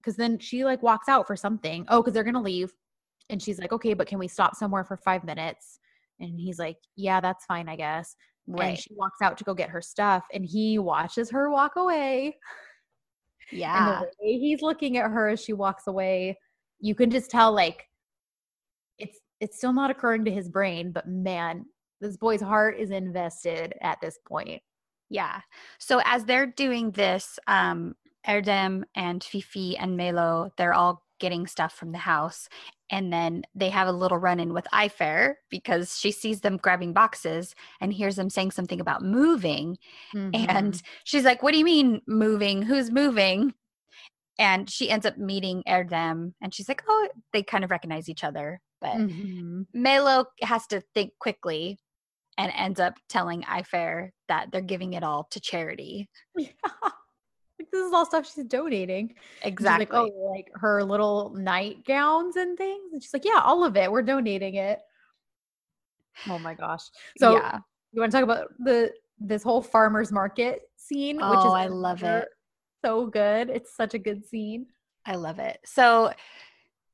[0.00, 2.72] because then she like walks out for something oh because they're gonna leave
[3.30, 5.78] and she's like okay but can we stop somewhere for five minutes
[6.20, 8.14] and he's like yeah that's fine i guess
[8.58, 12.36] and she walks out to go get her stuff and he watches her walk away
[13.50, 14.00] Yeah.
[14.00, 16.38] and the way he's looking at her as she walks away
[16.80, 17.86] you can just tell like
[18.98, 21.64] it's it's still not occurring to his brain but man
[22.00, 24.60] this boy's heart is invested at this point
[25.10, 25.40] Yeah.
[25.78, 27.94] So as they're doing this, um,
[28.26, 32.48] Erdem and Fifi and Melo, they're all getting stuff from the house.
[32.90, 36.92] And then they have a little run in with Ayfer because she sees them grabbing
[36.92, 39.78] boxes and hears them saying something about moving.
[40.14, 40.46] Mm-hmm.
[40.48, 42.62] And she's like, What do you mean moving?
[42.62, 43.54] Who's moving?
[44.38, 48.24] And she ends up meeting Erdem and she's like, Oh, they kind of recognize each
[48.24, 48.60] other.
[48.80, 49.66] But Mhm.
[49.72, 51.78] Melo has to think quickly
[52.36, 56.08] and ends up telling Ayfer that they're giving it all to charity.
[57.74, 59.14] This is all stuff she's donating.
[59.42, 59.84] Exactly.
[59.84, 62.92] She's like, oh, like her little nightgowns and things.
[62.92, 63.90] And she's like, yeah, all of it.
[63.90, 64.78] We're donating it.
[66.28, 66.82] Oh my gosh.
[67.18, 67.58] So yeah.
[67.92, 71.16] you want to talk about the this whole farmers market scene?
[71.16, 72.28] which Oh, is I love it.
[72.84, 73.50] So good.
[73.50, 74.66] It's such a good scene.
[75.04, 75.58] I love it.
[75.64, 76.12] So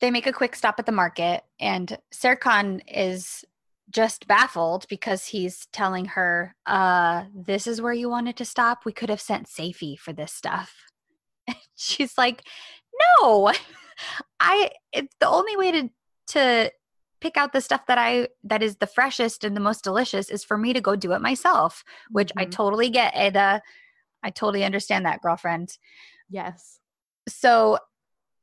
[0.00, 3.44] they make a quick stop at the market, and Serkan is
[3.90, 8.84] just baffled because he's telling her, uh, this is where you wanted to stop.
[8.84, 10.74] We could have sent Seyfi for this stuff.
[11.76, 12.42] She's like,
[13.20, 13.52] no,
[14.40, 15.90] I, it's the only way to,
[16.28, 16.72] to
[17.20, 20.44] pick out the stuff that I, that is the freshest and the most delicious is
[20.44, 22.50] for me to go do it myself, which I Mhm.
[22.52, 23.60] totally get, Eda.
[24.22, 25.76] I totally understand that, girlfriend
[26.28, 26.78] yes.
[27.28, 27.78] so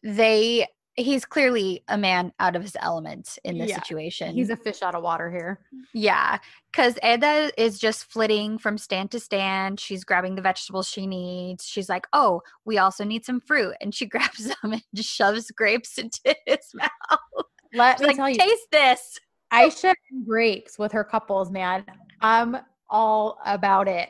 [0.03, 0.67] they
[0.97, 4.33] he's clearly a man out of his element in this Yeah, situation.
[4.33, 5.59] He's a fish out of water here.
[5.93, 6.39] yeah,
[6.71, 9.79] because Eda is just flitting from stand to stand.
[9.79, 11.65] She's grabbing the vegetables she needs.
[11.65, 15.49] She's like, "Oh, we also need some fruit," and she grabs them and just shoves
[15.51, 17.45] grapes into his mouth.
[17.73, 19.19] Let She's me like, tell you, "Taste this."
[19.49, 21.85] I and grapes with her couples, man.
[22.21, 22.57] I'm
[22.89, 24.09] all about it.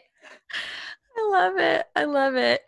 [1.17, 1.85] I love it.
[1.95, 2.61] I love it.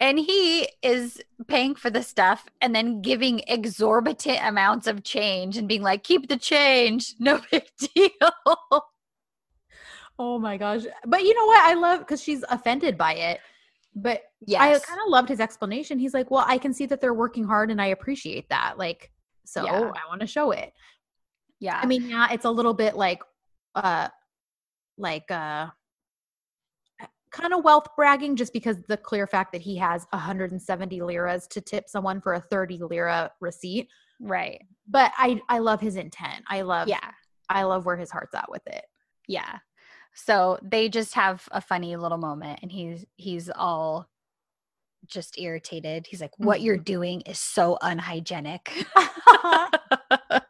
[0.00, 5.66] And he is paying for the stuff and then giving exorbitant amounts of change and
[5.66, 7.14] being like, keep the change.
[7.20, 7.64] No big
[7.94, 8.30] deal.
[10.18, 10.82] Oh my gosh.
[11.06, 11.60] But you know what?
[11.62, 13.40] I love because she's offended by it.
[13.94, 15.98] But yeah I kind of loved his explanation.
[15.98, 18.78] He's like, Well, I can see that they're working hard and I appreciate that.
[18.78, 19.10] Like,
[19.44, 19.72] so Yeah.
[19.94, 20.72] I want to show it.
[21.58, 21.80] yeah.
[21.82, 23.22] I mean, yeah, it's a little bit like
[23.74, 24.08] uh
[24.96, 25.68] like uh
[27.30, 31.60] kind of wealth bragging just because the clear fact that he has 170 liras to
[31.60, 33.88] tip someone for a 30 lira receipt.
[34.20, 34.62] right.
[34.90, 36.44] But I I love his intent.
[36.48, 37.10] I love Yeah.
[37.48, 38.84] I love where his heart's at with it.
[39.26, 39.58] Yeah.
[40.14, 44.08] So they just have a funny little moment and he's he's all
[45.06, 46.06] just irritated.
[46.08, 46.82] He's like, What you're mm-hmm.
[46.84, 48.84] doing is so unhygienic.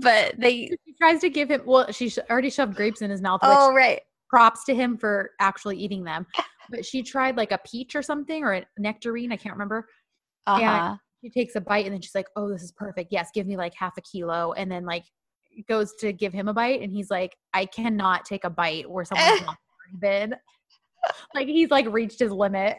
[0.00, 3.22] but they she tries to give him well, she sh- already shoved grapes in his
[3.22, 4.00] mouth, Oh right.
[4.28, 6.26] Props to him for actually eating them.
[6.70, 9.88] But she tried like a peach or something or a nectarine, I can't remember.
[10.46, 10.96] Uh-huh.
[11.22, 13.10] She takes a bite and then she's like, "Oh, this is perfect.
[13.10, 15.04] Yes, give me like half a kilo." And then like
[15.68, 19.04] goes to give him a bite and he's like, "I cannot take a bite where
[19.04, 19.56] someone's not
[19.98, 20.34] been."
[21.34, 22.76] Like he's like reached his limit.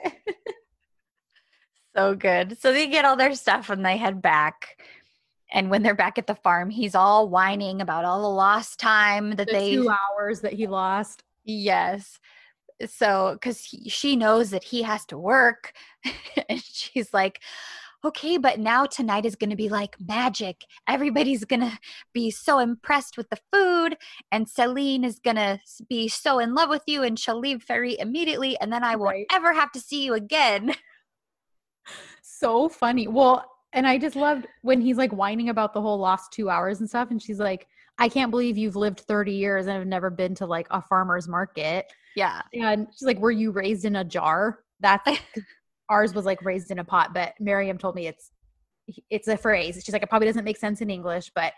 [1.95, 2.57] So good.
[2.61, 4.79] So they get all their stuff and they head back.
[5.51, 9.31] And when they're back at the farm, he's all whining about all the lost time
[9.31, 11.23] that the they two hours that he lost.
[11.43, 12.19] Yes.
[12.87, 15.73] So, because she knows that he has to work.
[16.49, 17.41] and she's like,
[18.05, 20.63] okay, but now tonight is going to be like magic.
[20.87, 21.77] Everybody's going to
[22.13, 23.97] be so impressed with the food.
[24.31, 25.59] And Selin is going to
[25.89, 27.03] be so in love with you.
[27.03, 28.57] And she'll leave very immediately.
[28.59, 29.25] And then I won't Right.
[29.33, 30.73] ever have to see you again.
[32.21, 33.07] So funny.
[33.07, 33.43] Well,
[33.73, 36.87] and I just loved when he's like whining about the whole lost two hours and
[36.87, 37.11] stuff.
[37.11, 37.67] And she's like,
[37.99, 41.27] I can't believe you've lived 30 years and have never been to like a farmer's
[41.27, 41.85] market.
[42.15, 42.41] Yeah.
[42.53, 44.59] And she's like, Were you raised in a jar?
[44.79, 45.19] That's
[45.89, 48.31] ours was like raised in a pot, but Miriam told me it's
[49.09, 49.81] it's a phrase.
[49.83, 51.53] She's like, it probably doesn't make sense in English, but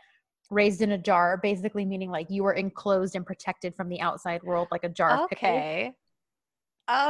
[0.49, 4.43] raised in a jar, basically meaning like you were enclosed and protected from the outside
[4.43, 5.23] world, like a jar.
[5.23, 5.93] Okay.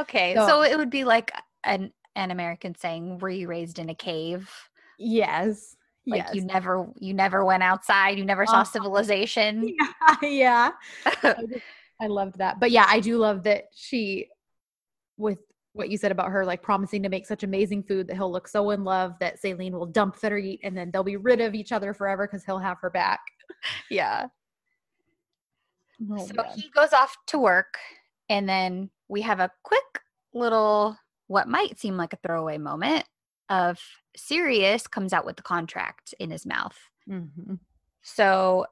[0.00, 0.34] Okay.
[0.36, 1.32] So- So, it would be like
[1.64, 4.50] an an American saying, "Were you raised in a cave?
[4.98, 5.76] Yes.
[6.06, 6.34] Like yes.
[6.34, 8.64] you never you never went outside, you never saw Uh-huh.
[8.64, 9.74] civilization."
[10.22, 10.70] yeah, yeah.
[11.22, 11.64] I, just,
[12.00, 12.58] I loved that.
[12.58, 14.28] But yeah, I do love that she,
[15.16, 15.38] with
[15.74, 18.48] what you said about her, like promising to make such amazing food that he'll look
[18.48, 21.72] so in love that Selin will dump Ferit and then they'll be rid of each
[21.72, 23.20] other forever because he'll have her back.
[23.90, 24.26] yeah.
[26.10, 26.46] Oh, so man.
[26.56, 27.78] he goes off to work
[28.28, 30.00] and then we have a quick
[30.34, 30.96] little
[31.28, 33.04] what might seem like a throwaway moment
[33.48, 33.78] of
[34.16, 36.78] Sirius comes out with the contract in his mouth.
[37.06, 37.58] Mhm.
[38.02, 38.66] So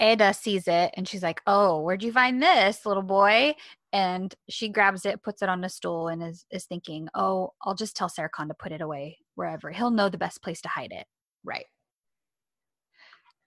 [0.00, 3.54] Eda sees it and she's like, "Oh, where'd you find this, little boy?"
[3.92, 7.74] And she grabs it, puts it on a stool, and is is thinking, "Oh, I'll
[7.74, 9.70] just tell Serkan to put it away wherever.
[9.72, 11.06] He'll know the best place to hide it."
[11.44, 11.66] Right.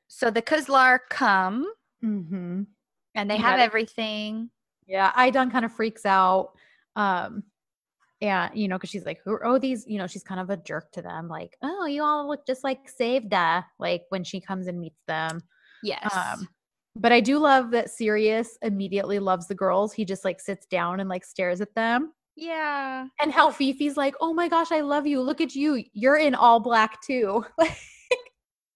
[0.07, 1.71] So the Kuzlar come
[2.03, 2.63] Mm-hmm.
[3.15, 4.51] and they You have everything.
[4.87, 6.57] Yeah, Aydan kind of freaks out.
[6.95, 7.43] Um,
[8.21, 10.49] and you know, because she's like, "Who are oh these?" You know, she's kind of
[10.49, 11.27] a jerk to them.
[11.27, 15.41] Like, "Oh, you all look just like Savda." Like when she comes and meets them.
[15.83, 16.15] Yes.
[16.15, 16.47] Um,
[16.95, 19.93] but I do love that Sirius immediately loves the girls.
[19.93, 22.13] He just like sits down and like stares at them.
[22.35, 23.07] yeah.
[23.21, 25.21] And how Fifi's like, "Oh my gosh, I love you.
[25.21, 25.83] Look at you.
[25.93, 27.45] You're in all black too."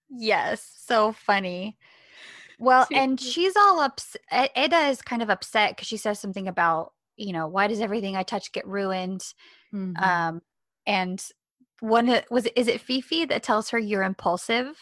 [0.10, 0.74] Yes.
[0.86, 1.78] So funny.
[2.60, 4.22] Well, and she's all upset.
[4.56, 8.16] Eda is kind of upset because she says something about, you know, why does everything
[8.16, 9.24] I touch get ruined?
[9.74, 10.02] Mhm.
[10.02, 10.42] Um,
[10.86, 11.24] and
[11.80, 14.78] one of- was is it Fifi that tells her you're impulsive?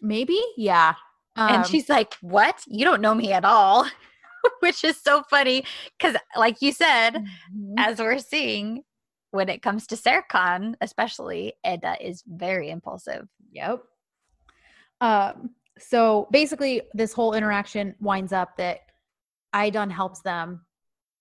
[0.00, 0.94] Maybe, yeah.
[1.36, 2.62] and Um, she's like, "What?
[2.66, 3.84] You don't know me at all,"
[4.60, 5.64] which is so funny
[5.98, 7.12] because, like you said,
[7.54, 7.74] mhm.
[7.78, 8.84] as we're seeing,
[9.30, 13.28] when it comes to Serkan, especially, Eda is very impulsive.
[13.52, 13.82] Yep.
[15.00, 18.80] Um, so basically, this whole interaction winds up that
[19.54, 20.66] Aydan helps them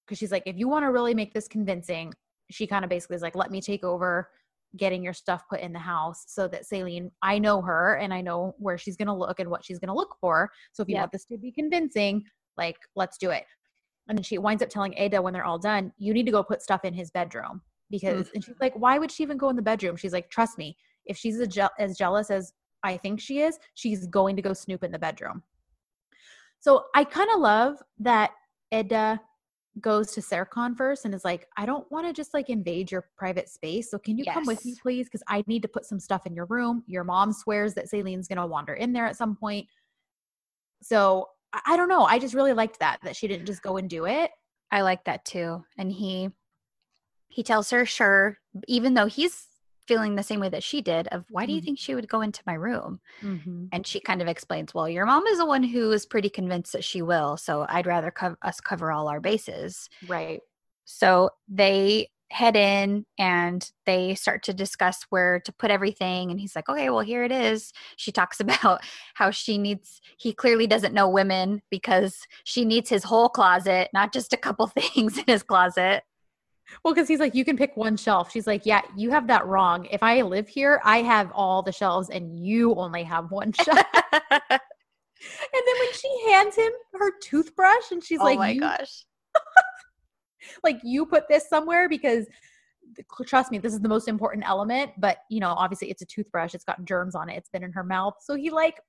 [0.05, 2.13] because she's like, if you want to really make this convincing,
[2.49, 4.29] she kind of basically is like, let me take over
[4.77, 8.21] getting your stuff put in the house so that Selin, I know her and I
[8.21, 10.49] know where she's going to look and what she's going to look for.
[10.71, 11.01] So if you Yep.
[11.01, 12.23] want this to be convincing,
[12.57, 13.45] like, let's do it.
[14.07, 16.43] And then she winds up telling Eda when they're all done, you need to go
[16.43, 18.61] put stuff in his bedroom because, and she's mm.
[18.61, 19.95] like, why would she even go in the bedroom?
[19.95, 22.53] She's like, trust me, if she's je- as jealous as
[22.83, 25.43] I think she is, she's going to go snoop in the bedroom.
[26.59, 28.31] So I kind of love that
[28.71, 29.19] Eda
[29.79, 33.07] goes to Serkan first and is like, I don't want to just like invade your
[33.17, 33.89] private space.
[33.89, 35.07] So can you come with me, please?
[35.07, 36.83] Because I need to put some stuff in your room.
[36.87, 39.67] Your mom swears that Selin's going to wander in there at some point.
[40.81, 42.03] So I, I don't know.
[42.03, 44.31] I just really liked that, that she didn't just go and do it.
[44.71, 45.63] I like that too.
[45.77, 46.29] And he
[47.29, 48.37] he tells her, sure,
[48.67, 49.47] even though he's
[49.87, 51.65] feeling the same way that she did of why do you Mhm.
[51.65, 52.99] think she would go into my room?
[53.23, 53.65] Mm-hmm.
[53.71, 56.73] And she kind of explains, well, your mom is the one who is pretty convinced
[56.73, 57.37] that she will.
[57.37, 59.89] So I'd rather co- us cover all our bases.
[60.07, 60.41] Right.
[60.85, 66.31] So they head in and they start to discuss where to put everything.
[66.31, 67.73] And he's like, okay, well, here it is.
[67.97, 68.81] She talks about
[69.15, 74.13] how she needs, he clearly doesn't know women because she needs his whole closet, not
[74.13, 76.03] just a couple things in his closet.
[76.83, 78.31] Well, because he's like, you can pick one shelf.
[78.31, 79.85] She's like, yeah, you have that wrong.
[79.91, 83.85] If I live here, I have all the shelves and you only have one shelf.
[83.93, 89.05] and then when she hands him her toothbrush and she's oh like, oh my gosh.
[90.63, 92.25] like you put this somewhere because
[93.25, 94.91] trust me, this is the most important element.
[94.97, 96.53] But you know, obviously it's a toothbrush.
[96.53, 97.37] It's got germs on it.
[97.37, 98.15] It's been in her mouth.
[98.21, 98.79] So he like,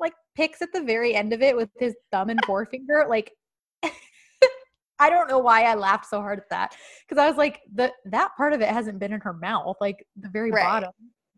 [0.00, 3.06] like picks at the very end of it with his thumb and forefinger.
[3.08, 3.32] Like,
[5.00, 6.74] I don't know why I laughed so hard at that
[7.06, 10.06] because I was like, the that part of it hasn't been in her mouth, like
[10.16, 10.64] the very Right.
[10.64, 10.92] bottom.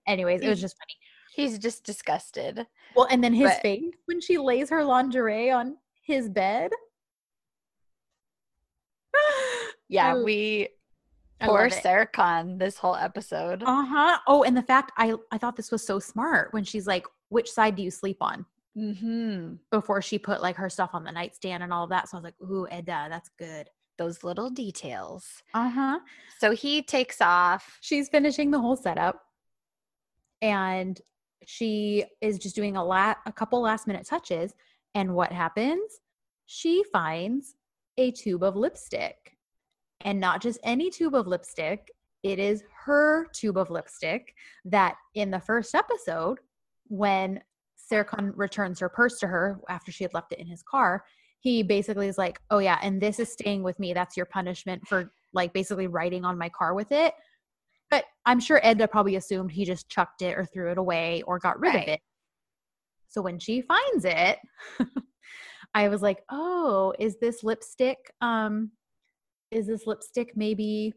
[0.06, 0.96] Anyways, it was just funny.
[1.34, 2.66] He's just disgusted.
[2.96, 6.70] Well, and then his But- face when she lays her lingerie on his bed.
[9.88, 10.68] Yeah, I- we
[11.40, 11.68] poor.
[11.68, 13.62] Serkan this whole episode.
[13.66, 14.18] Uh-huh.
[14.28, 17.50] Oh, and the fact I I thought this was so smart when she's like, which
[17.50, 18.46] side do you sleep on?
[18.74, 22.08] Hmm Before she put like her stuff on the nightstand and all of that.
[22.08, 23.68] So I was like, ooh, Eda, that's good.
[23.98, 25.26] Those little details.
[25.54, 25.98] Uh-huh.
[26.38, 27.78] So he takes off.
[27.80, 29.20] She's finishing the whole setup.
[30.40, 30.98] And
[31.46, 34.54] she is just doing a lot a couple last minute touches.
[34.94, 36.00] And what happens?
[36.46, 37.56] She finds
[37.98, 39.36] a tube of lipstick.
[40.02, 41.90] And not just any tube of lipstick,
[42.22, 44.34] it is her tube of lipstick
[44.64, 46.38] that in the first episode,
[46.88, 47.40] when
[47.90, 51.04] Serkan returns her purse to her after she had left it in his car,
[51.40, 53.92] he basically is like, Oh, yeah, and this is staying with me.
[53.92, 57.14] That's your punishment for like basically riding on my car with it.
[57.90, 61.38] But I'm sure Eda probably assumed he just chucked it or threw it away or
[61.38, 61.82] got rid Right.
[61.82, 62.00] of it.
[63.08, 64.38] So when she finds it,
[65.74, 68.70] I was like, "Oh, is this lipstick um
[69.50, 70.94] is this lipstick maybe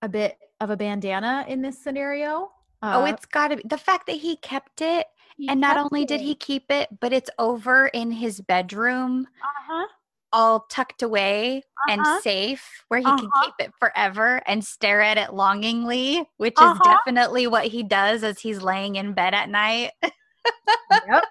[0.00, 2.50] a bit of a bandana in this scenario?"
[2.82, 5.06] oh, Uh, it's got to be the fact that he kept it.
[5.36, 9.26] He And not kept only did he keep it, but it's over in his bedroom,
[9.42, 9.86] uh-huh.
[10.32, 12.20] all tucked away and Uh-huh.
[12.20, 13.44] safe, where he can Uh-huh.
[13.44, 16.72] keep it forever and stare at it longingly, which Uh-huh.
[16.72, 19.92] is definitely what he does as he's laying in bed at night.
[21.06, 21.24] yep.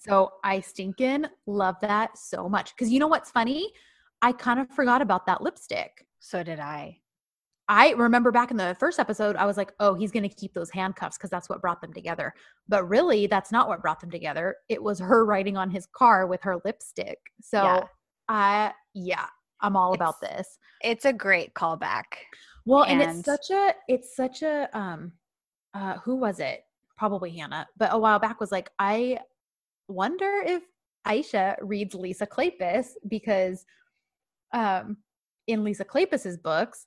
[0.00, 2.74] So I stinking love that so much.
[2.74, 3.72] Because you know what's funny?
[4.22, 6.06] I kind of forgot about that lipstick.
[6.20, 7.00] So did I.
[7.70, 10.54] I remember back in the first episode, I was like, oh, he's going to keep
[10.54, 12.32] those handcuffs because that's what brought them together.
[12.66, 14.56] But really, that's not what brought them together.
[14.70, 17.18] It was her writing on his car with her lipstick.
[17.42, 17.84] So, Yeah.
[18.30, 19.26] I, yeah,
[19.60, 20.58] I'm all about this.
[20.82, 22.04] It's a great callback.
[22.64, 25.12] Well, and, and- it's such a, it's such a, um,
[25.74, 26.62] uh, who was it?
[26.96, 29.18] Probably Hannah, but a while back was like, I
[29.88, 30.62] wonder if
[31.06, 33.64] Aisha reads Lisa Kleypas because,
[34.52, 34.96] um,
[35.46, 36.86] in Lisa Kleypas's books,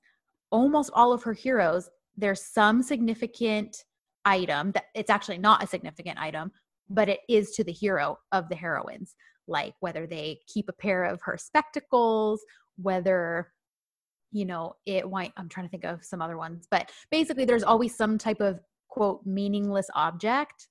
[0.52, 3.84] almost all of her heroes, there's some significant
[4.26, 6.52] item that it's actually not a significant item,
[6.90, 9.16] but it is to the hero of the heroines.
[9.48, 12.42] Like whether they keep a pair of her spectacles,
[12.78, 13.52] whether
[14.32, 17.64] you know it might i'm trying to think of some other ones but basically there's
[17.64, 20.68] always some type of quote meaningless object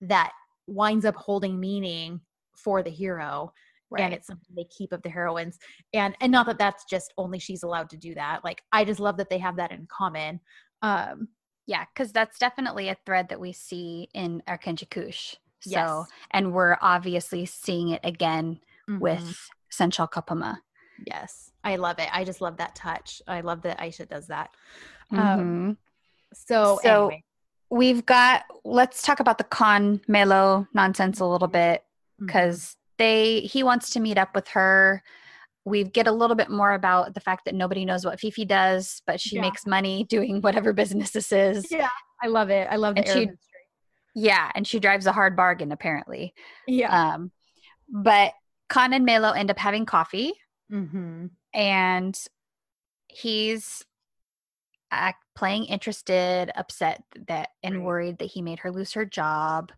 [0.00, 0.32] that
[0.66, 2.20] winds up holding meaning
[2.56, 3.52] for the hero
[3.98, 5.58] and it's something they keep of the heroines
[5.94, 9.00] and and not that that's just only she's allowed to do that like i just
[9.00, 10.40] love that they have that in common
[10.82, 11.28] um
[11.68, 15.34] Yeah, because that's definitely a thread that we see in Erkenci Kuş.
[15.60, 16.06] So, Yes.
[16.30, 19.00] and we're obviously seeing it again mhm.
[19.00, 19.26] with
[19.70, 20.56] Sen Çal Kapımı.
[21.06, 24.48] yes i love it i just love that touch i love that aisha does that
[25.12, 25.76] um Mhm.
[26.34, 27.22] so, So- anyway
[27.68, 31.82] We've got, let's talk about the Kaan Melo nonsense a little bit
[32.20, 32.26] mhm.
[32.26, 35.02] because they, he wants to meet up with her.
[35.64, 39.02] We get a little bit more about the fact that nobody knows what Fifi does,
[39.06, 39.42] but she Yeah.
[39.42, 41.70] makes money doing whatever business this is.
[41.70, 41.88] yeah
[42.22, 43.38] i love it i love the And she- mystery.
[44.18, 46.32] Yeah, and she drives a hard bargain apparently.
[46.66, 47.30] yeah Um,
[47.88, 48.32] but
[48.70, 50.32] Kaan and Melo end up having coffee,
[50.72, 51.26] mm-hmm.
[51.52, 52.18] and
[53.08, 53.84] he's
[54.90, 59.70] act playing interested, upset that and worried that he made her lose her job.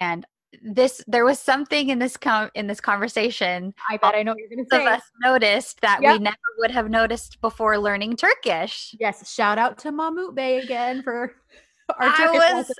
[0.00, 0.24] And
[0.62, 4.38] this there was something in this com- in this conversation I bet I know what
[4.50, 4.92] you're some of say.
[4.94, 8.94] us noticed that we never would have noticed before learning Turkish.
[8.98, 11.34] Yes, shout out to Mahmout Bey again for
[12.00, 12.20] our Turkish.
[12.20, 12.74] I was lesson.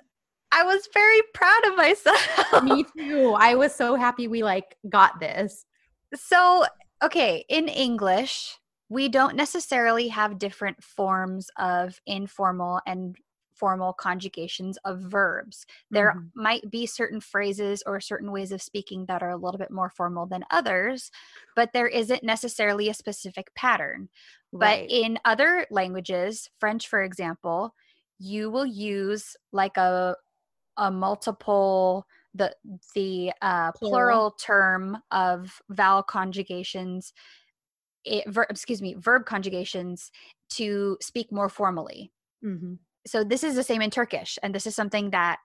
[0.51, 2.63] I was very proud of myself.
[2.63, 3.37] Me too.
[3.39, 5.67] I was so happy we like got this.
[6.15, 6.65] So,
[7.03, 8.57] okay, in English,
[8.89, 13.15] we don't necessarily have different forms of informal and
[13.59, 15.67] formal conjugations of verbs.
[15.91, 16.33] There Mhm.
[16.35, 19.91] might be certain phrases or certain ways of speaking that are a little bit more
[19.91, 21.11] formal than others,
[21.57, 24.09] but there isn't necessarily a specific pattern.
[24.53, 27.75] But in other languages, French for example,
[28.19, 30.17] you will use like a
[30.77, 32.55] a multiple the
[32.95, 33.81] the uh, Plural.
[33.83, 37.13] plural term of vowel conjugations
[38.05, 40.11] it, ver, excuse me verb conjugations
[40.51, 42.13] to speak more formally
[42.43, 42.79] Mhm.
[43.09, 45.39] So this is the same in turkish and this is something that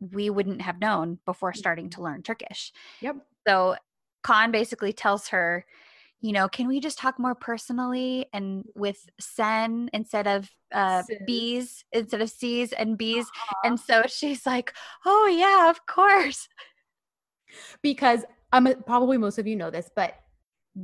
[0.00, 2.72] we wouldn't have known before starting to learn turkish
[3.02, 3.16] Yep.
[3.46, 3.76] so
[4.22, 5.64] Kaan basically tells her,
[6.20, 11.18] you know, can we just talk more personally and with sen instead of uh, Siz.
[11.26, 13.26] biz, instead of C's and B's?
[13.64, 14.72] And so she's like,
[15.04, 16.48] oh, yeah, of course.
[17.82, 20.14] Because I'm probably most of you know this, but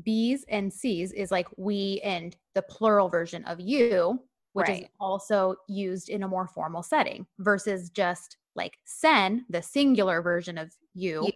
[0.03, 4.21] B's and C's is like we and the plural version of you,
[4.53, 10.21] which is also used in a more formal setting versus just like sen, the singular
[10.23, 11.33] version of you, You.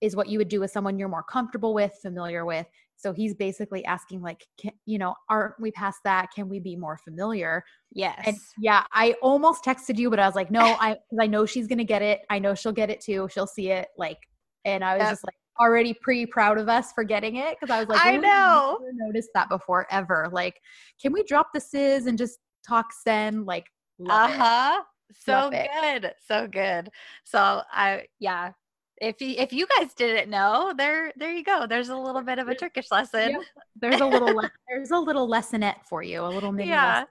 [0.00, 2.66] is what you would do with someone you're more comfortable with, familiar with.
[2.96, 6.28] So he's basically asking, like, can, you know, aren't we past that?
[6.34, 7.62] Can we be more familiar?
[7.92, 8.22] Yes.
[8.26, 11.44] And yeah, I almost texted you, but I was like, no, I because I know
[11.44, 12.20] she's gonna get it.
[12.30, 13.28] I know she'll get it too.
[13.30, 13.88] She'll see it.
[13.98, 14.18] Like,
[14.64, 15.10] and I was Yep.
[15.10, 18.16] just like already pretty proud of us for getting it because I was like, I
[18.16, 18.78] know.
[18.80, 20.28] never noticed that before ever.
[20.30, 20.60] Like,
[21.00, 23.44] can we drop the siz and just talk sen?
[23.44, 23.66] Like,
[24.08, 24.82] uh huh.
[25.24, 26.12] So good.
[26.26, 26.90] So good.
[27.24, 28.52] So I, yeah.
[28.98, 31.66] If you, if you guys didn't know, there there you go.
[31.66, 33.30] There's a little bit of a Turkish lesson.
[33.30, 33.40] Yep.
[33.78, 37.04] There's a little le- there's a little lessonette for you, a little mini Yeah.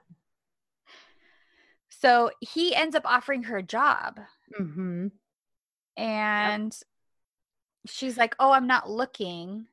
[1.88, 4.18] So he ends up offering her a job.
[4.58, 4.72] lesson.
[4.74, 5.06] hmm
[5.96, 6.76] and
[7.86, 9.66] she's like oh i'm not looking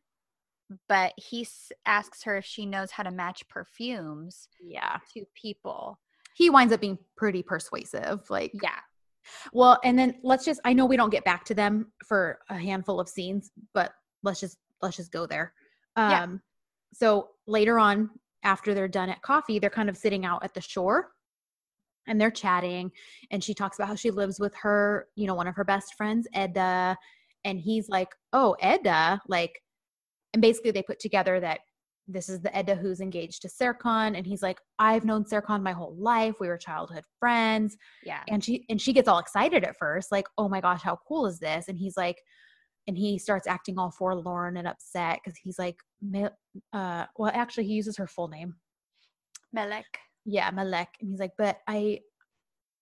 [0.87, 4.97] but he s- asks her if she knows how to match perfumes Yeah.
[5.13, 5.99] to people
[6.35, 8.27] He winds up being pretty persuasive.
[8.29, 8.79] Like, yeah
[9.51, 12.57] Well, and then let's just I know we don't get back to them for a
[12.57, 15.53] handful of scenes, but let's just let's just go there.
[15.95, 16.27] Um Yeah.
[16.93, 18.09] so later on
[18.43, 21.11] after they're done at coffee, they're kind of sitting out at the shore
[22.07, 22.91] and they're chatting
[23.31, 25.93] and she talks about how she lives with her, you know, one of her best
[25.95, 26.97] friends, Eda,
[27.45, 29.59] and he's like, "Oh, Eda, like
[30.33, 31.59] and basically they put together that
[32.07, 35.71] this is the Eda who's engaged to Serkan and he's like, "I've known Serkan my
[35.71, 36.35] whole life.
[36.39, 38.23] We were childhood friends." yeah.
[38.29, 41.25] And she and she gets all excited at first like oh my gosh how cool
[41.27, 41.67] is this?
[41.67, 42.17] And he's like
[42.87, 45.77] and he starts acting all forlorn and upset because he's like
[46.73, 48.55] uh well actually he uses her full name.
[49.53, 49.85] Melek.
[50.25, 51.99] Yeah Melek and he's like but i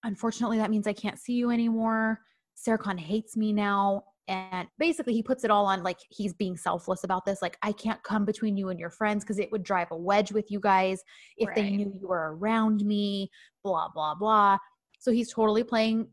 [0.03, 2.19] unfortunately that means i can't see you anymore.
[2.57, 7.03] Serkan hates me now and basically he puts it all on like he's being selfless
[7.03, 9.87] about this like i can't come between you and your friends because it would drive
[9.91, 11.03] a wedge with you guys
[11.37, 13.29] if they knew you were around me
[13.63, 14.57] blah blah blah.
[14.99, 16.07] So he's totally playing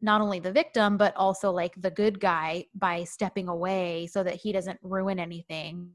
[0.00, 4.34] not only the victim but also like the good guy by stepping away so that
[4.34, 5.90] he doesn't ruin anything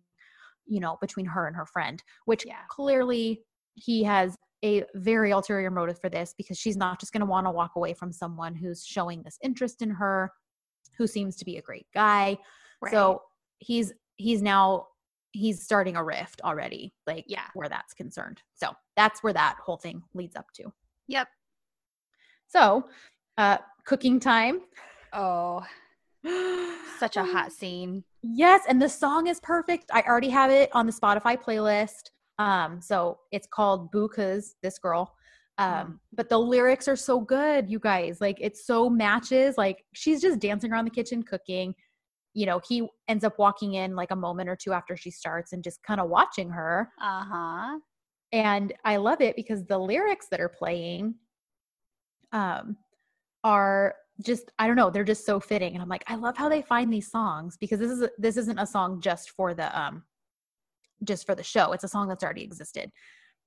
[0.66, 2.66] you know between her and her friend which Yeah.
[2.70, 3.44] clearly
[3.76, 7.46] he has a very ulterior motive for this because she's not just going to want
[7.46, 10.32] to walk away from someone who's showing this interest in her
[10.98, 12.38] who seems to be a great guy
[12.92, 13.22] so
[13.60, 14.88] he's he's now
[15.32, 17.46] he's starting a rift already like Yeah.
[17.54, 20.72] where that's concerned so that's where that whole thing leads up to
[21.08, 21.28] yep
[22.48, 22.86] so
[23.38, 24.62] uh cooking time
[25.14, 25.64] oh
[27.00, 29.92] such a hot scene Yes, and the song is perfect.
[29.92, 32.12] I already have it on the Spotify playlist.
[32.40, 35.14] Um, so it's called Bu Kız This Girl.
[35.60, 36.00] Um, Mm.
[36.14, 38.20] but the lyrics are so good, you guys.
[38.20, 39.58] Like it so matches.
[39.58, 41.76] Like she's just dancing around the kitchen cooking.
[42.34, 45.54] You know, he ends up walking in like a moment or two after she starts
[45.54, 46.90] and just kind of watching her.
[47.00, 47.78] uh-huh
[48.32, 51.16] And I love it because the lyrics that are playing
[52.32, 52.78] um
[53.44, 55.74] are just I don't know, they're just so fitting.
[55.74, 58.38] And I'm like, I love how they find these songs because this is a, this
[58.38, 60.04] isn't a song just for the um
[61.04, 61.72] just for the show.
[61.74, 62.92] It's a song that's already existed.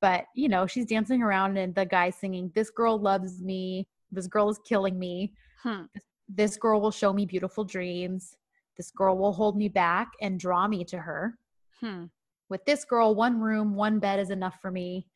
[0.00, 3.88] But, you know, she's dancing around and the guy singing, This girl loves me.
[4.12, 5.32] This girl is killing me.
[5.62, 5.82] Hmm.
[6.28, 8.36] This girl will show me beautiful dreams.
[8.76, 11.38] This girl will hold me back and draw me to her
[11.80, 12.04] Hmm.
[12.48, 15.06] with this girl, one room, one bed is enough for me.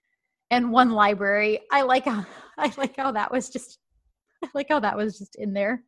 [0.53, 1.61] and one library.
[1.71, 2.25] I like how
[2.59, 3.79] I like how that was just
[4.45, 5.85] I like how that was just in there.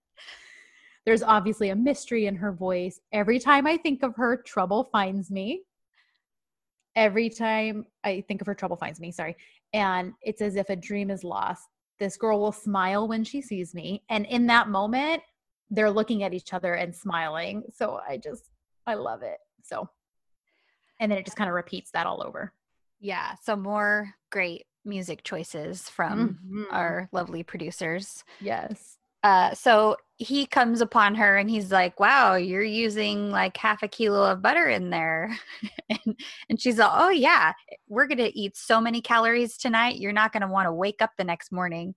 [1.04, 3.00] There's obviously a mystery in her voice.
[3.12, 5.62] Every time I think of her, trouble finds me.
[6.94, 9.10] Every time I think of her, trouble finds me.
[9.12, 9.36] Sorry.
[9.72, 11.68] And it's as if a dream is lost.
[11.98, 14.02] This girl will smile when she sees me.
[14.10, 15.22] And in that moment,
[15.70, 17.62] they're looking at each other and smiling.
[17.74, 18.50] So I just,
[18.86, 19.38] I love it.
[19.62, 19.88] So,
[21.00, 22.52] and then it just kind of repeats that all over.
[23.00, 23.34] Yeah.
[23.42, 26.64] So more great music choices from Mhm.
[26.70, 28.24] our lovely producers.
[28.40, 28.98] Yes.
[29.22, 33.88] Uh, so he comes upon her and he's like, "Wow, you're using like half a
[33.88, 35.36] kilo of butter in there,"
[35.90, 36.18] and
[36.48, 37.52] and she's like, "Oh yeah,
[37.88, 39.98] we're gonna eat so many calories tonight.
[39.98, 41.94] You're not gonna want to wake up the next morning."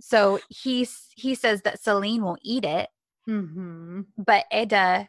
[0.00, 2.88] So he he says that Selin will eat it,
[3.28, 4.02] Mm-hmm.
[4.16, 5.08] but Eda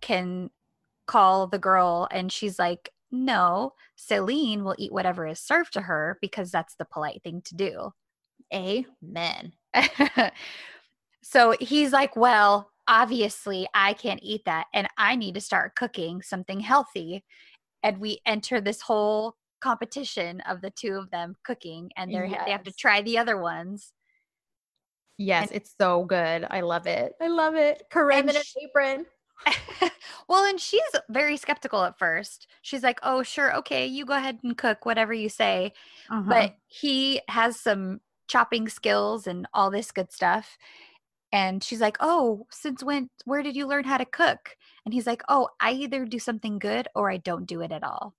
[0.00, 0.50] can
[1.06, 6.18] call the girl and she's like, "No, Selin will eat whatever is served to her
[6.20, 7.92] because that's the polite thing to do."
[8.52, 9.52] Amen.
[11.22, 16.22] so he's like, Well, obviously, I can't eat that, and I need to start cooking
[16.22, 17.24] something healthy.
[17.82, 22.52] And we enter this whole competition of the two of them cooking, and they're, they
[22.52, 23.92] have to try the other ones.
[25.18, 26.46] Yes, And- it's so good.
[26.50, 27.12] I love it.
[27.20, 27.82] I love it.
[27.90, 29.06] Corinne in an apron.
[30.28, 32.46] well, and she's very skeptical at first.
[32.62, 35.72] She's like, Oh, sure, okay, you go ahead and cook whatever you say.
[36.10, 36.22] Uh-huh.
[36.28, 38.00] but he has some
[38.30, 40.56] chopping skills and all this good stuff.
[41.32, 44.56] And she's like oh since when where did you learn how to cook?
[44.84, 47.84] And he's like oh i either do something good or i don't do it at
[47.84, 48.14] all.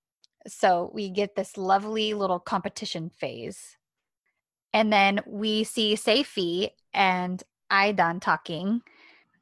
[0.48, 3.78] So we get this lovely little competition phase.
[4.74, 8.82] And then we see Seyfi and Aydan talking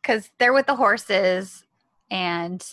[0.01, 1.63] because they're with the horses
[2.09, 2.65] and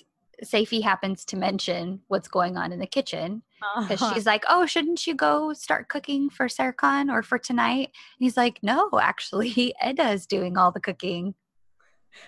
[0.45, 3.43] Seyfi happens to mention what's going on in the kitchen
[3.81, 4.15] because Uh-huh.
[4.15, 7.87] she's like, "Oh, shouldn't you go start cooking for Serkan or for tonight?"
[8.19, 11.35] And he's like, "No, actually, Eda is doing all the cooking."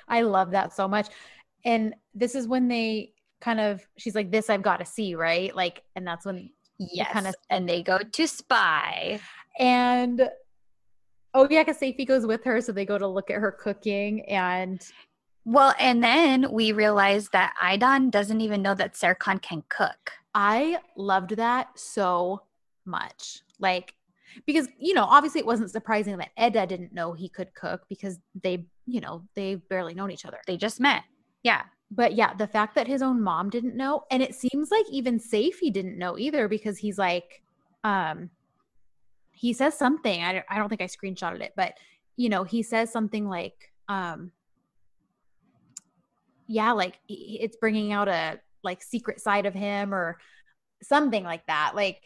[0.08, 1.08] I love that so much.
[1.64, 5.54] And this is when they kind of she's like, This I've got to see, right?
[5.54, 9.20] Like, and that's when Yes, kinda- and they go to spy.
[9.58, 10.30] and
[11.34, 14.24] oh yeah, because Seyfi goes with her, so they go to look at her cooking
[14.28, 14.80] and
[15.44, 20.12] Well, and then we realize that Aydan doesn't even know that Serkan can cook.
[20.34, 22.42] I loved that so
[22.84, 23.40] much.
[23.58, 23.94] Like,
[24.46, 28.18] because, you know, obviously it wasn't surprising that Eda didn't know he could cook because
[28.42, 30.38] they, you know, they've barely known each other.
[30.46, 31.02] They just met.
[31.42, 34.84] Yeah, But yeah, the fact that his own mom didn't know, and it seems like
[34.90, 37.42] even Seyfi didn't know either because he's like,
[37.84, 38.30] um,
[39.32, 40.22] he says something.
[40.22, 41.74] I don't, I don't think I screenshotted it, but
[42.16, 44.32] you know, he says something like, um,
[46.48, 50.18] yeah, like it's bringing out a like secret side of him or
[50.82, 51.72] something like that.
[51.74, 52.00] Like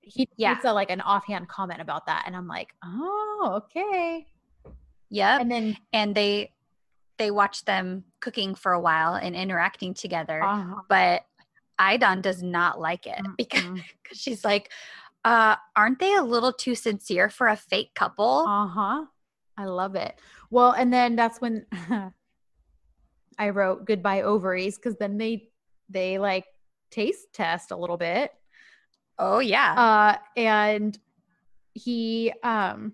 [0.00, 0.58] he Yeah.
[0.64, 4.26] a like an offhand comment about that, and I'm like, oh, okay.
[5.10, 5.38] yeah.
[5.40, 6.52] And then And they
[7.18, 10.42] they watch them cooking for a while and interacting together.
[10.42, 11.22] uh, But
[11.78, 14.70] Aydan does not like it because mm, she's like,
[15.24, 18.44] uh, aren't they a little too sincere for a fake couple?
[18.46, 19.04] Uh huh.
[19.58, 20.18] I love it.
[20.50, 21.66] Well, and then that's when
[23.40, 25.48] I wrote goodbye ovaries because then they
[25.88, 26.44] they like
[26.90, 28.32] taste test a little bit.
[29.18, 29.72] oh yeah.
[29.74, 30.96] Uh, and
[31.74, 32.92] he um.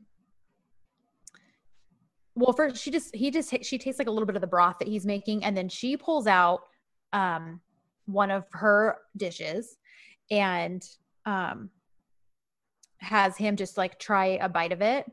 [2.36, 4.76] Well, first she just he just she tastes like a little bit of the broth
[4.78, 6.60] that he's making, and then she pulls out
[7.12, 7.60] um
[8.06, 9.78] one of her dishes,
[10.30, 10.86] and
[11.24, 11.70] um
[12.98, 15.04] has him just like try a bite of it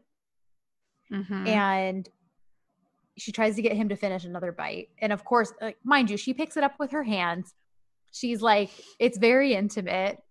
[1.12, 1.48] Mhm.
[1.48, 2.10] and
[3.18, 4.90] she tries to get him to finish another bite.
[5.00, 7.54] And of course, like, mind you, she picks it up with her hands.
[8.12, 8.70] She's like,
[9.00, 10.22] it's very intimate.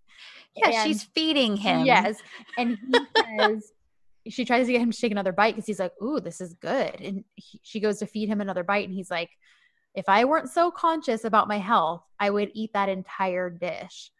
[0.56, 1.84] yeah, and- she's feeding him.
[1.86, 2.18] Yes.
[2.58, 3.72] And he says,
[4.28, 6.54] she tries to get him to take another bite because he's like, ooh, this is
[6.54, 7.00] good.
[7.00, 8.86] And he, she goes to feed him another bite.
[8.86, 9.30] And he's like,
[9.94, 14.10] if I weren't so conscious about my health, I would eat that entire dish.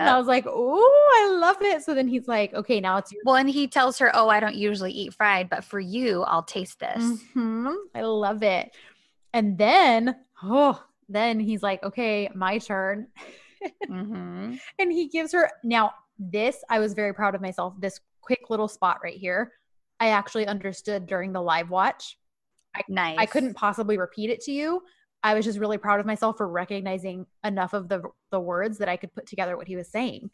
[0.00, 1.82] And I was like, oh, I love it.
[1.82, 4.40] So then he's like, okay, now it's your Well, and he tells her, "Oh, I
[4.40, 7.02] don't usually eat fried, but for you, I'll taste this."
[7.36, 7.74] Mhm.
[7.94, 8.74] I love it.
[9.32, 13.06] And then, oh, then he's like, okay, my turn.
[13.86, 17.74] hmm And he gives her now this, I was very proud of myself.
[17.78, 19.52] This quick little spot right here.
[20.00, 22.18] I actually understood during the live watch.
[22.88, 23.16] Nice.
[23.18, 24.82] I couldn't possibly repeat it to you.
[25.22, 28.88] I was just really proud of myself for recognizing enough of the the words that
[28.88, 30.30] I could put together what he was saying.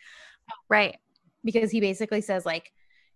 [0.69, 0.97] Right.
[1.43, 2.71] because he basically says like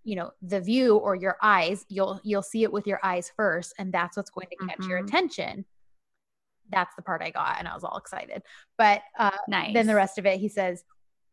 [0.05, 3.75] you know the view or your eyes you'll you'll see it with your eyes first
[3.79, 5.05] and that's what's going to catch your Mhm.
[5.05, 5.65] attention
[6.71, 8.43] that's the part i got and i was all excited
[8.77, 9.75] but uh Nice.
[9.75, 10.85] then the rest of it he says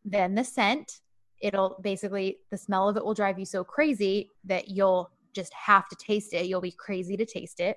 [0.04, 1.00] then the scent
[1.40, 5.86] it'll basically the smell of it will drive you so crazy that you'll just have
[5.88, 6.46] to taste it.
[6.46, 7.76] You'll be crazy to taste it.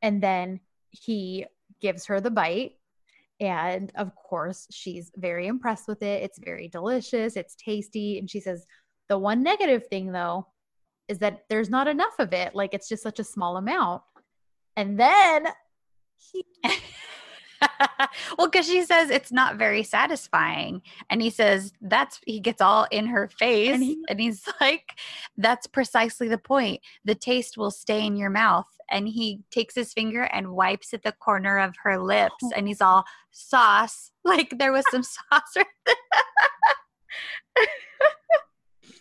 [0.00, 1.46] And then he
[1.80, 2.72] gives her the bite.
[3.40, 6.22] And of course, she's very impressed with it.
[6.22, 8.18] It's very delicious, it's tasty.
[8.18, 8.66] And she says,
[9.08, 10.46] The one negative thing, though,
[11.08, 12.54] is that there's not enough of it.
[12.54, 14.02] Like it's just such a small amount.
[14.76, 15.48] And then
[16.16, 16.44] he
[18.38, 20.82] well, because she says it's not very satisfying.
[21.08, 23.70] And he says that's, he gets all in her face.
[23.70, 24.98] And, he, and he's like,
[25.36, 26.80] that's precisely the point.
[27.04, 28.68] The taste will stay in your mouth.
[28.90, 32.34] And he takes his finger and wipes at the corner of her lips.
[32.44, 32.50] Oh.
[32.56, 34.10] And he's all sauce.
[34.22, 35.94] Like there was some sauce right there.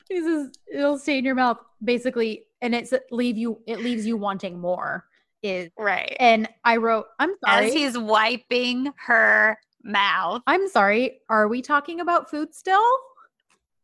[0.10, 4.18] he says it'll stay in your mouth basically and it's leave you it leaves you
[4.18, 5.06] wanting more
[5.41, 6.16] is right.
[6.20, 7.68] And I wrote, I'm sorry.
[7.68, 10.41] As he's wiping her mouth.
[10.48, 11.22] I'm sorry.
[11.30, 12.84] Are we talking about food still?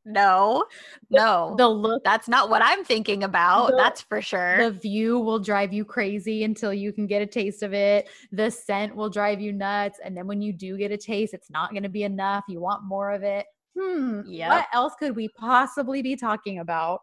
[0.08, 0.66] No,
[1.10, 1.56] no.
[1.58, 2.04] The look.
[2.04, 3.72] That's not what I'm thinking about.
[3.72, 4.58] The, that's for sure.
[4.58, 8.08] The view will drive you crazy until you can get a taste of it.
[8.32, 10.00] The scent will drive you nuts.
[10.04, 12.44] And then when you do get a taste, it's not going to be enough.
[12.48, 13.48] You want more of it.
[13.78, 14.22] Hmm.
[14.28, 14.50] Yeah.
[14.50, 17.02] What else could we possibly be talking about?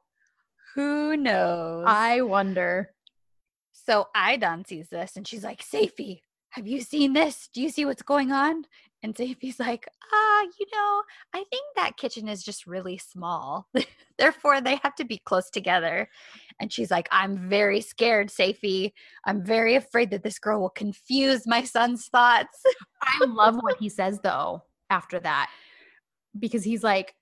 [0.77, 1.85] Who knows?
[1.89, 2.95] I wonder.
[3.85, 7.49] So Aydan sees this and she's like, Seyfi, have you seen this?
[7.53, 8.65] Do you see what's going on?
[9.03, 11.03] And Seyfi's like, ah, you know,
[11.35, 13.67] I think that kitchen is just really small.
[14.19, 16.09] Therefore, they have to be close together.
[16.61, 18.93] And she's like, I'm very scared, Seyfi.
[19.25, 22.63] I'm very afraid that this girl will confuse my son's thoughts.
[23.03, 25.51] I love what he says though after that.
[26.39, 27.15] Because he's like,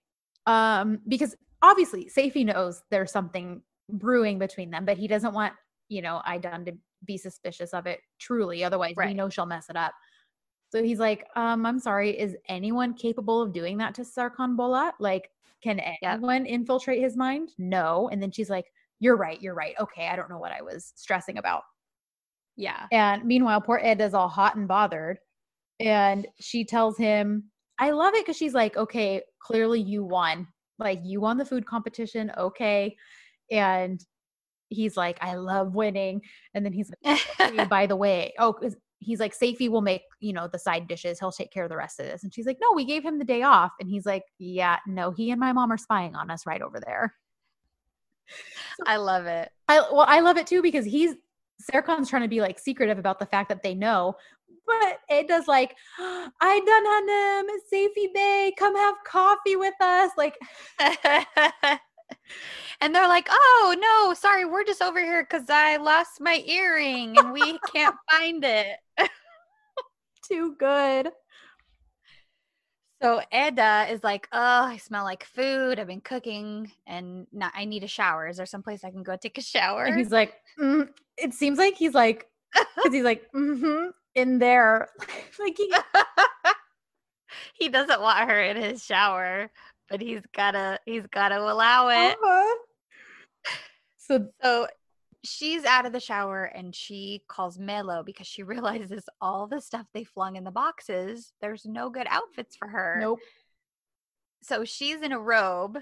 [0.47, 5.55] um, because obviously Seyfi knows there's something brewing between them, but he doesn't want
[5.91, 6.73] you know, Aydan to
[7.05, 8.65] be suspicious of it truly.
[8.65, 9.09] Otherwise, right.
[9.09, 9.93] we know she'll mess it up.
[10.71, 14.93] So he's like, um, I'm sorry, is anyone capable of doing that to Serkan Bolat?
[15.01, 15.29] Like,
[15.63, 17.51] can anyone infiltrate his mind?
[17.59, 18.09] No.
[18.11, 18.67] And then she's like,
[19.01, 19.75] You're right, you're right.
[19.79, 21.63] Okay, I don't know what I was stressing about.
[22.57, 22.87] Yeah.
[22.93, 25.19] And meanwhile, poor Ed is all hot and bothered.
[25.81, 30.47] And she tells him, I love it because she's like, Okay, clearly you won.
[30.79, 32.31] Like, you won the food competition.
[32.39, 32.97] Okay.
[33.51, 34.01] And
[34.71, 36.23] he's like, I love winning.
[36.55, 38.59] And then he's like, hey, by the way, oh,
[39.01, 41.19] he's like, Seyfi will make, you know, the side dishes.
[41.19, 42.23] He'll take care of the rest of this.
[42.23, 43.73] And she's like, no, we gave him the day off.
[43.81, 46.81] And he's like, yeah, no, he and my mom are spying on us right over
[46.81, 47.15] there.
[48.77, 49.51] So, I love it.
[49.69, 51.15] I well, I love it too because he's
[51.71, 54.15] Serkan's trying to be like secretive about the fact that they know,
[54.67, 60.13] but it does like, I done him, Seyfi Bey, come have coffee with us.
[60.17, 60.39] Like
[62.81, 67.17] and they're like, "Oh no, sorry, we're just over here because I lost my earring
[67.19, 68.77] and we can't find it."
[70.29, 71.11] Too good.
[73.03, 75.79] So Eda is like, "Oh, I smell like food.
[75.79, 78.29] I've been cooking, and not, I need a shower.
[78.29, 80.89] Is there someplace I can go take a shower?" And he's like, mm.
[81.17, 82.27] "It seems like he's like,
[82.77, 84.89] because he's like, mm-hmm, in there,
[85.39, 85.73] like he."
[87.55, 89.51] he doesn't want her in his shower
[89.91, 92.13] but he's gotta he's gotta allow it.
[92.13, 92.57] Uh-huh.
[93.99, 94.67] So so
[95.25, 99.87] she's out of the shower and she calls Melo because she realizes all the stuff
[99.93, 101.33] they flung in the boxes.
[101.41, 102.99] There's no good outfits for her.
[103.01, 103.19] Nope.
[104.43, 105.79] So she's in a robe,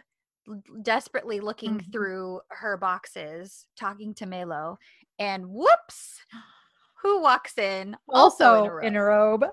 [0.82, 1.92] desperately looking mm-hmm.
[1.92, 4.78] through her boxes, talking to Melo,
[5.20, 6.18] and whoops,
[7.02, 7.96] who walks in?
[8.08, 9.44] Also, also in, a in a robe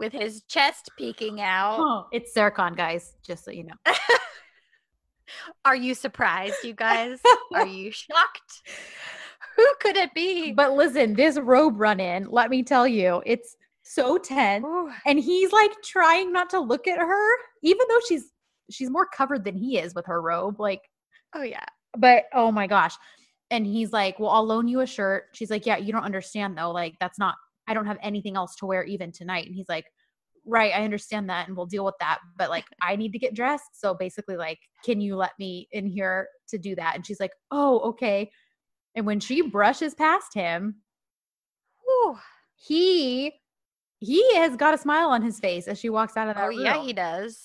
[0.00, 1.76] with his chest peeking out.
[1.78, 3.74] Oh, it's Serkan, guys, just so you know.
[5.64, 7.20] Are you surprised, you guys?
[7.54, 8.62] Are you shocked?
[9.56, 10.52] Who could it be?
[10.52, 14.64] But listen, this robe run in, let me tell you, it's so tense.
[14.64, 14.90] Ooh.
[15.06, 18.32] And he's like trying not to look at her, even though she's
[18.70, 20.58] she's more covered than he is with her robe.
[20.58, 20.82] Like,
[21.34, 21.64] oh yeah.
[21.96, 22.94] But oh my gosh.
[23.50, 25.24] And he's like, Well, I'll loan you a shirt.
[25.34, 26.70] She's like, Yeah, you don't understand though.
[26.70, 27.34] Like, that's not
[27.70, 29.46] I don't have anything else to wear even tonight.
[29.46, 29.86] And he's like,
[30.44, 32.18] right, I understand that and we'll deal with that.
[32.36, 33.80] But like, I need to get dressed.
[33.80, 36.96] So basically, like, can you let me in here to do that?
[36.96, 38.30] And she's like, oh, okay.
[38.96, 40.82] And when she brushes past him,
[41.84, 42.18] whew,
[42.56, 43.32] he
[44.00, 46.44] he has got a smile on his face as she walks out of that.
[46.44, 46.64] Oh room.
[46.64, 47.44] yeah, he does.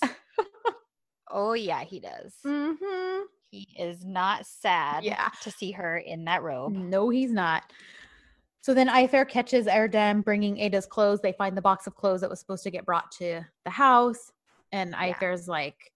[1.29, 2.33] oh yeah, he does.
[2.45, 3.23] Mm-hmm.
[3.51, 5.03] He is not sad.
[5.03, 5.29] Yeah.
[5.43, 6.73] to see her in that robe.
[6.73, 7.63] No, he's not.
[8.65, 11.21] So then Ayfer catches Erdem bringing Eda's clothes.
[11.21, 14.31] They find the box of clothes that was supposed to get brought to the house.
[14.71, 15.51] And Ayfer's yeah.
[15.51, 15.91] like,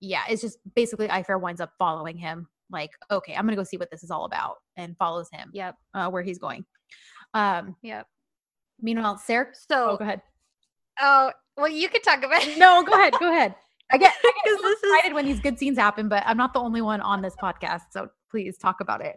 [0.00, 2.46] yeah, it's just basically Ayfer winds up following him.
[2.70, 5.48] Like, okay, I'm going to go see what this is all about and follows him.
[5.54, 5.76] Yep.
[5.94, 6.66] Uh, where he's going.
[7.32, 8.06] Um, yep.
[8.82, 9.46] Meanwhile, Sarah.
[9.54, 10.20] So, oh, go ahead.
[11.00, 12.58] Oh, well, you could talk about it.
[12.58, 13.14] no, go ahead.
[13.18, 13.54] Go ahead.
[13.90, 16.36] I get, I get so this is- excited when these good scenes happen, but I'm
[16.36, 17.84] not the only one on this podcast.
[17.92, 19.16] So please talk about it.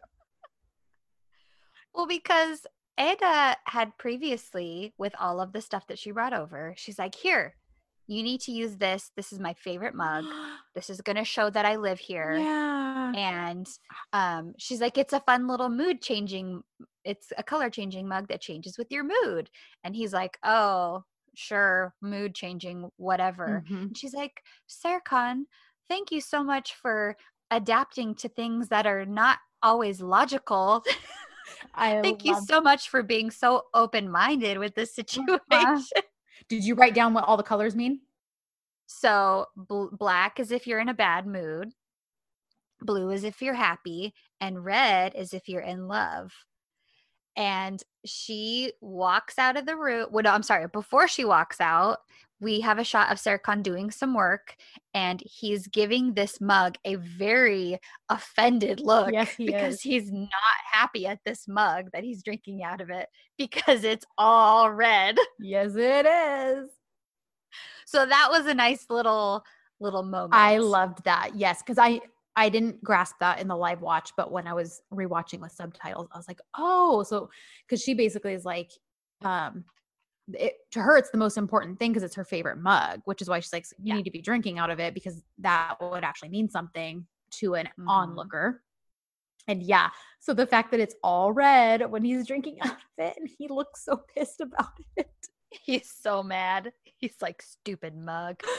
[1.94, 2.66] Well, because
[3.00, 7.56] Eda had previously, with all of the stuff that she brought over, she's like, Here,
[8.08, 9.12] you need to use this.
[9.16, 10.26] This is my favorite mug.
[10.76, 12.36] This is going to show that I live here.
[12.36, 13.12] yeah.
[13.16, 13.68] And
[14.12, 16.64] um, she's like, It's a fun little mood changing,
[17.06, 19.52] it's a color changing mug that changes with your mood.
[19.84, 21.04] And he's like, Oh,
[21.36, 23.64] sure, mood changing, whatever.
[23.70, 23.82] Mhm.
[23.84, 25.44] And she's like, Serkan,
[25.88, 27.18] thank you so much for
[27.52, 30.84] adapting to things that are not always logical.
[31.74, 35.38] I Thank you so much for being so open minded with this uh-huh.
[35.50, 36.04] situation.
[36.50, 38.02] Did you write down what all the colors mean?
[38.86, 41.72] so, bl- black is if you're in a bad mood,
[42.82, 46.32] blue is if you're happy, and red is if you're in love.
[47.36, 50.08] And she walks out of the room.
[50.12, 50.68] Well, no, I'm sorry.
[50.68, 52.00] Before she walks out,
[52.44, 54.56] we have a shot of Serkan doing some work,
[54.94, 57.80] and he's giving this mug a very
[58.10, 59.12] offended look.
[59.14, 59.82] Yes, he because is.
[59.82, 60.30] he's not
[60.72, 63.08] happy at this mug that he's drinking out of it
[63.38, 65.18] because it's all red.
[65.40, 66.70] Yes, it is.
[67.86, 69.44] So that was a nice little
[69.80, 70.34] little moment.
[70.34, 71.32] I loved that.
[71.36, 72.02] Yes, because I
[72.36, 76.08] I didn't grasp that in the live watch, but when I was rewatching with subtitles,
[76.12, 77.30] I was like, oh, so
[77.68, 78.72] because she basically is like,
[79.24, 79.66] um,
[80.34, 83.30] it, to her it's the most important thing because it's her favorite mug, which is
[83.30, 83.96] why she's like, you Yeah.
[83.98, 87.68] need to be drinking out of it because that would actually mean something to an
[87.78, 87.88] Mhm.
[87.88, 88.64] onlooker.
[89.48, 89.90] And yeah,
[90.20, 93.48] so the fact that it's all red when he's drinking out of it, and he
[93.50, 95.28] looks so pissed about it.
[95.66, 96.74] He's so mad.
[96.84, 98.42] He's like stupid mug.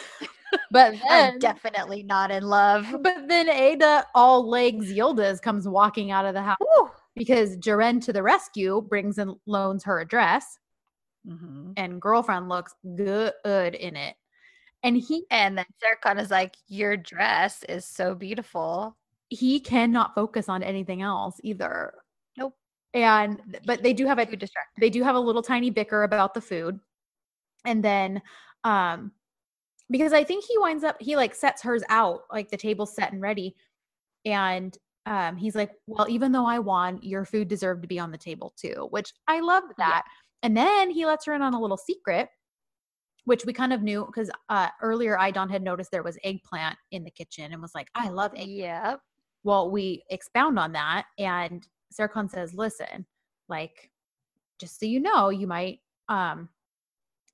[0.71, 2.87] But I'm definitely not in love.
[3.01, 6.59] but then Eda, all legs Yildiz, comes walking out of the house.
[6.61, 6.91] Woo.
[7.17, 10.59] because Ceren to the rescue brings and loans her a dress,
[11.27, 11.73] Mhm.
[11.77, 14.15] and girlfriend looks good in it.
[14.85, 18.97] And he And then Serkan is like, "Your dress is so beautiful."
[19.31, 21.95] he cannot focus on anything else either.
[22.95, 24.27] And but they do have a
[24.81, 26.79] they do have a little tiny bicker about the food.
[27.65, 28.23] And then
[28.65, 29.13] um
[29.91, 33.13] because I think he winds up he like sets hers out, like the table's set
[33.13, 33.57] and ready.
[34.25, 34.77] And
[35.07, 38.19] um he's like, Well, even though I won, your food deserved to be on the
[38.19, 39.41] table too, which I
[39.79, 39.85] Yeah.
[39.85, 40.05] that.
[40.43, 42.29] And then he lets her in on a little secret,
[43.25, 47.05] which we kind of knew because uh earlier Aydan had noticed there was eggplant in
[47.05, 48.97] the kitchen and was like, I love egg Yeah.
[49.45, 51.67] well, we expound on that, and
[51.99, 53.07] Serkan says, "Listen,
[53.49, 53.91] like,
[54.61, 56.49] just so you know, you might um,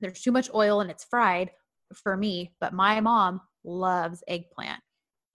[0.01, 1.51] there's too much oil and it's fried
[1.95, 4.81] for me, but my mom loves eggplant,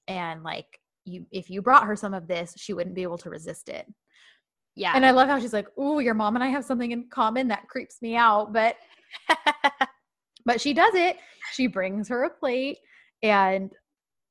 [0.08, 0.68] and like,
[1.06, 3.86] you if you brought her some of this, she wouldn't be able to resist it."
[4.76, 4.92] Yeah.
[4.94, 7.48] And I love how she's like, "Ooh, your mom and I have something in common
[7.50, 8.76] that creeps me out," but
[10.46, 11.18] but she does it.
[11.54, 12.80] She brings her a plate,
[13.24, 13.72] and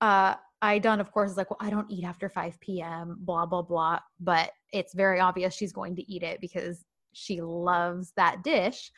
[0.01, 0.35] uh,
[0.65, 4.01] Aydan, of course, is like, "Well, I don't eat after 5 p.m." Blah blah blah.
[4.19, 8.91] But it's very obvious she's going to eat it because she loves that dish.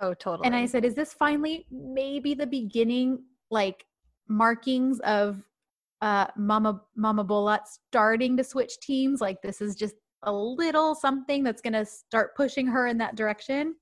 [0.00, 0.46] oh, totally.
[0.46, 3.84] And I said, "Is this finally maybe the beginning, like
[4.28, 5.42] markings of
[6.00, 9.20] uh, Mama Mama Bolat starting to switch teams?
[9.20, 13.16] Like this is just a little something that's going to start pushing her in that
[13.16, 13.76] direction."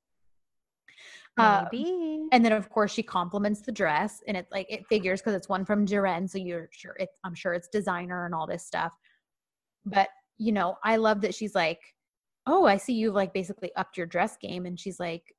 [1.36, 2.28] Uh, maybe.
[2.32, 5.48] and then of course she compliments the dress and it's like it figures because it's
[5.48, 8.92] one from Ceren, so you're sure it's I'm sure it's designer and all this stuff.
[9.84, 10.08] But
[10.38, 11.80] you know, I love that she's like,
[12.46, 14.66] Oh, I see you've like basically upped your dress game.
[14.66, 15.34] And she's like,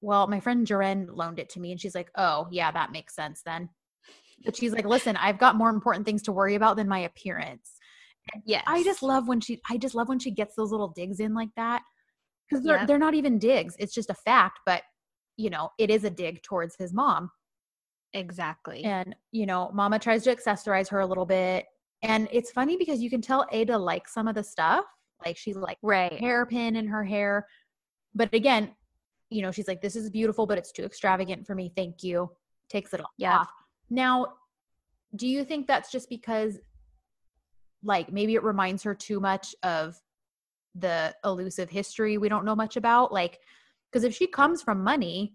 [0.00, 1.72] Well, my friend Ceren loaned it to me.
[1.72, 3.68] And she's like, Oh, yeah, that makes sense then.
[4.44, 7.76] But she's like, Listen, I've got more important things to worry about than my appearance.
[8.44, 8.64] yes.
[8.66, 11.34] I just love when she I just love when she gets those little digs in
[11.34, 11.82] like that.
[12.48, 12.88] Because they're Yep.
[12.88, 13.76] they're not even digs.
[13.78, 14.82] It's just a fact, but
[15.40, 17.30] you know, it is a dig towards his mom.
[18.12, 18.84] exactly.
[18.84, 21.66] And, you know, mama tries to accessorize her a little bit.
[22.02, 24.84] And it's funny because you can tell Eda likes some of the stuff.
[25.24, 26.18] Like she like right.
[26.18, 27.46] hairpin in her hair.
[28.14, 28.74] But again,
[29.28, 31.72] you know, she's like, this is beautiful, but it's too extravagant for me.
[31.76, 32.30] Thank you.
[32.68, 33.38] Takes it all Yeah.
[33.38, 33.50] off.
[33.90, 34.34] Now,
[35.14, 36.58] do you think that's just because
[37.82, 40.00] like maybe it reminds her too much of
[40.74, 43.12] the elusive history we don't know much about?
[43.12, 43.40] Like,
[43.90, 45.34] because if she comes from money,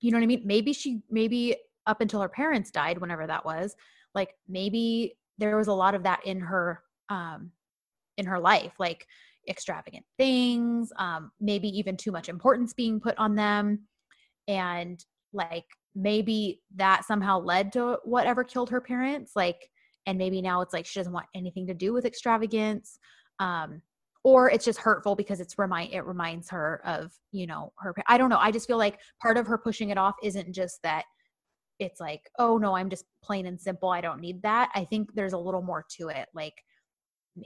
[0.00, 0.42] you know what I mean?
[0.44, 3.74] Maybe she, maybe up until her parents died, whenever that was,
[4.14, 7.50] like maybe there was a lot of that in her, um,
[8.16, 9.06] in her life, like
[9.48, 13.80] extravagant things, um, maybe even too much importance being put on them.
[14.46, 19.32] And like maybe that somehow led to whatever killed her parents.
[19.34, 19.68] Like,
[20.06, 22.98] and maybe now it's like she doesn't want anything to do with extravagance.
[23.40, 23.82] Um,
[24.24, 28.18] or it's just hurtful because it's remind it reminds her of you know her i
[28.18, 31.04] don't know i just feel like part of her pushing it off isn't just that
[31.78, 33.90] it's like, oh no, I'm just plain and simple.
[33.90, 34.70] I don't need that.
[34.74, 36.28] I think there's a little more to it.
[36.34, 36.54] Like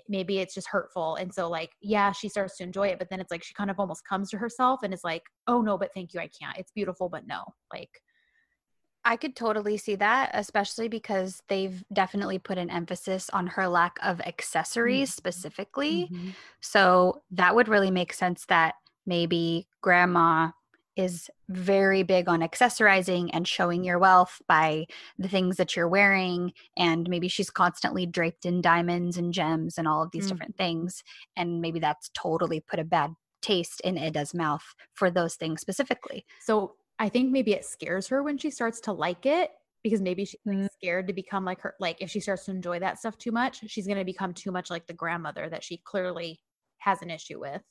[0.09, 1.17] maybe it's just hurtful.
[1.17, 3.71] And so like, yeah, she starts to enjoy it, but then it's like she kind
[3.71, 6.57] of almost comes to herself and is like, oh no, but thank you, I can't.
[6.57, 7.43] It's beautiful, but no.
[7.73, 7.91] Like
[9.05, 13.99] I could totally see that, especially because they've definitely put an emphasis on her lack
[14.03, 15.17] of accessories mm-hmm.
[15.17, 16.09] specifically.
[16.13, 16.31] Mm-hmm.
[16.61, 18.75] So that would really make sense that
[19.05, 20.51] maybe grandma
[20.95, 24.85] is very big on accessorizing and showing your wealth by
[25.19, 29.89] the things that you're wearing and maybe she's constantly draped in diamonds and gems and
[29.89, 30.29] all of these mm.
[30.29, 31.03] different things
[31.35, 36.25] and maybe that's totally put a bad taste in Eda's mouth for those things specifically.
[36.41, 39.51] So I think maybe it scares her when she starts to like it
[39.83, 40.69] because maybe she's like, mm.
[40.75, 43.61] scared to become like her like if she starts to enjoy that stuff too much,
[43.69, 46.41] she's going to become too much like the grandmother that she clearly
[46.79, 47.63] has an issue with.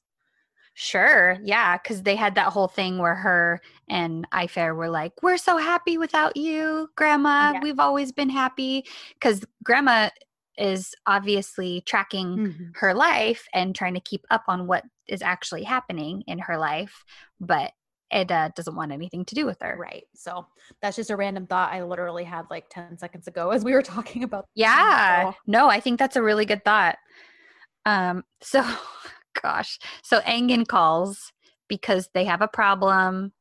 [0.74, 1.38] Sure.
[1.44, 1.78] Yeah.
[1.80, 5.98] Cause they had that whole thing where her and Ayfer were like, We're so happy
[5.98, 7.52] without you, Grandma.
[7.54, 7.60] Yeah.
[7.62, 8.86] We've always been happy.
[9.20, 10.10] Cause Grandma
[10.58, 12.64] is obviously tracking mm-hmm.
[12.76, 17.04] her life and trying to keep up on what is actually happening in her life.
[17.40, 17.72] But
[18.14, 19.76] Eda doesn't want anything to do with her.
[19.80, 20.04] Right.
[20.16, 20.46] So
[20.82, 23.82] that's just a random thought I literally had like 10 seconds ago as we were
[23.82, 24.46] talking about.
[24.56, 25.32] Yeah.
[25.48, 26.98] No, I think that's a really good thought.
[27.86, 28.64] Um, so
[29.42, 29.80] gosh.
[30.04, 31.32] So Engin calls
[31.68, 33.32] because they have a problem.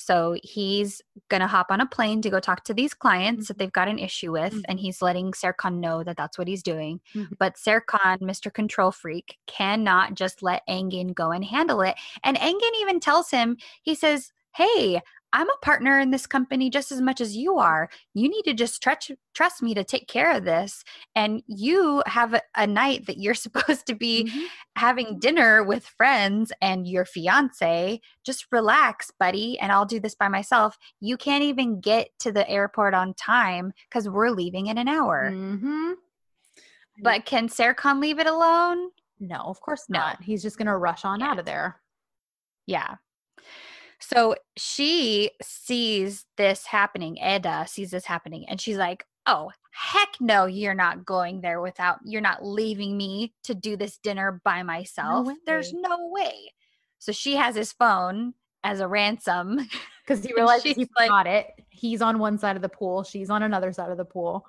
[0.00, 3.54] So he's going to hop on a plane to go talk to these clients that
[3.54, 3.58] mm-hmm.
[3.58, 4.52] they've got an issue with.
[4.54, 4.62] Mm-hmm.
[4.68, 7.00] And he's letting Serkan know that that's what he's doing.
[7.14, 7.34] Mm-hmm.
[7.38, 8.52] But Serkan, Mr.
[8.52, 11.96] Control Freak, cannot just let Engin go and handle it.
[12.24, 15.00] And Engin even tells him, he says, Hey,
[15.32, 17.88] I'm a partner in this company just as much as you are.
[18.14, 20.84] You need to just trust trust me to take care of this.
[21.14, 24.46] And you have a, a night that you're supposed to be mm-hmm.
[24.76, 28.00] having dinner with friends and your fiance.
[28.24, 30.76] Just relax, buddy, and I'll do this by myself.
[31.00, 35.30] You can't even get to the airport on time because we're leaving in an hour.
[35.32, 35.92] Mm-hmm.
[37.02, 38.90] But can Serkan leave it alone?
[39.18, 40.20] No, of course not.
[40.20, 40.24] No.
[40.24, 41.30] He's just going to rush on yeah.
[41.30, 41.80] out of there.
[42.66, 42.96] Yeah.
[44.00, 47.18] So she sees this happening.
[47.18, 51.98] Eda sees this happening, and she's like, Oh, heck no, you're not going there without,
[52.04, 55.26] you're not leaving me to do this dinner by myself.
[55.26, 56.52] No There's no way.
[56.98, 59.68] So she has his phone as a ransom
[60.04, 61.64] because he realizes he forgot like, it.
[61.68, 64.46] He's on one side of the pool, she's on another side of the pool.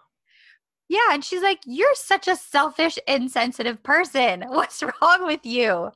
[0.87, 4.41] Yeah, and she's like, You're such a selfish, insensitive person.
[4.47, 5.91] What's wrong with you?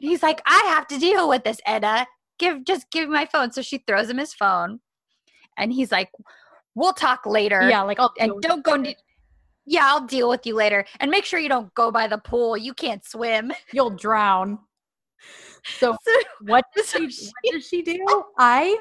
[0.00, 2.06] He's like, I have to deal with this, Eda
[2.42, 3.52] give just give me my phone.
[3.52, 4.80] So she throws him his phone,
[5.56, 6.10] and he's like,
[6.74, 8.76] "We'll talk later." Yeah, like I'll and don't go.
[8.76, 8.96] Ne-
[9.64, 12.56] yeah, I'll deal with you later, and make sure you don't go by the pool.
[12.56, 13.52] You can't swim.
[13.72, 14.58] You'll drown.
[15.78, 18.24] So, so what does so she, she what does she do?
[18.38, 18.76] I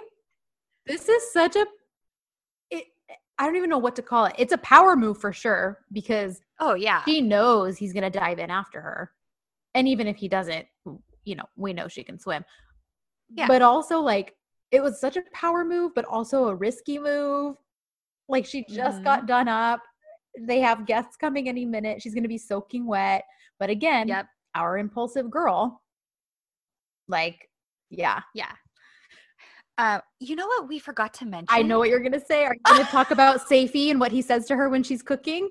[0.88, 1.65] this is such a
[2.71, 2.85] it,
[3.38, 4.35] I don't even know what to call it.
[4.39, 8.49] It's a power move for sure because oh yeah, she knows he's gonna dive in
[8.49, 9.11] after her,
[9.75, 10.65] and even if he doesn't,
[11.23, 12.43] you know, we know she can swim.
[13.36, 13.48] Yeah.
[13.48, 14.36] But also like
[14.72, 17.58] it was such a power move, but also a risky move.
[18.30, 19.03] Like she just mm-hmm.
[19.03, 19.82] got done up.
[20.40, 22.02] They have guests coming any minute.
[22.02, 23.24] She's gonna be soaking wet.
[23.60, 24.28] But again, yep.
[24.56, 25.82] our impulsive girl.
[27.08, 27.49] Like,
[27.90, 28.22] yeah.
[28.34, 28.52] Yeah.
[29.78, 31.48] Uh, you know what we forgot to mention?
[31.49, 32.45] I know what you're gonna say.
[32.45, 35.49] Are you gonna talk about Seyfi and what he says to her when she's cooking?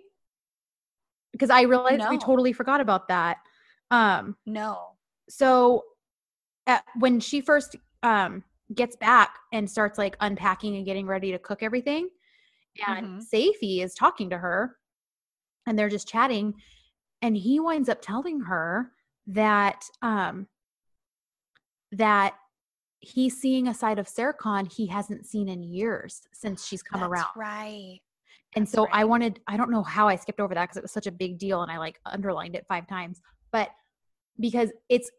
[1.32, 2.11] Because I realized no.
[2.11, 3.39] we totally forgot about that.
[3.90, 4.93] Um, no.
[5.28, 5.85] So
[6.70, 8.42] at, when she first um,
[8.74, 12.09] gets back and starts like unpacking and getting ready to cook everything,
[12.86, 13.36] and mm-hmm.
[13.36, 14.76] Seyfi is talking to her,
[15.66, 16.55] and they're just chatting,
[17.22, 18.92] and he winds up telling her
[19.26, 20.47] that um,
[21.92, 22.34] that
[23.01, 27.10] he's seeing a side of Serkan he hasn't seen in years since she's come That's
[27.10, 27.26] around.
[27.34, 28.01] Right.
[28.55, 28.94] And That's so right.
[28.94, 31.12] I wanted, I don't know how I skipped over that because it was such a
[31.12, 33.20] big deal and I like underlined it five times,
[33.52, 33.70] but
[34.38, 35.10] because it's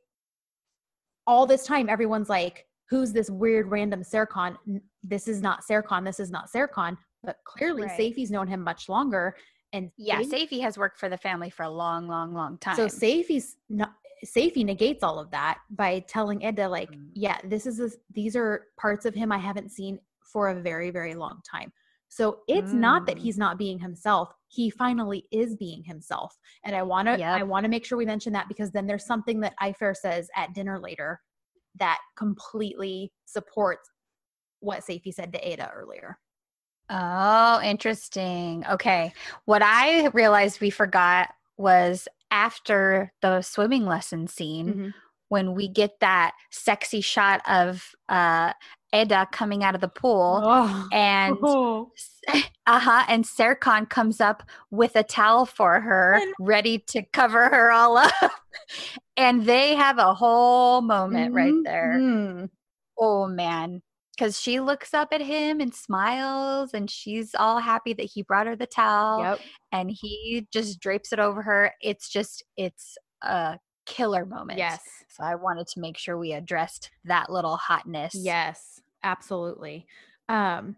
[1.31, 4.57] all this time everyone's like who's this weird random Serkan?
[5.01, 6.03] This is not Serkan.
[6.03, 6.97] This is not Serkan.
[7.23, 7.97] But clearly, right.
[7.97, 9.37] Seyfi's known him much longer.
[9.71, 12.75] And yeah, Seyfi has worked for the family for a long, long, long time.
[12.75, 13.93] So Seyfi's not.
[14.25, 17.07] Seyfi negates all of that by telling Eda, like, mm.
[17.13, 21.15] yeah, this is these are parts of him I haven't seen for a very, very
[21.15, 21.71] long time.
[22.11, 22.79] So it's mm.
[22.79, 23.21] not that mm.
[23.21, 24.33] he's not being himself.
[24.49, 26.37] He finally is being himself.
[26.65, 27.39] And I want to yep.
[27.39, 30.29] I want to make sure we mention that because then there's something that Ayfer says
[30.35, 31.21] at dinner later
[31.79, 33.89] that completely supports
[34.59, 36.19] what Seyfi said to Eda earlier.
[36.89, 38.65] Oh, interesting.
[38.69, 39.13] Okay.
[39.45, 44.89] What I realized we forgot was after the swimming lesson scene, mm-hmm
[45.31, 48.51] when we get that sexy shot of uh,
[48.93, 50.41] Eda coming out of the pool.
[50.43, 50.87] Oh.
[50.91, 51.91] And Oh.
[52.67, 57.97] uh-huh and Serkan comes up with a towel for her ready to cover her all
[57.97, 58.13] up
[59.17, 62.49] and they have a whole moment right there Mhm.
[62.99, 63.81] oh man
[64.15, 68.45] because she looks up at him and smiles and she's all happy that he brought
[68.45, 69.39] her the towel Yep.
[69.71, 73.57] and he just drapes it over her it's just it's a
[73.91, 74.81] killer moment Yes.
[75.09, 79.85] so i wanted to make sure we addressed that little hotness Yes, absolutely.
[80.29, 80.75] Um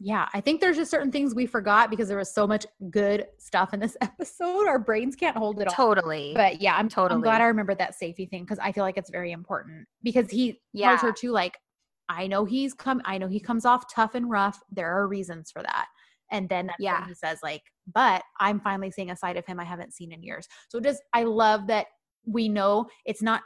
[0.00, 3.26] yeah, I think there's just certain things we forgot because there was so much good
[3.38, 4.68] stuff in this episode.
[4.68, 5.74] Our brains can't hold it all.
[5.74, 8.84] totally But yeah, I'm totally I'm glad I remembered that safety thing because I feel
[8.84, 10.90] like it's very important because he Yeah.
[10.90, 11.58] tells her too, like,
[12.08, 14.60] I know he's come, I know he comes off tough and rough.
[14.70, 15.86] There are reasons for that.
[16.30, 17.04] And then that's Yeah.
[17.06, 17.62] he says, like,
[17.92, 20.46] but I'm finally seeing a side of him I haven't seen in years.
[20.68, 21.86] So just I love that
[22.26, 23.42] we know it's not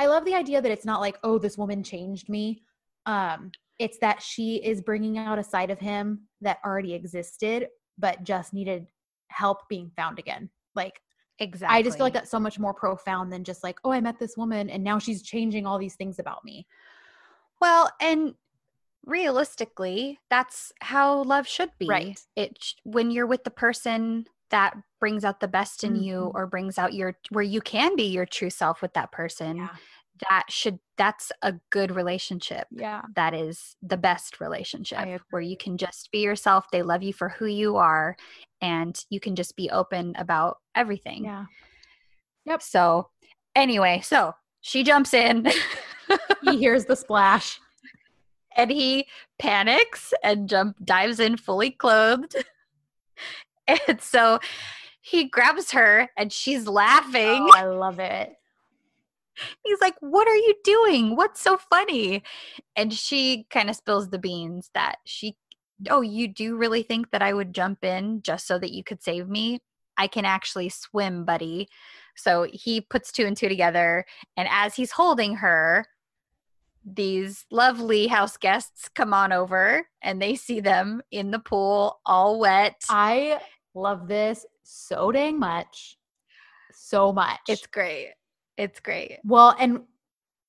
[0.00, 2.62] I love the idea that it's not like, oh, this woman changed me.
[3.04, 7.68] Um, it's that she is bringing out a side of him that already existed,
[7.98, 8.86] but just needed
[9.28, 10.48] help being found again.
[10.74, 11.02] Like,
[11.38, 14.00] exactly I just feel like that's so much more profound than just like, oh, I
[14.00, 16.66] met this woman and now she's changing all these things about me.
[17.60, 18.34] Well, and
[19.04, 21.88] realistically, that's how love should be.
[21.88, 22.18] Right.
[22.36, 26.34] It sh- when you're with the person that brings out the best in you Mhm.
[26.34, 29.68] or brings out your where you can be your true self with that person,
[30.28, 32.66] that should that's a good relationship.
[32.70, 33.02] Yeah.
[33.16, 36.70] That is the best relationship where you can just be yourself.
[36.70, 38.16] They love you for who you are
[38.60, 41.24] and you can just be open about everything.
[41.24, 41.46] Yeah.
[42.44, 42.60] Yep.
[42.62, 43.08] So,
[43.56, 45.50] anyway, so she jumps in.
[46.42, 47.60] He hears the splash.
[48.56, 49.06] and he
[49.38, 52.34] panics and jump dives in fully clothed
[53.88, 54.38] and so
[55.00, 57.48] he grabs her and she's laughing.
[57.50, 58.34] Oh, I love it.
[59.64, 61.16] he's like what are you doing?
[61.16, 62.22] What's so funny?
[62.76, 65.36] And she kind of spills the beans that she
[65.88, 69.02] oh you do really think that i would jump in just so that you could
[69.02, 69.60] save me?
[69.96, 71.68] I can actually swim buddy.
[72.16, 74.04] So he puts two and two together
[74.36, 75.86] and as he's holding her
[76.82, 82.38] these lovely house guests come on over and they see them in the pool all
[82.38, 82.82] wet.
[82.88, 83.40] I
[83.74, 85.96] love this so dang much.
[86.72, 87.40] So much.
[87.48, 88.12] it's great
[88.56, 89.80] it's great Well, and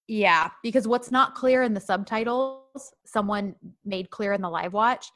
[0.07, 5.07] yeah, because what's not clear in the subtitles, someone made clear in the live watch,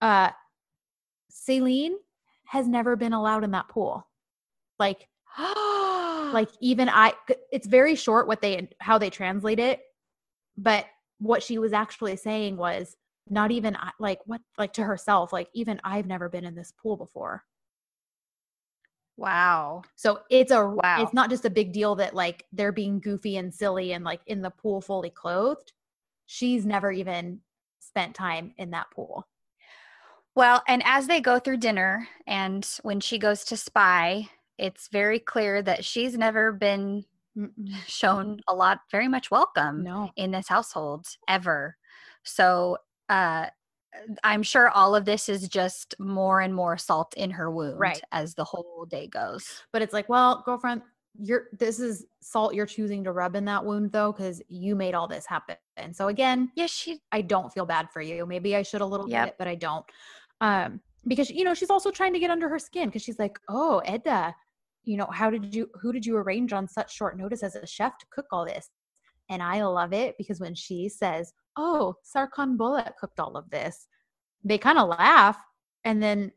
[0.00, 0.30] uh
[1.30, 1.94] Selin
[2.46, 4.06] has never been allowed in that pool.
[4.78, 7.12] Like like even I
[7.52, 9.80] it's very short what they how they translate it,
[10.56, 10.86] but
[11.18, 12.96] what she was actually saying was
[13.30, 16.96] not even like what like to herself like even I've never been in this pool
[16.96, 17.44] before.
[19.16, 21.02] wow So it's a Wow.
[21.02, 24.20] it's not just a big deal that like they're being goofy and silly and like
[24.26, 25.72] in the pool fully clothed.
[26.26, 27.40] She's never even
[27.80, 29.26] spent time in that pool.
[30.34, 35.18] Well, and as they go through dinner and when she goes to spy, it's very
[35.18, 37.04] clear that she's never been
[37.86, 40.10] shown a lot, very much welcome No.
[40.16, 41.76] in this household ever.
[42.24, 42.78] So,
[43.08, 43.46] uh,
[44.22, 48.02] I'm sure all of this is just more and more salt in her wound Right.
[48.12, 49.62] as the whole day goes.
[49.72, 50.82] But it's like, well, girlfriend,
[51.20, 54.94] you're this is salt you're choosing to rub in that wound though cuz you made
[54.94, 55.56] all this happen.
[55.76, 58.24] And so again, yes she I don't feel bad for you.
[58.26, 59.26] Maybe I should a little Yep.
[59.28, 59.84] bit, but I don't.
[60.40, 63.38] Um, because you know she's also trying to get under her skin because she's like,
[63.48, 64.34] oh, Eda,
[64.84, 67.66] you know, how did you, who did you arrange on such short notice as a
[67.66, 68.70] chef to cook all this?
[69.28, 73.86] And I love it because when she says, oh, Serkan Bolat cooked all of this,
[74.44, 75.38] they kind of laugh,
[75.84, 76.32] and then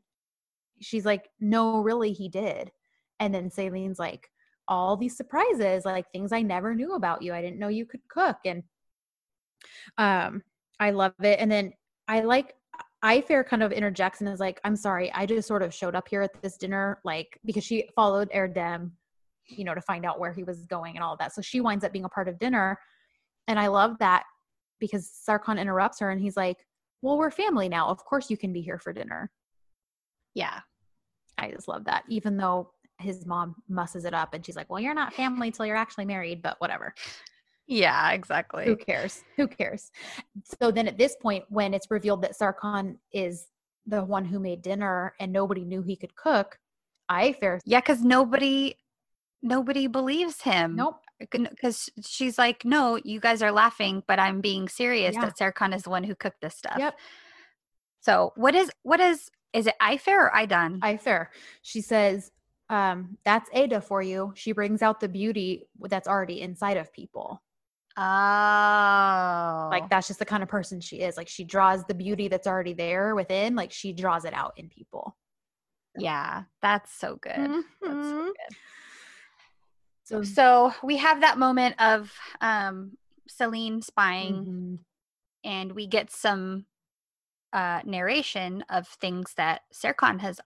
[0.79, 2.71] she's like, no, really, he did.
[3.19, 4.29] And then Selin's like,
[4.67, 7.33] all these surprises, like things I never knew about you.
[7.33, 8.63] I didn't know you could cook, and
[9.97, 10.43] um
[10.79, 11.73] i love it and then
[12.07, 12.55] i like
[13.03, 15.95] I Ayfer kind of interjects and is like i'm sorry i just sort of showed
[15.95, 18.91] up here at this dinner like because she followed erdem
[19.47, 21.83] you know to find out where he was going and all that so she winds
[21.83, 22.77] up being a part of dinner
[23.47, 24.23] and i love that
[24.79, 26.57] because Serkan interrupts her and he's like
[27.01, 29.31] well we're family now of course you can be here for dinner
[30.33, 30.59] yeah.
[31.37, 34.79] i just love that even though his mom musses it up and she's like well
[34.79, 36.93] you're not family till you're actually married but whatever
[37.67, 38.65] Yeah, exactly.
[38.65, 39.23] who cares?
[39.37, 39.91] Who cares?
[40.59, 43.47] So then at this point, when it's revealed that Serkan is
[43.85, 46.57] the one who made dinner and nobody knew he could cook,
[47.09, 47.59] Ayfer.
[47.63, 48.75] Yeah, because nobody
[49.41, 50.75] nobody believes him.
[50.75, 50.97] nope.
[51.19, 55.25] Because she's like, no, you guys are laughing, but I'm being serious Yeah.
[55.25, 56.77] that Serkan is the one who cooked this stuff.
[56.79, 56.97] Yep.
[57.99, 60.79] So what is what is is it Ayfer or I done?
[60.81, 61.27] Ayfer.
[61.61, 62.31] She says,
[62.69, 64.31] um, that's Eda for you.
[64.35, 67.43] She brings out the beauty that's already inside of people.
[67.97, 69.67] Oh.
[69.69, 71.17] Like that's just the kind of person she is.
[71.17, 74.69] Like she draws the beauty that's already there within, like she draws it out in
[74.69, 75.15] people.
[75.97, 77.35] yeah, that's so good.
[77.35, 78.25] That's so Mhm.
[78.27, 78.57] good.
[80.11, 82.97] So, So we have that moment of um
[83.29, 84.79] Selin spying Mhm.
[85.43, 86.65] and we get some
[87.53, 90.39] uh narration of things that Serkan has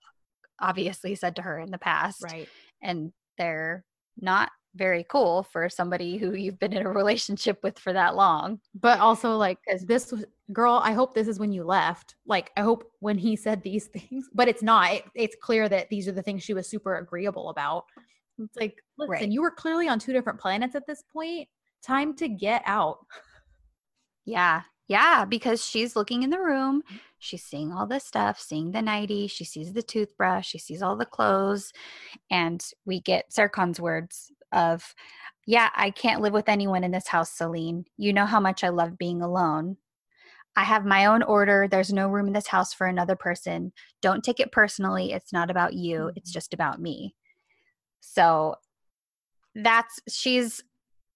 [0.59, 2.23] obviously said to her in the past.
[2.23, 2.47] right.
[2.81, 3.83] And they're
[4.19, 8.59] not very cool for somebody who you've been in a relationship with for that long.
[8.73, 12.15] But also like because this was girl, I hope this is when you left.
[12.25, 14.93] Like I hope when he said these things, but it's not.
[14.93, 17.85] It, it's clear that these are the things she was super agreeable about.
[18.39, 19.31] It's like, listen, Right.
[19.31, 21.47] you were clearly on two different planets at this point.
[21.81, 22.99] Time to get out.
[24.25, 24.63] Yeah.
[24.87, 26.83] Yeah, because she's looking in the room,
[27.17, 30.95] she's seeing all this stuff, seeing the nightie, she sees the toothbrush, she sees all
[30.95, 31.73] the clothes,
[32.29, 34.93] and we get Serkan's words of,
[35.47, 37.85] "Yeah, I can't live with anyone in this house, Selin.
[37.97, 39.77] You know how much I love being alone.
[40.55, 41.67] I have my own order.
[41.67, 43.73] There's no room in this house for another person.
[44.01, 45.13] Don't take it personally.
[45.13, 46.11] It's not about you.
[46.15, 46.33] It's Mhm.
[46.33, 47.15] just about me."
[48.13, 48.55] So
[49.55, 50.63] that's she's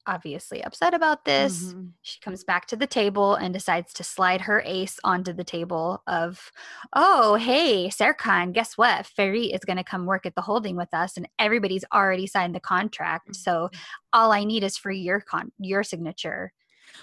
[0.08, 1.92] obviously upset about this Mhm.
[2.02, 6.02] she comes back to the table and decides to slide her ace onto the table
[6.08, 6.52] of
[6.94, 10.94] oh hey Serkan guess what Ferit is going to come work at the holding with
[10.94, 13.70] us and everybody's already signed the contract so
[14.14, 16.54] all I need is for your con your signature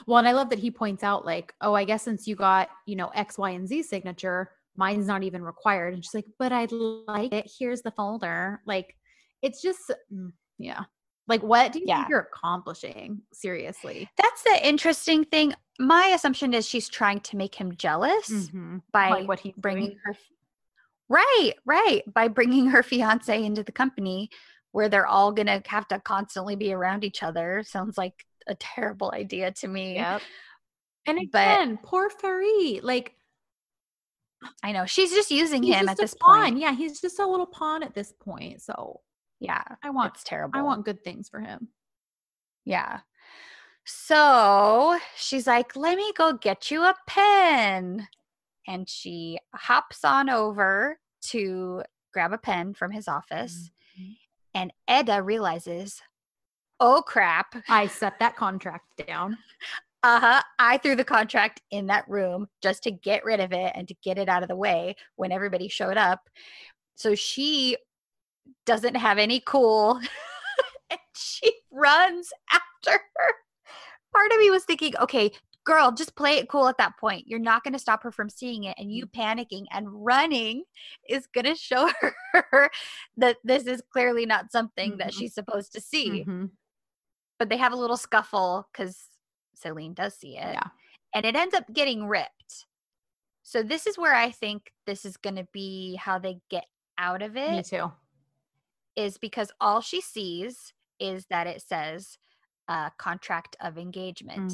[0.07, 2.69] Well, and I love that he points out, like, oh, I guess since you got,
[2.87, 5.95] you know, X, Y, and Z signature, mine's not even required.
[5.95, 7.49] And she's like, but I'd like it.
[7.59, 8.61] Here's the folder.
[8.67, 8.97] Like,
[9.47, 10.85] it's just, mm, yeah.
[11.29, 11.97] Like, what do you Yeah.
[11.99, 13.23] think you're accomplishing?
[13.33, 14.09] Seriously.
[14.17, 18.83] that's the interesting thing my assumption is she's trying to make him jealous Mhm.
[18.93, 20.01] by Like what he's bringing doing.
[20.05, 20.17] her
[21.09, 24.31] right right by bringing her fiance into the company
[24.73, 29.11] where they're all gonna have to constantly be around each other sounds like a terrible
[29.15, 30.23] idea to me Yep.
[31.09, 32.83] And But- again, poor Ferit.
[32.83, 33.15] Like,
[34.63, 36.43] i know she's just using him just at this pawn.
[36.43, 38.63] point Yeah, he's just a little pawn at this point.
[38.63, 39.01] So
[39.41, 40.59] yeah I want, it's terrible.
[40.59, 41.69] I want good things for him.
[42.65, 43.01] yeah.
[43.85, 48.09] So she's like let me go get you a pen.
[48.69, 51.83] And she hops on over to
[52.13, 53.71] grab a pen from his office.
[53.99, 54.17] Mhm.
[54.55, 56.03] and Eda realizes
[56.81, 57.55] oh crap.
[57.69, 59.39] I set that contract down.
[60.03, 60.43] uh-huh.
[60.59, 63.95] I threw the contract in that room just to get rid of it and to
[64.03, 66.29] get it out of the way when everybody showed up.
[66.97, 67.77] So she
[68.65, 69.95] doesn't have any cool
[70.91, 73.35] and she runs after her
[74.13, 75.31] part of me was thinking okay
[75.65, 78.29] girl just play it cool at that point you're not going to stop her from
[78.31, 80.63] seeing it and you panicking and running
[81.09, 81.91] is going to show
[82.33, 82.71] her
[83.17, 85.19] that this is clearly not something that Mhm.
[85.19, 86.51] she's supposed to see Mhm.
[87.39, 89.09] but they have a little scuffle because
[89.57, 90.53] Selin does see it.
[90.53, 90.69] Yeah.
[91.15, 92.67] And it ends up getting ripped.
[93.43, 96.67] So this is where I think this is going to be how they get
[96.99, 97.51] out of it.
[97.51, 97.91] Me too.
[98.97, 102.19] Is because all she sees is that it says
[102.69, 104.53] uh, contract of engagement.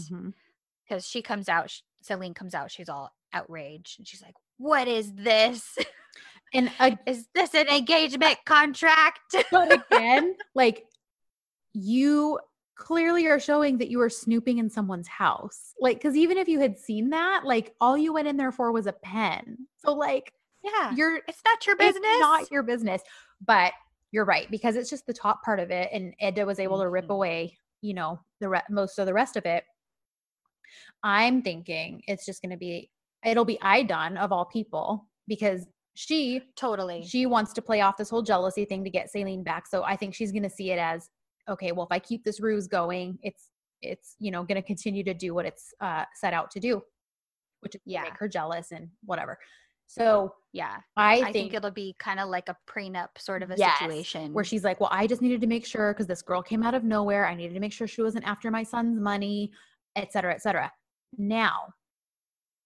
[0.89, 4.89] Because she comes out, sh- Selin comes out, she's all outraged and she's like, What
[4.89, 5.79] is this?
[6.53, 9.37] And ag- is this an engagement contract?
[9.51, 10.85] but again, like
[11.73, 12.39] you
[12.75, 15.73] clearly are showing that you were snooping in someone's house.
[15.81, 18.73] Like, because even if you had seen that, like all you went in there for
[18.73, 19.69] was a pen.
[19.79, 20.33] So, like,
[20.63, 20.95] yeah.
[20.95, 22.03] you're It's not your business.
[22.05, 23.03] It's not your business.
[23.45, 23.73] But
[24.13, 26.89] you're right because it's just the top part of it, and Eda was able to
[26.89, 27.15] rip Mhm.
[27.15, 29.65] away, you know, the re- most of the rest of it.
[31.03, 32.91] I'm thinking it's just going to be
[33.25, 37.05] it'll be Aydan of all people because she totally.
[37.05, 39.67] she wants to play off this whole jealousy thing to get Selin back.
[39.67, 41.09] So I think she's going to see it as
[41.49, 41.73] okay.
[41.73, 43.51] Well, if I keep this ruse going, it's
[43.83, 46.83] it's you know going to continue to do what it's uh, set out to do,
[47.61, 48.03] which Yeah.
[48.03, 49.39] make her jealous and whatever.
[49.87, 50.79] So yeah.
[50.97, 53.79] I, I, think, think, it'll be kind of like a prenup sort of a Yes,
[53.79, 56.63] situation where she's like, "Well, I just needed to make sure because this girl came
[56.63, 57.27] out of nowhere.
[57.27, 59.53] I needed to make sure she wasn't after my son's money,
[59.97, 60.73] et cetera, et cetera."
[61.19, 61.75] Now,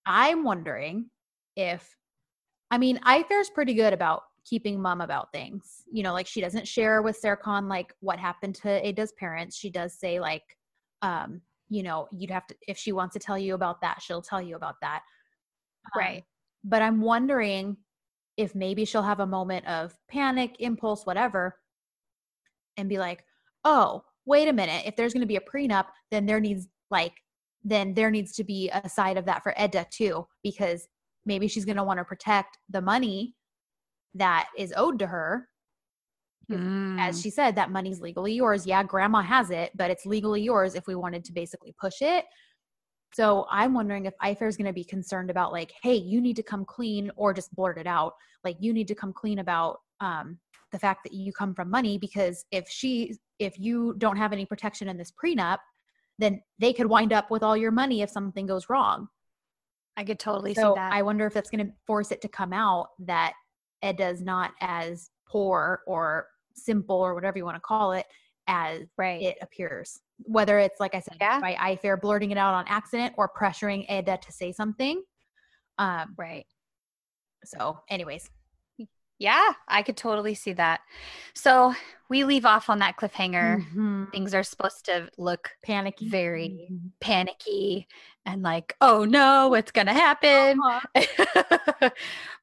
[0.04, 1.10] I'm wondering
[1.56, 1.96] if,
[2.70, 5.82] I mean, Ayfer's pretty good about keeping mum about things.
[5.90, 9.56] You know, like she doesn't share with Serkan like what happened to Eda's parents.
[9.56, 10.44] She does say like,
[11.02, 14.22] um, you know, you'd have to if she wants to tell you about that, she'll
[14.22, 15.02] tell you about that.
[15.96, 16.24] Um, Right.
[16.66, 17.76] But I'm wondering
[18.36, 21.58] if maybe she'll have a moment of panic, impulse, whatever,
[22.76, 23.24] and be like,
[23.64, 24.82] oh, wait a minute.
[24.84, 27.14] If there's going to be a prenup, then there needs, like,
[27.64, 30.86] then there needs to be a side of that for Eda too, because
[31.24, 33.34] maybe she's going to want to protect the money
[34.14, 35.48] that is owed to her
[36.50, 36.98] Mm.
[37.00, 38.66] As she said, that money's legally yours.
[38.66, 42.24] Yeah, grandma has it, but it's legally yours if we wanted to basically push it.
[43.14, 46.36] So I'm wondering if Ayfer is going to be concerned about like, hey, you need
[46.36, 48.14] to come clean, or just blurt it out,
[48.44, 50.38] like you need to come clean about um,
[50.72, 54.44] the fact that you come from money because if she, if you don't have any
[54.44, 55.58] protection in this prenup,
[56.18, 59.08] then they could wind up with all your money if something goes wrong.
[59.96, 60.92] I could totally so see that.
[60.92, 63.32] I wonder if that's going to force it to come out that
[63.82, 68.06] Eda's not as poor or simple or whatever you want to call it
[68.46, 69.22] as right.
[69.22, 70.00] it appears.
[70.24, 71.40] Whether it's like I said, Yeah.
[71.40, 75.02] by Ayfer blurting it out on accident or pressuring Eda to say something.
[75.78, 76.46] Um, right.
[77.44, 78.28] so, anyways,
[79.18, 80.80] Yeah, I could totally see that.
[81.34, 81.74] So
[82.10, 83.64] we leave off on that cliffhanger.
[83.72, 86.06] mhm, Things are supposed to look panicky.
[86.08, 86.90] very Mhm.
[87.00, 87.88] panicky
[88.26, 90.58] and like, oh no, what's going to happen?
[90.62, 90.80] Uh-huh.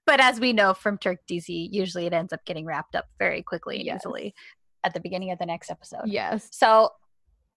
[0.08, 3.44] but as we know from Turk DC, usually it ends up getting wrapped up very
[3.44, 4.02] quickly and Yes.
[4.02, 4.34] easily
[4.84, 6.06] at the beginning of the next episode.
[6.08, 6.48] Yes.
[6.52, 6.90] So,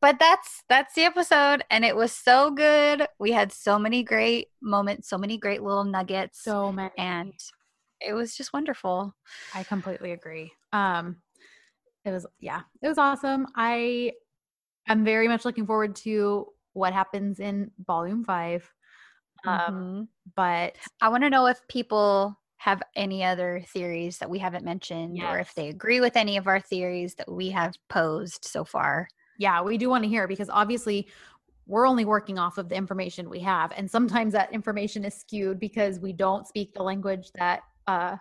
[0.01, 3.07] but that's that's the episode and it was so good.
[3.19, 6.93] We had so many great moments, so many great little nuggets So many.
[6.99, 7.33] and
[8.01, 9.15] it was just wonderful.
[9.55, 10.53] I completely agree.
[10.73, 11.17] Um,
[12.05, 13.47] it was yeah, it was awesome.
[13.57, 14.13] I
[14.89, 18.71] I'm very much looking forward to what happens in volume five.
[19.47, 20.09] Um, Mhm.
[20.35, 25.23] but I want to know if people have any other theories that we haven't mentioned
[25.23, 29.09] or if they agree with any of our theories that we have posed so far.
[29.39, 31.09] Yeah, we do want to hear because obviously
[31.67, 35.59] we're only working off of the information we have, and sometimes that information is skewed
[35.59, 38.17] because we don't speak the language that uh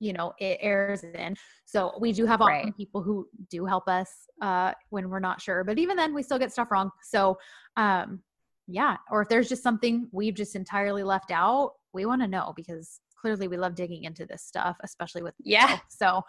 [0.00, 1.34] you know it airs in.
[1.64, 2.72] So we do have Right.
[2.76, 4.10] people who do help us
[4.40, 6.90] uh when we're not sure, but even then we still get stuff wrong.
[7.02, 7.36] So
[7.76, 8.22] um
[8.68, 12.52] yeah, or if there's just something we've just entirely left out, we want to know
[12.54, 15.78] because clearly we love digging into this stuff, especially with Yeah.
[15.88, 16.22] so,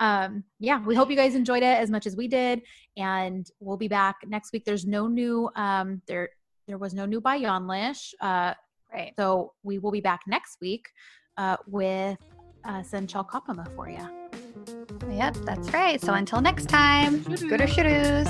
[0.00, 2.62] um, yeah, we hope you guys enjoyed it as much as we did,
[2.96, 4.64] and we'll be back next week.
[4.64, 6.28] There's no new, um, there
[6.66, 8.54] there was no new Bay Yanlış, uh,
[8.92, 9.12] Right.
[9.18, 10.86] so we will be back next week
[11.36, 12.16] uh, with
[12.64, 14.08] uh, Sen Çal Kapımı for you.
[15.12, 16.00] Yep, that's right.
[16.00, 18.28] So until next time, good or shoes.